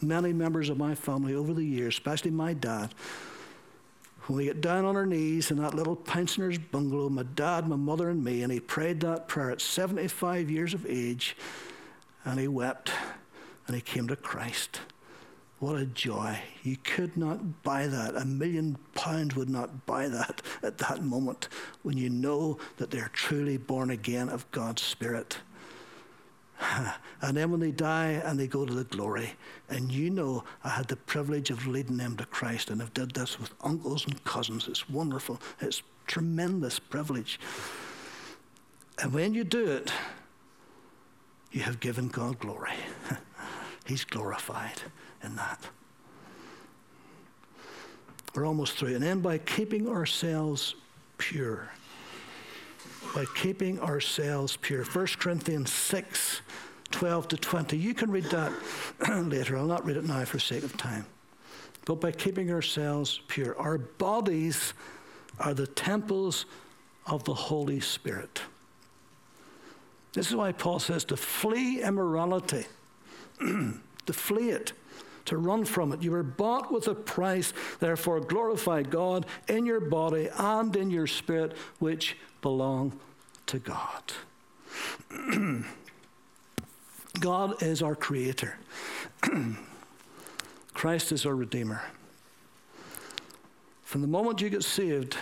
many 0.00 0.32
members 0.32 0.68
of 0.68 0.78
my 0.78 0.96
family 0.96 1.32
over 1.32 1.54
the 1.54 1.64
years, 1.64 1.94
especially 1.94 2.32
my 2.32 2.54
dad. 2.54 2.92
When 4.26 4.38
we 4.38 4.44
get 4.46 4.60
down 4.60 4.84
on 4.84 4.96
our 4.96 5.06
knees 5.06 5.52
in 5.52 5.58
that 5.58 5.74
little 5.74 5.94
pensioner's 5.94 6.58
bungalow, 6.58 7.08
my 7.08 7.22
dad, 7.22 7.68
my 7.68 7.76
mother, 7.76 8.10
and 8.10 8.22
me, 8.22 8.42
and 8.42 8.52
he 8.52 8.58
prayed 8.58 8.98
that 9.00 9.28
prayer 9.28 9.52
at 9.52 9.60
75 9.60 10.50
years 10.50 10.74
of 10.74 10.84
age, 10.86 11.36
and 12.24 12.40
he 12.40 12.48
wept, 12.48 12.90
and 13.68 13.76
he 13.76 13.80
came 13.80 14.08
to 14.08 14.16
Christ. 14.16 14.80
What 15.60 15.76
a 15.76 15.86
joy. 15.86 16.38
You 16.62 16.76
could 16.76 17.16
not 17.16 17.64
buy 17.64 17.88
that. 17.88 18.16
A 18.16 18.24
million 18.24 18.78
pounds 18.94 19.34
would 19.34 19.50
not 19.50 19.86
buy 19.86 20.06
that 20.06 20.40
at 20.62 20.78
that 20.78 21.02
moment 21.02 21.48
when 21.82 21.98
you 21.98 22.10
know 22.10 22.58
that 22.76 22.90
they're 22.92 23.10
truly 23.12 23.56
born 23.56 23.90
again 23.90 24.28
of 24.28 24.50
God's 24.50 24.82
Spirit. 24.82 25.38
And 27.20 27.36
then 27.36 27.50
when 27.50 27.58
they 27.58 27.72
die 27.72 28.22
and 28.24 28.38
they 28.38 28.46
go 28.46 28.64
to 28.64 28.72
the 28.72 28.84
glory, 28.84 29.32
and 29.68 29.90
you 29.90 30.08
know 30.08 30.44
I 30.62 30.68
had 30.68 30.86
the 30.86 30.94
privilege 30.94 31.50
of 31.50 31.66
leading 31.66 31.96
them 31.96 32.16
to 32.16 32.24
Christ, 32.26 32.70
and 32.70 32.80
I've 32.80 32.94
did 32.94 33.10
this 33.10 33.40
with 33.40 33.52
uncles 33.62 34.06
and 34.06 34.22
cousins. 34.22 34.68
It's 34.68 34.88
wonderful. 34.88 35.40
It's 35.60 35.82
tremendous 36.06 36.78
privilege. 36.78 37.40
And 39.02 39.12
when 39.12 39.34
you 39.34 39.42
do 39.42 39.66
it, 39.66 39.92
you 41.50 41.62
have 41.62 41.80
given 41.80 42.06
God 42.06 42.38
glory. 42.38 42.74
He's 43.84 44.04
glorified 44.04 44.82
in 45.22 45.36
that. 45.36 45.60
We're 48.34 48.46
almost 48.46 48.74
through. 48.74 48.94
And 48.94 49.02
then 49.02 49.20
by 49.20 49.38
keeping 49.38 49.88
ourselves 49.88 50.74
pure, 51.16 51.70
by 53.14 53.24
keeping 53.36 53.80
ourselves 53.80 54.56
pure. 54.56 54.84
1 54.84 55.06
Corinthians 55.18 55.72
6 55.72 56.42
12 56.90 57.28
to 57.28 57.36
20. 57.36 57.76
You 57.76 57.94
can 57.94 58.10
read 58.10 58.24
that 58.24 58.52
later. 59.08 59.56
I'll 59.56 59.66
not 59.66 59.84
read 59.84 59.96
it 59.96 60.04
now 60.04 60.24
for 60.24 60.38
sake 60.38 60.64
of 60.64 60.76
time. 60.76 61.04
But 61.84 62.00
by 62.00 62.12
keeping 62.12 62.50
ourselves 62.50 63.20
pure, 63.28 63.58
our 63.58 63.78
bodies 63.78 64.74
are 65.38 65.54
the 65.54 65.66
temples 65.66 66.46
of 67.06 67.24
the 67.24 67.34
Holy 67.34 67.80
Spirit. 67.80 68.40
This 70.12 70.28
is 70.28 70.36
why 70.36 70.52
Paul 70.52 70.78
says 70.78 71.04
to 71.06 71.16
flee 71.16 71.82
immorality, 71.82 72.66
to 73.40 74.12
flee 74.12 74.50
it, 74.50 74.72
to 75.28 75.36
run 75.36 75.64
from 75.64 75.92
it. 75.92 76.02
You 76.02 76.10
were 76.12 76.22
bought 76.22 76.72
with 76.72 76.88
a 76.88 76.94
price, 76.94 77.52
therefore 77.80 78.20
glorify 78.20 78.82
God 78.82 79.26
in 79.46 79.66
your 79.66 79.80
body 79.80 80.28
and 80.36 80.74
in 80.74 80.90
your 80.90 81.06
spirit, 81.06 81.56
which 81.78 82.16
belong 82.40 82.98
to 83.46 83.58
God. 83.58 84.12
God 87.20 87.62
is 87.62 87.82
our 87.82 87.94
creator. 87.94 88.58
Christ 90.74 91.12
is 91.12 91.26
our 91.26 91.34
redeemer. 91.34 91.82
From 93.82 94.00
the 94.00 94.06
moment 94.06 94.40
you 94.40 94.48
get 94.48 94.64
saved, 94.64 95.16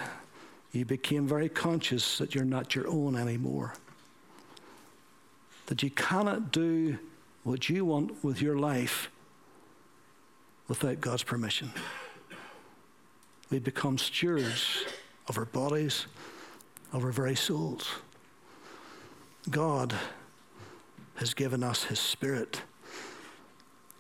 you 0.72 0.84
became 0.84 1.26
very 1.26 1.48
conscious 1.48 2.18
that 2.18 2.34
you're 2.34 2.44
not 2.44 2.74
your 2.74 2.86
own 2.88 3.16
anymore. 3.16 3.74
That 5.66 5.82
you 5.82 5.90
cannot 5.90 6.52
do 6.52 6.98
what 7.42 7.68
you 7.68 7.84
want 7.84 8.22
with 8.22 8.42
your 8.42 8.59
life 8.59 9.11
without 10.68 11.00
God's 11.00 11.22
permission. 11.22 11.70
We 13.50 13.58
become 13.58 13.98
stewards 13.98 14.84
of 15.28 15.38
our 15.38 15.44
bodies, 15.44 16.06
of 16.92 17.04
our 17.04 17.12
very 17.12 17.36
souls. 17.36 17.88
God 19.50 19.94
has 21.16 21.34
given 21.34 21.62
us 21.62 21.84
His 21.84 22.00
Spirit. 22.00 22.62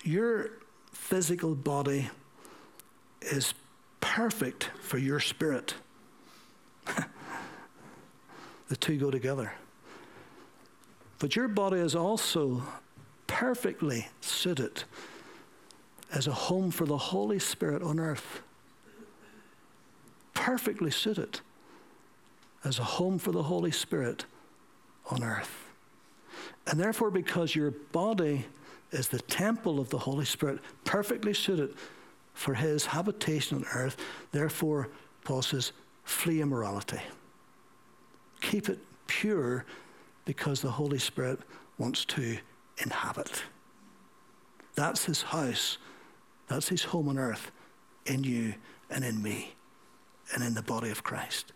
Your 0.02 0.50
physical 0.92 1.54
body 1.54 2.10
is 3.20 3.54
perfect 4.00 4.70
for 4.80 4.98
your 4.98 5.20
spirit. 5.20 5.74
The 8.68 8.76
two 8.76 8.96
go 8.96 9.12
together. 9.12 9.52
But 11.20 11.36
your 11.36 11.46
body 11.46 11.78
is 11.78 11.94
also 11.94 12.62
perfectly 13.28 14.08
suited 14.20 14.82
as 16.12 16.26
a 16.26 16.32
home 16.32 16.70
for 16.70 16.86
the 16.86 16.96
Holy 16.96 17.38
Spirit 17.38 17.82
on 17.82 17.98
earth. 17.98 18.42
Perfectly 20.34 20.90
suited 20.90 21.40
as 22.64 22.78
a 22.78 22.84
home 22.84 23.18
for 23.18 23.32
the 23.32 23.44
Holy 23.44 23.70
Spirit 23.70 24.24
on 25.10 25.22
earth. 25.22 25.70
And 26.66 26.78
therefore, 26.80 27.10
because 27.10 27.54
your 27.54 27.70
body 27.70 28.44
is 28.90 29.08
the 29.08 29.20
temple 29.20 29.80
of 29.80 29.88
the 29.90 29.98
Holy 29.98 30.24
Spirit, 30.24 30.60
perfectly 30.84 31.34
suited 31.34 31.74
for 32.34 32.54
his 32.54 32.86
habitation 32.86 33.58
on 33.58 33.64
earth, 33.72 33.96
therefore, 34.32 34.88
Paul 35.24 35.42
says, 35.42 35.72
flee 36.04 36.40
immorality. 36.40 37.00
Keep 38.40 38.68
it 38.68 38.78
pure 39.06 39.64
because 40.24 40.60
the 40.60 40.70
Holy 40.70 40.98
Spirit 40.98 41.40
wants 41.78 42.04
to 42.04 42.38
inhabit. 42.78 43.42
That's 44.74 45.04
his 45.04 45.22
house. 45.22 45.78
That's 46.48 46.68
his 46.68 46.84
home 46.84 47.08
on 47.08 47.18
earth 47.18 47.50
in 48.04 48.24
you 48.24 48.54
and 48.90 49.04
in 49.04 49.22
me 49.22 49.54
and 50.34 50.42
in 50.44 50.54
the 50.54 50.62
body 50.62 50.90
of 50.90 51.02
Christ. 51.02 51.52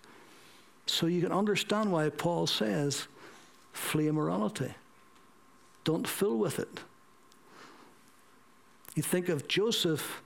So 0.87 1.07
you 1.07 1.21
can 1.21 1.33
understand 1.33 1.93
why 1.93 2.09
Paul 2.09 2.47
says, 2.47 3.07
flee 3.73 4.09
immorality. 4.09 4.75
Don't 5.85 6.07
fool 6.07 6.39
with 6.39 6.59
it. 6.59 6.81
You 8.95 9.03
think 9.03 9.29
of 9.29 9.47
Joseph 9.47 10.23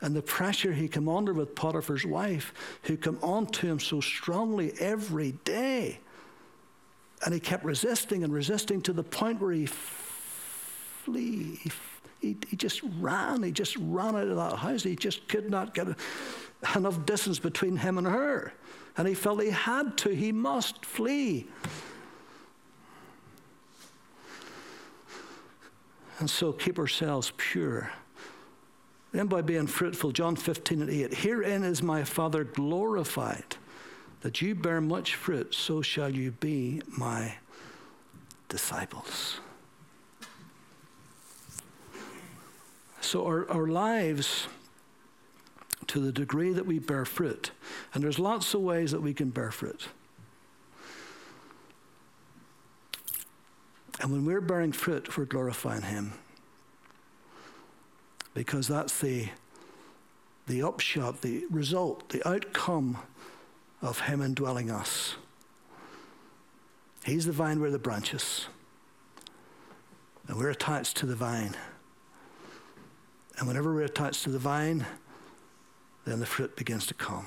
and 0.00 0.14
the 0.14 0.22
pressure 0.22 0.72
he 0.72 0.88
came 0.88 1.08
under 1.08 1.32
with 1.32 1.54
Potiphar's 1.54 2.04
wife, 2.04 2.52
who 2.82 2.96
came 2.96 3.18
on 3.22 3.46
to 3.46 3.66
him 3.66 3.78
so 3.78 4.00
strongly 4.00 4.72
every 4.78 5.32
day. 5.44 6.00
And 7.24 7.32
he 7.32 7.40
kept 7.40 7.64
resisting 7.64 8.24
and 8.24 8.32
resisting 8.32 8.82
to 8.82 8.92
the 8.92 9.04
point 9.04 9.40
where 9.40 9.52
he 9.52 9.66
flee. 9.66 11.60
He, 11.62 11.70
he, 12.24 12.36
he 12.48 12.56
just 12.56 12.80
ran. 13.00 13.42
He 13.42 13.52
just 13.52 13.76
ran 13.76 14.16
out 14.16 14.28
of 14.28 14.36
that 14.36 14.56
house. 14.56 14.82
He 14.82 14.96
just 14.96 15.28
could 15.28 15.50
not 15.50 15.74
get 15.74 15.88
enough 16.74 17.04
distance 17.04 17.38
between 17.38 17.76
him 17.76 17.98
and 17.98 18.06
her. 18.06 18.52
And 18.96 19.06
he 19.06 19.14
felt 19.14 19.42
he 19.42 19.50
had 19.50 19.96
to. 19.98 20.10
He 20.10 20.32
must 20.32 20.84
flee. 20.84 21.46
And 26.20 26.30
so 26.30 26.52
keep 26.52 26.78
ourselves 26.78 27.32
pure. 27.36 27.90
Then 29.12 29.26
by 29.26 29.42
being 29.42 29.66
fruitful, 29.66 30.12
John 30.12 30.36
15 30.36 30.82
and 30.82 30.90
8, 30.90 31.14
herein 31.14 31.62
is 31.62 31.82
my 31.82 32.02
Father 32.02 32.44
glorified, 32.44 33.56
that 34.22 34.40
you 34.40 34.54
bear 34.54 34.80
much 34.80 35.14
fruit, 35.14 35.54
so 35.54 35.82
shall 35.82 36.10
you 36.10 36.32
be 36.32 36.82
my 36.96 37.34
disciples. 38.48 39.40
So 43.04 43.26
our, 43.26 43.48
our 43.50 43.66
lives, 43.66 44.48
to 45.88 46.00
the 46.00 46.10
degree 46.10 46.52
that 46.52 46.64
we 46.64 46.78
bear 46.78 47.04
fruit, 47.04 47.50
and 47.92 48.02
there's 48.02 48.18
lots 48.18 48.54
of 48.54 48.62
ways 48.62 48.92
that 48.92 49.02
we 49.02 49.12
can 49.12 49.28
bear 49.30 49.50
fruit. 49.50 49.88
And 54.00 54.10
when 54.10 54.24
we're 54.24 54.40
bearing 54.40 54.72
fruit, 54.72 55.16
we're 55.16 55.26
glorifying 55.26 55.82
Him. 55.82 56.14
Because 58.32 58.66
that's 58.66 58.98
the, 58.98 59.28
the 60.46 60.62
upshot, 60.62 61.20
the 61.20 61.44
result, 61.50 62.08
the 62.08 62.26
outcome 62.26 62.98
of 63.82 64.00
Him 64.00 64.22
indwelling 64.22 64.70
us. 64.70 65.14
He's 67.04 67.26
the 67.26 67.32
vine, 67.32 67.60
we're 67.60 67.70
the 67.70 67.78
branches. 67.78 68.46
And 70.26 70.38
we're 70.38 70.50
attached 70.50 70.96
to 70.96 71.06
the 71.06 71.14
vine. 71.14 71.54
And 73.38 73.48
whenever 73.48 73.74
we're 73.74 73.82
attached 73.82 74.22
to 74.24 74.30
the 74.30 74.38
vine, 74.38 74.86
then 76.04 76.20
the 76.20 76.26
fruit 76.26 76.56
begins 76.56 76.86
to 76.86 76.94
come. 76.94 77.26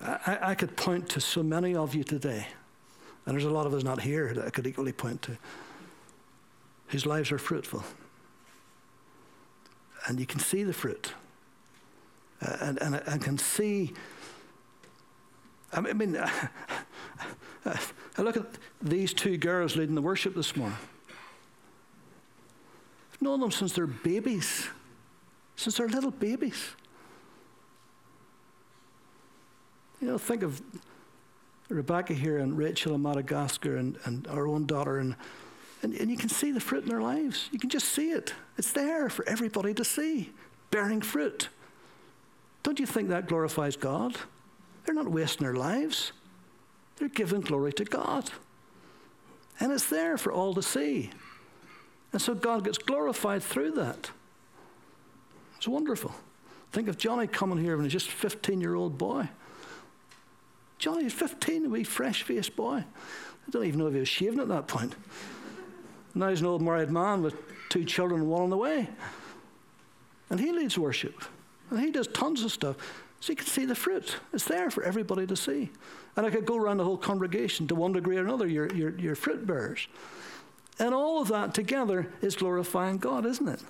I, 0.00 0.38
I, 0.42 0.54
could 0.54 0.76
point 0.76 1.08
to 1.10 1.20
so 1.20 1.42
many 1.42 1.74
of 1.74 1.92
you 1.92 2.04
today 2.04 2.46
and 3.28 3.34
there's 3.34 3.44
a 3.44 3.50
lot 3.50 3.66
of 3.66 3.74
us 3.74 3.84
not 3.84 4.00
here 4.00 4.32
that 4.32 4.46
I 4.46 4.48
could 4.48 4.66
equally 4.66 4.90
point 4.90 5.20
to, 5.22 5.36
whose 6.86 7.04
lives 7.04 7.30
are 7.30 7.36
fruitful. 7.36 7.84
And 10.06 10.18
you 10.18 10.24
can 10.24 10.40
see 10.40 10.62
the 10.62 10.72
fruit. 10.72 11.12
Uh, 12.40 12.56
and, 12.60 12.80
and 12.80 13.02
I 13.06 13.18
can 13.18 13.36
see, 13.36 13.92
I 15.74 15.82
mean, 15.82 16.16
I 16.16 17.78
look 18.16 18.38
at 18.38 18.46
these 18.80 19.12
two 19.12 19.36
girls 19.36 19.76
leading 19.76 19.94
the 19.94 20.00
worship 20.00 20.34
this 20.34 20.56
morning. 20.56 20.78
I've 23.18 23.22
known 23.22 23.40
them 23.40 23.50
since 23.50 23.72
they're 23.72 23.88
babies, 23.88 24.68
since 25.56 25.76
they're 25.76 25.88
little 25.88 26.12
babies. 26.12 26.68
You 30.00 30.06
know, 30.06 30.18
think 30.18 30.44
of 30.44 30.62
Rebecca 31.68 32.14
here 32.14 32.38
and 32.38 32.56
Rachel 32.56 32.94
in 32.94 33.02
Madagascar 33.02 33.76
and, 33.76 33.98
and 34.04 34.28
our 34.28 34.46
own 34.46 34.66
daughter. 34.66 34.98
And, 34.98 35.16
and, 35.82 35.94
and 35.94 36.08
you 36.08 36.16
can 36.16 36.28
see 36.28 36.52
the 36.52 36.60
fruit 36.60 36.84
in 36.84 36.88
their 36.88 37.02
lives. 37.02 37.48
You 37.50 37.58
can 37.58 37.70
just 37.70 37.88
see 37.88 38.10
it. 38.10 38.32
It's 38.56 38.70
there 38.70 39.08
for 39.08 39.28
everybody 39.28 39.74
to 39.74 39.84
see, 39.84 40.32
bearing 40.70 41.00
fruit. 41.00 41.48
Don't 42.62 42.78
you 42.78 42.86
think 42.86 43.08
that 43.08 43.26
glorifies 43.26 43.74
God? 43.74 44.16
They're 44.84 44.94
not 44.94 45.10
wasting 45.10 45.44
their 45.44 45.56
lives, 45.56 46.12
they're 46.96 47.08
giving 47.08 47.40
glory 47.40 47.72
to 47.74 47.84
God. 47.84 48.30
And 49.60 49.72
it's 49.72 49.90
there 49.90 50.16
for 50.16 50.32
all 50.32 50.54
to 50.54 50.62
see. 50.62 51.10
And 52.12 52.20
so 52.20 52.34
God 52.34 52.64
gets 52.64 52.78
glorified 52.78 53.42
through 53.42 53.72
that. 53.72 54.10
It's 55.56 55.68
wonderful. 55.68 56.12
Think 56.72 56.88
of 56.88 56.98
Johnny 56.98 57.26
coming 57.26 57.58
here 57.58 57.76
when 57.76 57.84
he's 57.84 57.92
just 57.92 58.08
a 58.08 58.12
15 58.12 58.60
year 58.60 58.74
old 58.74 58.98
boy. 58.98 59.28
Johnny 60.78 61.04
was 61.04 61.12
15, 61.12 61.66
a 61.66 61.68
wee 61.68 61.84
fresh 61.84 62.22
faced 62.22 62.54
boy. 62.54 62.76
I 62.76 63.50
don't 63.50 63.64
even 63.64 63.80
know 63.80 63.88
if 63.88 63.94
he 63.94 64.00
was 64.00 64.08
shaving 64.08 64.38
at 64.38 64.48
that 64.48 64.68
point. 64.68 64.94
Now 66.14 66.28
he's 66.28 66.40
an 66.40 66.46
old 66.46 66.62
married 66.62 66.90
man 66.90 67.22
with 67.22 67.34
two 67.68 67.84
children 67.84 68.20
and 68.20 68.30
one 68.30 68.42
on 68.42 68.50
the 68.50 68.56
way. 68.56 68.88
And 70.30 70.38
he 70.38 70.52
leads 70.52 70.78
worship. 70.78 71.24
And 71.70 71.80
he 71.80 71.90
does 71.90 72.06
tons 72.08 72.44
of 72.44 72.52
stuff. 72.52 72.76
So 73.20 73.32
you 73.32 73.36
can 73.36 73.46
see 73.46 73.64
the 73.64 73.74
fruit. 73.74 74.16
It's 74.32 74.44
there 74.44 74.70
for 74.70 74.84
everybody 74.84 75.26
to 75.26 75.36
see. 75.36 75.70
And 76.16 76.24
I 76.24 76.30
could 76.30 76.46
go 76.46 76.56
around 76.56 76.76
the 76.76 76.84
whole 76.84 76.96
congregation 76.96 77.66
to 77.68 77.74
one 77.74 77.92
degree 77.92 78.16
or 78.16 78.22
another, 78.22 78.46
your, 78.46 78.72
your, 78.74 78.96
your 78.98 79.14
fruit 79.14 79.46
bearers. 79.46 79.88
And 80.78 80.94
all 80.94 81.20
of 81.20 81.28
that 81.28 81.54
together 81.54 82.08
is 82.22 82.36
glorifying 82.36 82.98
God, 82.98 83.26
isn't 83.26 83.48
it? 83.48 83.62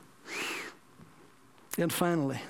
And 1.79 1.93
finally, 1.93 2.41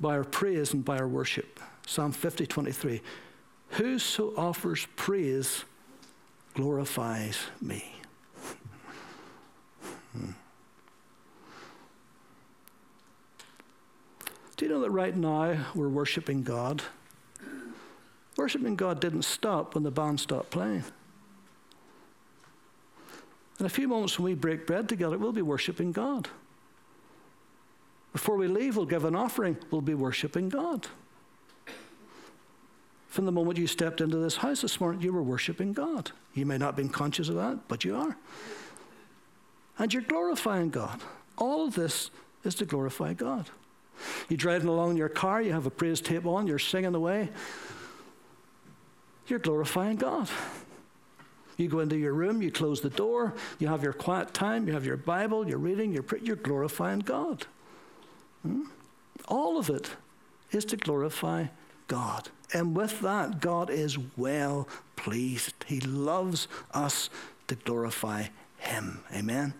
by 0.00 0.16
our 0.16 0.24
praise 0.24 0.72
and 0.72 0.84
by 0.84 0.98
our 0.98 1.08
worship. 1.08 1.60
Psalm 1.86 2.12
50, 2.12 2.46
23. 2.46 3.02
Whoso 3.70 4.34
offers 4.36 4.86
praise 4.96 5.64
glorifies 6.54 7.38
me. 7.60 7.94
Hmm. 10.12 10.30
Do 14.56 14.66
you 14.66 14.70
know 14.70 14.80
that 14.80 14.90
right 14.90 15.16
now 15.16 15.66
we're 15.74 15.88
worshiping 15.88 16.42
God? 16.42 16.82
Worshiping 18.36 18.76
God 18.76 19.00
didn't 19.00 19.22
stop 19.22 19.74
when 19.74 19.82
the 19.82 19.90
band 19.90 20.20
stopped 20.20 20.50
playing. 20.50 20.84
In 23.62 23.66
a 23.66 23.68
few 23.68 23.86
moments 23.86 24.18
when 24.18 24.24
we 24.24 24.34
break 24.34 24.66
bread 24.66 24.88
together, 24.88 25.16
we'll 25.16 25.30
be 25.30 25.40
worshiping 25.40 25.92
God. 25.92 26.28
Before 28.12 28.36
we 28.36 28.48
leave, 28.48 28.76
we'll 28.76 28.86
give 28.86 29.04
an 29.04 29.14
offering, 29.14 29.56
we'll 29.70 29.80
be 29.80 29.94
worshiping 29.94 30.48
God. 30.48 30.88
From 33.06 33.24
the 33.24 33.30
moment 33.30 33.58
you 33.58 33.68
stepped 33.68 34.00
into 34.00 34.16
this 34.16 34.38
house 34.38 34.62
this 34.62 34.80
morning, 34.80 35.00
you 35.00 35.12
were 35.12 35.22
worshiping 35.22 35.72
God. 35.72 36.10
You 36.34 36.44
may 36.44 36.58
not 36.58 36.66
have 36.66 36.76
been 36.76 36.88
conscious 36.88 37.28
of 37.28 37.36
that, 37.36 37.68
but 37.68 37.84
you 37.84 37.94
are. 37.94 38.16
And 39.78 39.94
you're 39.94 40.02
glorifying 40.02 40.70
God. 40.70 41.00
All 41.38 41.68
of 41.68 41.76
this 41.76 42.10
is 42.42 42.56
to 42.56 42.64
glorify 42.64 43.12
God. 43.12 43.48
You're 44.28 44.38
driving 44.38 44.66
along 44.66 44.90
in 44.90 44.96
your 44.96 45.08
car, 45.08 45.40
you 45.40 45.52
have 45.52 45.66
a 45.66 45.70
praise 45.70 46.00
tape 46.00 46.26
on, 46.26 46.48
you're 46.48 46.58
singing 46.58 46.96
away. 46.96 47.28
You're 49.28 49.38
glorifying 49.38 49.98
God. 49.98 50.28
You 51.62 51.68
go 51.68 51.80
into 51.80 51.96
your 51.96 52.14
room, 52.14 52.42
you 52.42 52.50
close 52.50 52.80
the 52.80 52.90
door, 52.90 53.34
you 53.58 53.68
have 53.68 53.82
your 53.82 53.92
quiet 53.92 54.34
time, 54.34 54.66
you 54.66 54.74
have 54.74 54.84
your 54.84 54.96
Bible, 54.96 55.48
you're 55.48 55.58
reading, 55.58 55.92
you're, 55.92 56.04
you're 56.20 56.36
glorifying 56.36 57.00
God. 57.00 57.46
Hmm? 58.42 58.62
All 59.28 59.58
of 59.58 59.70
it 59.70 59.90
is 60.50 60.64
to 60.66 60.76
glorify 60.76 61.46
God. 61.88 62.28
And 62.52 62.76
with 62.76 63.00
that, 63.00 63.40
God 63.40 63.70
is 63.70 63.96
well 64.16 64.68
pleased. 64.96 65.54
He 65.66 65.80
loves 65.80 66.48
us 66.72 67.08
to 67.48 67.54
glorify 67.54 68.26
Him. 68.58 69.00
Amen. 69.14 69.54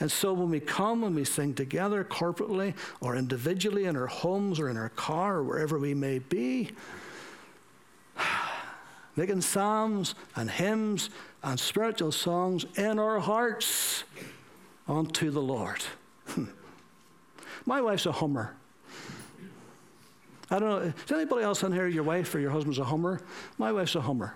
And 0.00 0.10
so 0.10 0.32
when 0.32 0.48
we 0.48 0.60
come 0.60 1.04
and 1.04 1.14
we 1.14 1.24
sing 1.24 1.52
together 1.52 2.02
corporately 2.04 2.74
or 3.00 3.16
individually 3.16 3.84
in 3.84 3.96
our 3.96 4.06
homes 4.06 4.58
or 4.58 4.70
in 4.70 4.78
our 4.78 4.88
car 4.88 5.36
or 5.36 5.44
wherever 5.44 5.78
we 5.78 5.92
may 5.92 6.18
be, 6.18 6.70
making 9.16 9.40
psalms 9.40 10.14
and 10.36 10.50
hymns 10.50 11.10
and 11.42 11.58
spiritual 11.58 12.12
songs 12.12 12.64
in 12.76 12.98
our 12.98 13.18
hearts 13.18 14.04
unto 14.88 15.30
the 15.30 15.40
Lord. 15.40 15.82
My 17.66 17.80
wife's 17.80 18.06
a 18.06 18.12
hummer. 18.12 18.56
I 20.50 20.58
don't 20.58 20.68
know, 20.68 20.78
is 20.78 21.12
anybody 21.12 21.44
else 21.44 21.62
in 21.62 21.72
here, 21.72 21.86
your 21.86 22.02
wife 22.02 22.34
or 22.34 22.40
your 22.40 22.50
husband's 22.50 22.78
a 22.78 22.84
hummer? 22.84 23.20
My 23.56 23.70
wife's 23.70 23.94
a 23.94 24.00
hummer. 24.00 24.34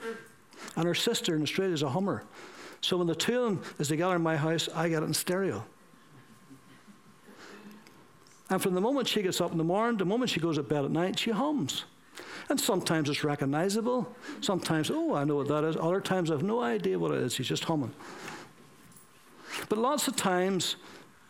And 0.76 0.84
her 0.84 0.94
sister 0.94 1.34
in 1.34 1.42
Australia 1.42 1.74
is 1.74 1.82
a 1.82 1.88
hummer. 1.88 2.22
So 2.80 2.96
when 2.96 3.06
the 3.06 3.14
two 3.14 3.42
of 3.42 3.44
them 3.44 3.62
is 3.78 3.88
together 3.88 4.14
in 4.14 4.22
my 4.22 4.36
house, 4.36 4.68
I 4.74 4.88
get 4.88 5.02
it 5.02 5.06
in 5.06 5.14
stereo. 5.14 5.64
And 8.50 8.62
from 8.62 8.74
the 8.74 8.80
moment 8.80 9.08
she 9.08 9.22
gets 9.22 9.40
up 9.40 9.52
in 9.52 9.58
the 9.58 9.64
morning, 9.64 9.96
the 9.96 10.04
moment 10.04 10.30
she 10.30 10.38
goes 10.38 10.56
to 10.56 10.62
bed 10.62 10.84
at 10.84 10.90
night, 10.90 11.18
she 11.18 11.30
hums. 11.30 11.84
And 12.48 12.60
sometimes 12.60 13.08
it's 13.08 13.24
recognizable. 13.24 14.06
Sometimes, 14.40 14.90
oh, 14.90 15.14
I 15.14 15.24
know 15.24 15.36
what 15.36 15.48
that 15.48 15.64
is. 15.64 15.76
Other 15.76 16.00
times, 16.00 16.30
I 16.30 16.34
have 16.34 16.42
no 16.42 16.60
idea 16.60 16.98
what 16.98 17.10
it 17.12 17.18
is. 17.18 17.36
He's 17.36 17.48
just 17.48 17.64
humming. 17.64 17.92
But 19.68 19.78
lots 19.78 20.08
of 20.08 20.16
times, 20.16 20.76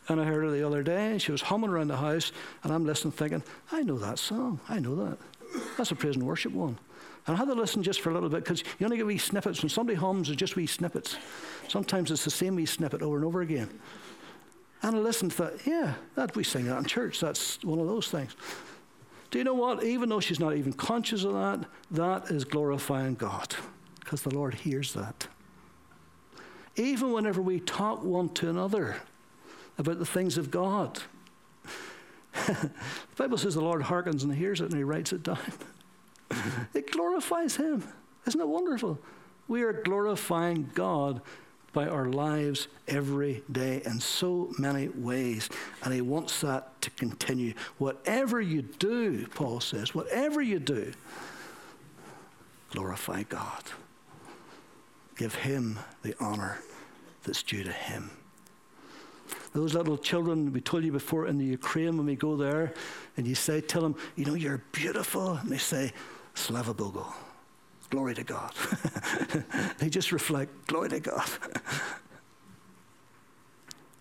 and 0.08 0.20
I 0.20 0.24
heard 0.24 0.44
her 0.44 0.50
the 0.50 0.66
other 0.66 0.82
day, 0.82 1.18
she 1.18 1.32
was 1.32 1.42
humming 1.42 1.70
around 1.70 1.88
the 1.88 1.96
house, 1.96 2.32
and 2.62 2.72
I'm 2.72 2.84
listening 2.84 3.12
thinking, 3.12 3.42
I 3.70 3.82
know 3.82 3.98
that 3.98 4.18
song. 4.18 4.60
I 4.68 4.78
know 4.80 4.94
that. 4.96 5.18
That's 5.76 5.92
a 5.92 5.94
praise 5.94 6.16
and 6.16 6.26
worship 6.26 6.52
one. 6.52 6.78
And 7.26 7.36
I 7.36 7.38
had 7.38 7.48
to 7.48 7.54
listen 7.54 7.82
just 7.82 8.00
for 8.00 8.10
a 8.10 8.14
little 8.14 8.28
bit 8.28 8.44
because 8.44 8.62
you 8.78 8.84
only 8.84 8.98
get 8.98 9.06
wee 9.06 9.18
snippets. 9.18 9.62
When 9.62 9.70
somebody 9.70 9.96
hums, 9.96 10.28
it's 10.28 10.38
just 10.38 10.56
wee 10.56 10.66
snippets. 10.66 11.16
Sometimes 11.68 12.10
it's 12.10 12.24
the 12.24 12.30
same 12.30 12.56
wee 12.56 12.66
snippet 12.66 13.02
over 13.02 13.16
and 13.16 13.24
over 13.24 13.40
again. 13.40 13.70
And 14.82 14.96
I 14.96 14.98
listened 14.98 15.30
to 15.32 15.44
that, 15.44 15.66
yeah, 15.66 15.94
that 16.16 16.36
we 16.36 16.44
sing 16.44 16.66
that 16.66 16.76
in 16.76 16.84
church. 16.84 17.20
That's 17.20 17.62
one 17.64 17.78
of 17.78 17.86
those 17.86 18.08
things. 18.08 18.36
Do 19.34 19.38
you 19.38 19.44
know 19.44 19.54
what? 19.54 19.82
Even 19.82 20.10
though 20.10 20.20
she's 20.20 20.38
not 20.38 20.54
even 20.54 20.72
conscious 20.72 21.24
of 21.24 21.32
that, 21.32 21.66
that 21.90 22.30
is 22.30 22.44
glorifying 22.44 23.16
God 23.16 23.56
because 23.98 24.22
the 24.22 24.32
Lord 24.32 24.54
hears 24.54 24.92
that. 24.92 25.26
Even 26.76 27.10
whenever 27.10 27.42
we 27.42 27.58
talk 27.58 28.04
one 28.04 28.28
to 28.34 28.48
another 28.48 28.98
about 29.76 29.98
the 29.98 30.06
things 30.06 30.38
of 30.38 30.52
God, 30.52 31.00
the 32.46 32.70
Bible 33.16 33.36
says 33.36 33.56
the 33.56 33.60
Lord 33.60 33.82
hearkens 33.82 34.22
and 34.22 34.32
hears 34.32 34.60
it 34.60 34.66
and 34.66 34.76
he 34.76 34.84
writes 34.84 35.12
it 35.12 35.24
down. 35.24 35.40
it 36.72 36.92
glorifies 36.92 37.56
him. 37.56 37.82
Isn't 38.28 38.40
it 38.40 38.46
wonderful? 38.46 39.00
We 39.48 39.64
are 39.64 39.72
glorifying 39.72 40.70
God 40.74 41.20
by 41.74 41.86
our 41.86 42.06
lives 42.06 42.68
every 42.88 43.42
day 43.52 43.82
in 43.84 44.00
so 44.00 44.50
many 44.58 44.88
ways. 44.88 45.50
And 45.82 45.92
he 45.92 46.00
wants 46.00 46.40
that 46.40 46.80
to 46.82 46.90
continue. 46.90 47.52
Whatever 47.78 48.40
you 48.40 48.62
do, 48.62 49.26
Paul 49.34 49.60
says, 49.60 49.94
whatever 49.94 50.40
you 50.40 50.58
do, 50.58 50.92
glorify 52.70 53.24
God. 53.24 53.64
Give 55.16 55.34
him 55.34 55.78
the 56.02 56.14
honor 56.18 56.58
that's 57.24 57.42
due 57.42 57.64
to 57.64 57.72
him. 57.72 58.10
Those 59.52 59.74
little 59.74 59.96
children, 59.96 60.52
we 60.52 60.60
told 60.60 60.84
you 60.84 60.90
before 60.90 61.26
in 61.26 61.38
the 61.38 61.44
Ukraine 61.44 61.96
when 61.96 62.06
we 62.06 62.16
go 62.16 62.36
there, 62.36 62.74
and 63.16 63.26
you 63.26 63.36
say, 63.36 63.60
tell 63.60 63.82
them, 63.82 63.94
you 64.16 64.24
know, 64.24 64.34
you're 64.34 64.62
beautiful. 64.72 65.34
And 65.34 65.48
they 65.48 65.58
say, 65.58 65.92
Slava 66.34 66.74
Bogu. 66.74 67.06
Glory 67.90 68.14
to 68.14 68.24
God. 68.24 68.52
they 69.78 69.88
just 69.88 70.12
reflect, 70.12 70.66
glory 70.66 70.88
to 70.88 71.00
God. 71.00 71.22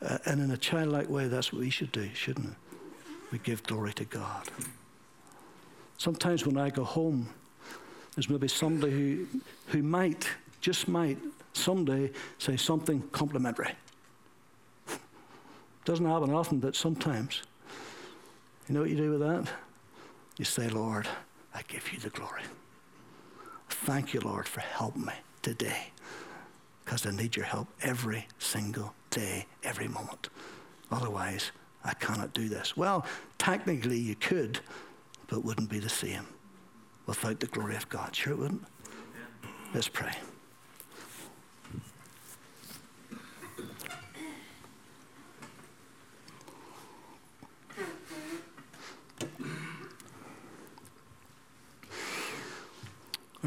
uh, 0.02 0.18
and 0.26 0.42
in 0.42 0.52
a 0.52 0.58
childlike 0.58 1.10
way, 1.10 1.28
that's 1.28 1.54
what 1.54 1.62
we 1.62 1.70
should 1.70 1.92
do, 1.92 2.10
shouldn't 2.14 2.48
it? 2.48 2.56
We 3.32 3.40
give 3.40 3.64
glory 3.64 3.94
to 3.94 4.06
God. 4.06 4.50
Sometimes 5.98 6.46
when 6.46 6.58
I 6.58 6.70
go 6.70 6.84
home, 6.84 7.30
there's 8.16 8.30
maybe 8.30 8.48
somebody 8.48 8.92
who, 8.92 9.28
who 9.68 9.82
might, 9.82 10.30
just 10.62 10.88
might, 10.88 11.18
someday 11.54 12.12
say 12.38 12.58
something 12.58 13.02
complimentary. 13.12 13.74
Doesn't 15.86 16.06
happen 16.06 16.32
often, 16.32 16.60
but 16.60 16.76
sometimes. 16.76 17.42
You 18.68 18.76
know 18.76 18.82
what 18.82 18.90
you 18.90 18.98
do 18.98 19.12
with 19.12 19.20
that? 19.22 19.52
You 20.38 20.46
say, 20.46 20.70
Lord, 20.70 21.08
I 21.54 21.62
give 21.68 21.92
you 21.92 22.00
the 22.00 22.10
glory. 22.10 22.44
Thank 23.74 24.14
you, 24.14 24.22
Lord, 24.22 24.48
for 24.48 24.62
helping 24.62 25.06
me 25.06 25.14
today 25.42 25.88
because 26.86 27.06
I 27.06 27.12
need 27.12 27.36
your 27.36 27.46
help 27.46 27.68
every 27.82 28.28
single 28.40 28.94
day, 29.10 29.46
every 29.64 29.88
moment. 29.88 30.30
Otherwise, 30.90 31.52
I 31.84 31.94
cannot 31.94 32.34
do 32.34 32.48
this. 32.48 32.78
Well, 32.78 33.06
technically, 33.38 33.98
you 33.98 34.16
could, 34.16 34.60
but 35.28 35.38
it 35.38 35.46
wouldn't 35.46 35.70
be 35.70 35.80
the 35.80 35.90
same 35.90 36.28
without 37.06 37.40
the 37.40 37.48
glory 37.48 37.76
of 37.76 37.90
God. 37.90 38.16
Sure, 38.16 38.34
it 38.34 38.40
wouldn't. 38.40 38.64
Let's 39.74 39.90
pray. 39.90 40.14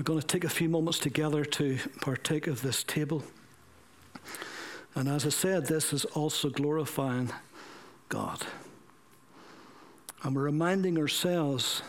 Going 0.07 0.21
to 0.21 0.27
take 0.27 0.45
a 0.45 0.49
few 0.49 0.69
moments 0.69 1.01
together 1.01 1.45
to 1.45 1.77
partake 2.01 2.47
of 2.47 2.63
this 2.63 2.85
table. 2.85 3.25
And 4.95 5.09
as 5.09 5.27
I 5.27 5.31
said, 5.31 5.67
this 5.67 5.93
is 5.93 6.05
also 6.05 6.49
glorifying 6.49 7.33
God. 8.09 8.47
And 10.23 10.37
we're 10.37 10.43
reminding 10.43 10.97
ourselves 10.97 11.83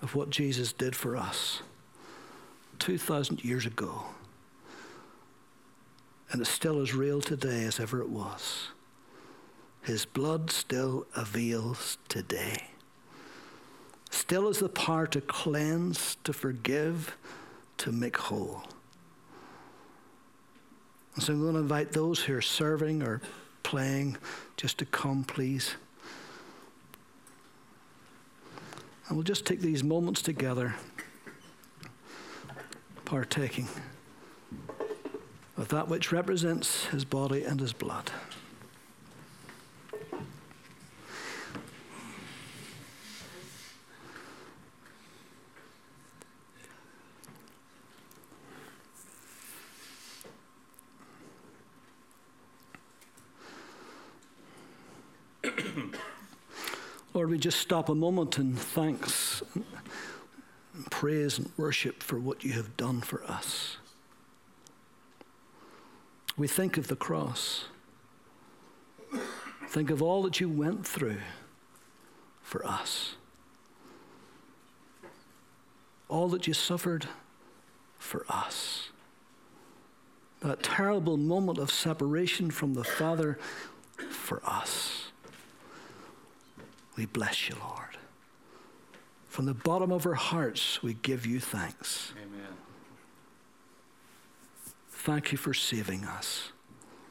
of 0.00 0.14
what 0.14 0.30
Jesus 0.30 0.72
did 0.72 0.94
for 0.94 1.16
us 1.16 1.60
2,000 2.78 3.44
years 3.44 3.66
ago. 3.66 4.04
And 6.30 6.40
it's 6.40 6.50
still 6.50 6.80
as 6.80 6.94
real 6.94 7.20
today 7.20 7.64
as 7.64 7.80
ever 7.80 8.00
it 8.00 8.10
was. 8.10 8.68
His 9.82 10.04
blood 10.04 10.52
still 10.52 11.08
avails 11.16 11.98
today 12.08 12.69
still 14.10 14.46
has 14.46 14.58
the 14.58 14.68
power 14.68 15.06
to 15.08 15.20
cleanse, 15.20 16.16
to 16.24 16.32
forgive, 16.32 17.16
to 17.78 17.92
make 17.92 18.16
whole. 18.16 18.62
And 21.14 21.24
so 21.24 21.32
I'm 21.32 21.40
going 21.40 21.54
to 21.54 21.60
invite 21.60 21.92
those 21.92 22.20
who 22.20 22.34
are 22.34 22.42
serving 22.42 23.02
or 23.02 23.20
playing 23.62 24.16
just 24.56 24.78
to 24.78 24.84
come, 24.84 25.24
please. 25.24 25.74
And 29.08 29.16
we'll 29.16 29.24
just 29.24 29.44
take 29.44 29.60
these 29.60 29.82
moments 29.82 30.22
together, 30.22 30.74
partaking 33.04 33.66
of 35.56 35.68
that 35.68 35.88
which 35.88 36.10
represents 36.10 36.86
his 36.86 37.04
body 37.04 37.42
and 37.42 37.60
his 37.60 37.72
blood. 37.72 38.10
Lord, 57.12 57.30
we 57.30 57.38
just 57.38 57.58
stop 57.58 57.88
a 57.88 57.94
moment 57.94 58.38
in 58.38 58.54
thanks, 58.54 59.42
and 59.54 59.64
praise, 60.90 61.38
and 61.38 61.50
worship 61.56 62.04
for 62.04 62.20
what 62.20 62.44
you 62.44 62.52
have 62.52 62.76
done 62.76 63.00
for 63.00 63.24
us. 63.24 63.78
We 66.36 66.46
think 66.46 66.76
of 66.76 66.86
the 66.86 66.96
cross. 66.96 67.64
Think 69.68 69.90
of 69.90 70.00
all 70.00 70.22
that 70.22 70.38
you 70.40 70.48
went 70.48 70.86
through 70.86 71.18
for 72.42 72.64
us. 72.64 73.16
All 76.08 76.28
that 76.28 76.46
you 76.46 76.54
suffered 76.54 77.08
for 77.98 78.24
us. 78.28 78.88
That 80.42 80.62
terrible 80.62 81.16
moment 81.16 81.58
of 81.58 81.72
separation 81.72 82.50
from 82.50 82.74
the 82.74 82.84
Father 82.84 83.36
for 84.08 84.40
us. 84.44 85.09
We 87.00 87.06
bless 87.06 87.48
you, 87.48 87.56
Lord. 87.66 87.96
From 89.26 89.46
the 89.46 89.54
bottom 89.54 89.90
of 89.90 90.04
our 90.04 90.12
hearts, 90.12 90.82
we 90.82 90.92
give 90.92 91.24
you 91.24 91.40
thanks. 91.40 92.12
Amen. 92.14 92.52
Thank 94.90 95.32
you 95.32 95.38
for 95.38 95.54
saving 95.54 96.04
us. 96.04 96.52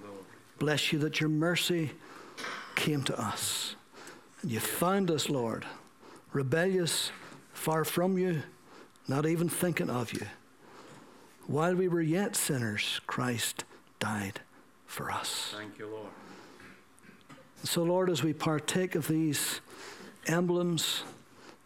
Lord. 0.04 0.20
Bless 0.60 0.94
you 0.94 1.00
that 1.00 1.20
your 1.20 1.30
mercy 1.30 1.90
came 2.76 3.02
to 3.02 3.20
us. 3.20 3.76
And 4.44 4.52
you 4.52 4.60
found 4.60 5.10
us, 5.10 5.28
Lord, 5.28 5.66
rebellious, 6.34 7.12
far 7.54 7.84
from 7.84 8.16
you, 8.20 8.44
not 9.08 9.26
even 9.26 9.50
thinking 9.50 9.90
of 9.90 10.14
you. 10.14 10.28
While 11.48 11.74
we 11.74 11.88
were 11.88 12.00
yet 12.04 12.36
sinners, 12.36 13.02
Christ 13.08 13.64
died 13.98 14.42
for 14.86 15.10
us. 15.10 15.56
Thank 15.58 15.80
you, 15.80 15.88
Lord. 15.88 16.12
So, 17.64 17.84
Lord, 17.84 18.10
as 18.10 18.24
we 18.24 18.34
partake 18.34 18.96
of 18.96 19.08
these 19.08 19.62
emblems, 20.26 21.04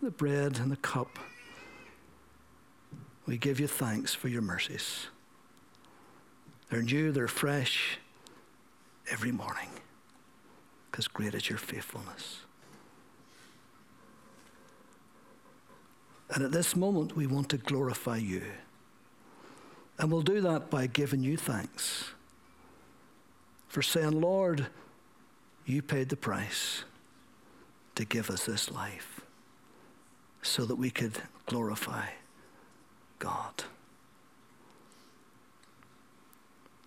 the 0.01 0.11
bread 0.11 0.59
and 0.59 0.71
the 0.71 0.77
cup, 0.77 1.19
we 3.25 3.37
give 3.37 3.59
you 3.59 3.67
thanks 3.67 4.13
for 4.13 4.27
your 4.27 4.41
mercies. 4.41 5.07
They're 6.69 6.81
new, 6.81 7.11
they're 7.11 7.27
fresh 7.27 7.99
every 9.11 9.31
morning, 9.31 9.69
because 10.91 11.07
great 11.07 11.35
is 11.35 11.49
your 11.49 11.59
faithfulness. 11.59 12.39
And 16.33 16.43
at 16.43 16.51
this 16.51 16.75
moment, 16.75 17.15
we 17.15 17.27
want 17.27 17.49
to 17.49 17.57
glorify 17.57 18.17
you. 18.17 18.41
And 19.99 20.11
we'll 20.11 20.21
do 20.23 20.41
that 20.41 20.71
by 20.71 20.87
giving 20.87 21.21
you 21.21 21.37
thanks 21.37 22.09
for 23.67 23.83
saying, 23.83 24.19
Lord, 24.19 24.67
you 25.65 25.81
paid 25.81 26.09
the 26.09 26.17
price 26.17 26.83
to 27.95 28.05
give 28.05 28.29
us 28.29 28.45
this 28.45 28.71
life 28.71 29.21
so 30.41 30.65
that 30.65 30.75
we 30.75 30.89
could 30.89 31.13
glorify 31.45 32.07
God. 33.19 33.63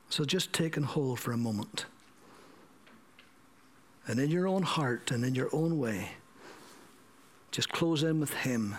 So 0.09 0.25
just 0.25 0.53
take 0.53 0.77
and 0.77 0.87
hold 0.87 1.19
for 1.21 1.33
a 1.33 1.37
moment. 1.37 1.87
And 4.07 4.21
in 4.21 4.31
your 4.31 4.47
own 4.47 4.63
heart 4.63 5.11
and 5.11 5.25
in 5.25 5.35
your 5.35 5.49
own 5.53 5.79
way, 5.79 6.11
just 7.51 7.71
close 7.71 8.03
in 8.03 8.21
with 8.21 8.33
Him 8.33 8.77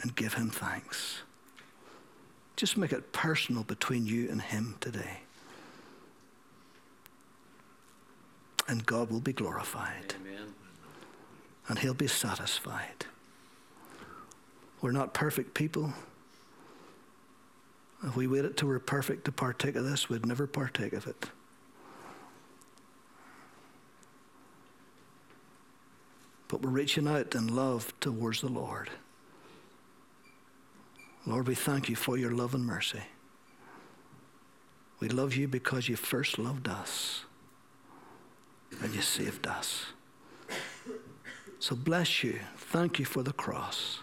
and 0.00 0.14
give 0.14 0.34
Him 0.34 0.50
thanks. 0.50 1.22
Just 2.56 2.76
make 2.76 2.92
it 2.92 3.12
personal 3.12 3.64
between 3.64 4.06
you 4.06 4.30
and 4.30 4.40
Him 4.40 4.76
today. 4.80 5.23
And 8.66 8.86
God 8.86 9.10
will 9.10 9.20
be 9.20 9.32
glorified. 9.32 10.14
Amen. 10.20 10.54
And 11.68 11.78
He'll 11.78 11.94
be 11.94 12.06
satisfied. 12.06 13.06
We're 14.80 14.92
not 14.92 15.14
perfect 15.14 15.54
people. 15.54 15.92
If 18.02 18.16
we 18.16 18.26
waited 18.26 18.56
till 18.56 18.68
we're 18.68 18.78
perfect 18.78 19.24
to 19.24 19.32
partake 19.32 19.76
of 19.76 19.84
this, 19.84 20.08
we'd 20.08 20.26
never 20.26 20.46
partake 20.46 20.92
of 20.92 21.06
it. 21.06 21.30
But 26.48 26.60
we're 26.60 26.70
reaching 26.70 27.08
out 27.08 27.34
in 27.34 27.54
love 27.54 27.92
towards 28.00 28.42
the 28.42 28.48
Lord. 28.48 28.90
Lord, 31.26 31.48
we 31.48 31.54
thank 31.54 31.88
you 31.88 31.96
for 31.96 32.18
your 32.18 32.30
love 32.30 32.54
and 32.54 32.66
mercy. 32.66 33.02
We 35.00 35.08
love 35.08 35.34
you 35.34 35.48
because 35.48 35.88
you 35.88 35.96
first 35.96 36.38
loved 36.38 36.68
us 36.68 37.24
and 38.82 38.94
you 38.94 39.00
saved 39.00 39.46
us. 39.46 39.86
So 41.58 41.74
bless 41.74 42.22
you. 42.22 42.40
Thank 42.56 42.98
you 42.98 43.04
for 43.04 43.22
the 43.22 43.32
cross. 43.32 44.00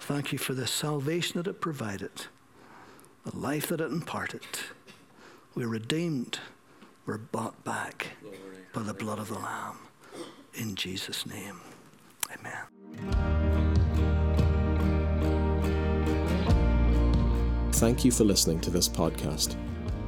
Thank 0.00 0.32
you 0.32 0.38
for 0.38 0.54
the 0.54 0.66
salvation 0.66 1.36
that 1.36 1.46
it 1.46 1.60
provided, 1.60 2.26
the 3.24 3.36
life 3.36 3.66
that 3.68 3.80
it 3.80 3.92
imparted. 3.92 4.46
We're 5.54 5.68
redeemed, 5.68 6.38
we're 7.04 7.18
bought 7.18 7.62
back 7.64 8.12
by 8.72 8.82
the 8.82 8.94
blood 8.94 9.18
of 9.18 9.28
the 9.28 9.38
Lamb. 9.38 9.76
In 10.54 10.74
Jesus' 10.74 11.26
name, 11.26 11.60
amen. 12.32 13.68
Thank 17.72 18.04
you 18.04 18.10
for 18.10 18.24
listening 18.24 18.60
to 18.62 18.70
this 18.70 18.88
podcast. 18.88 19.56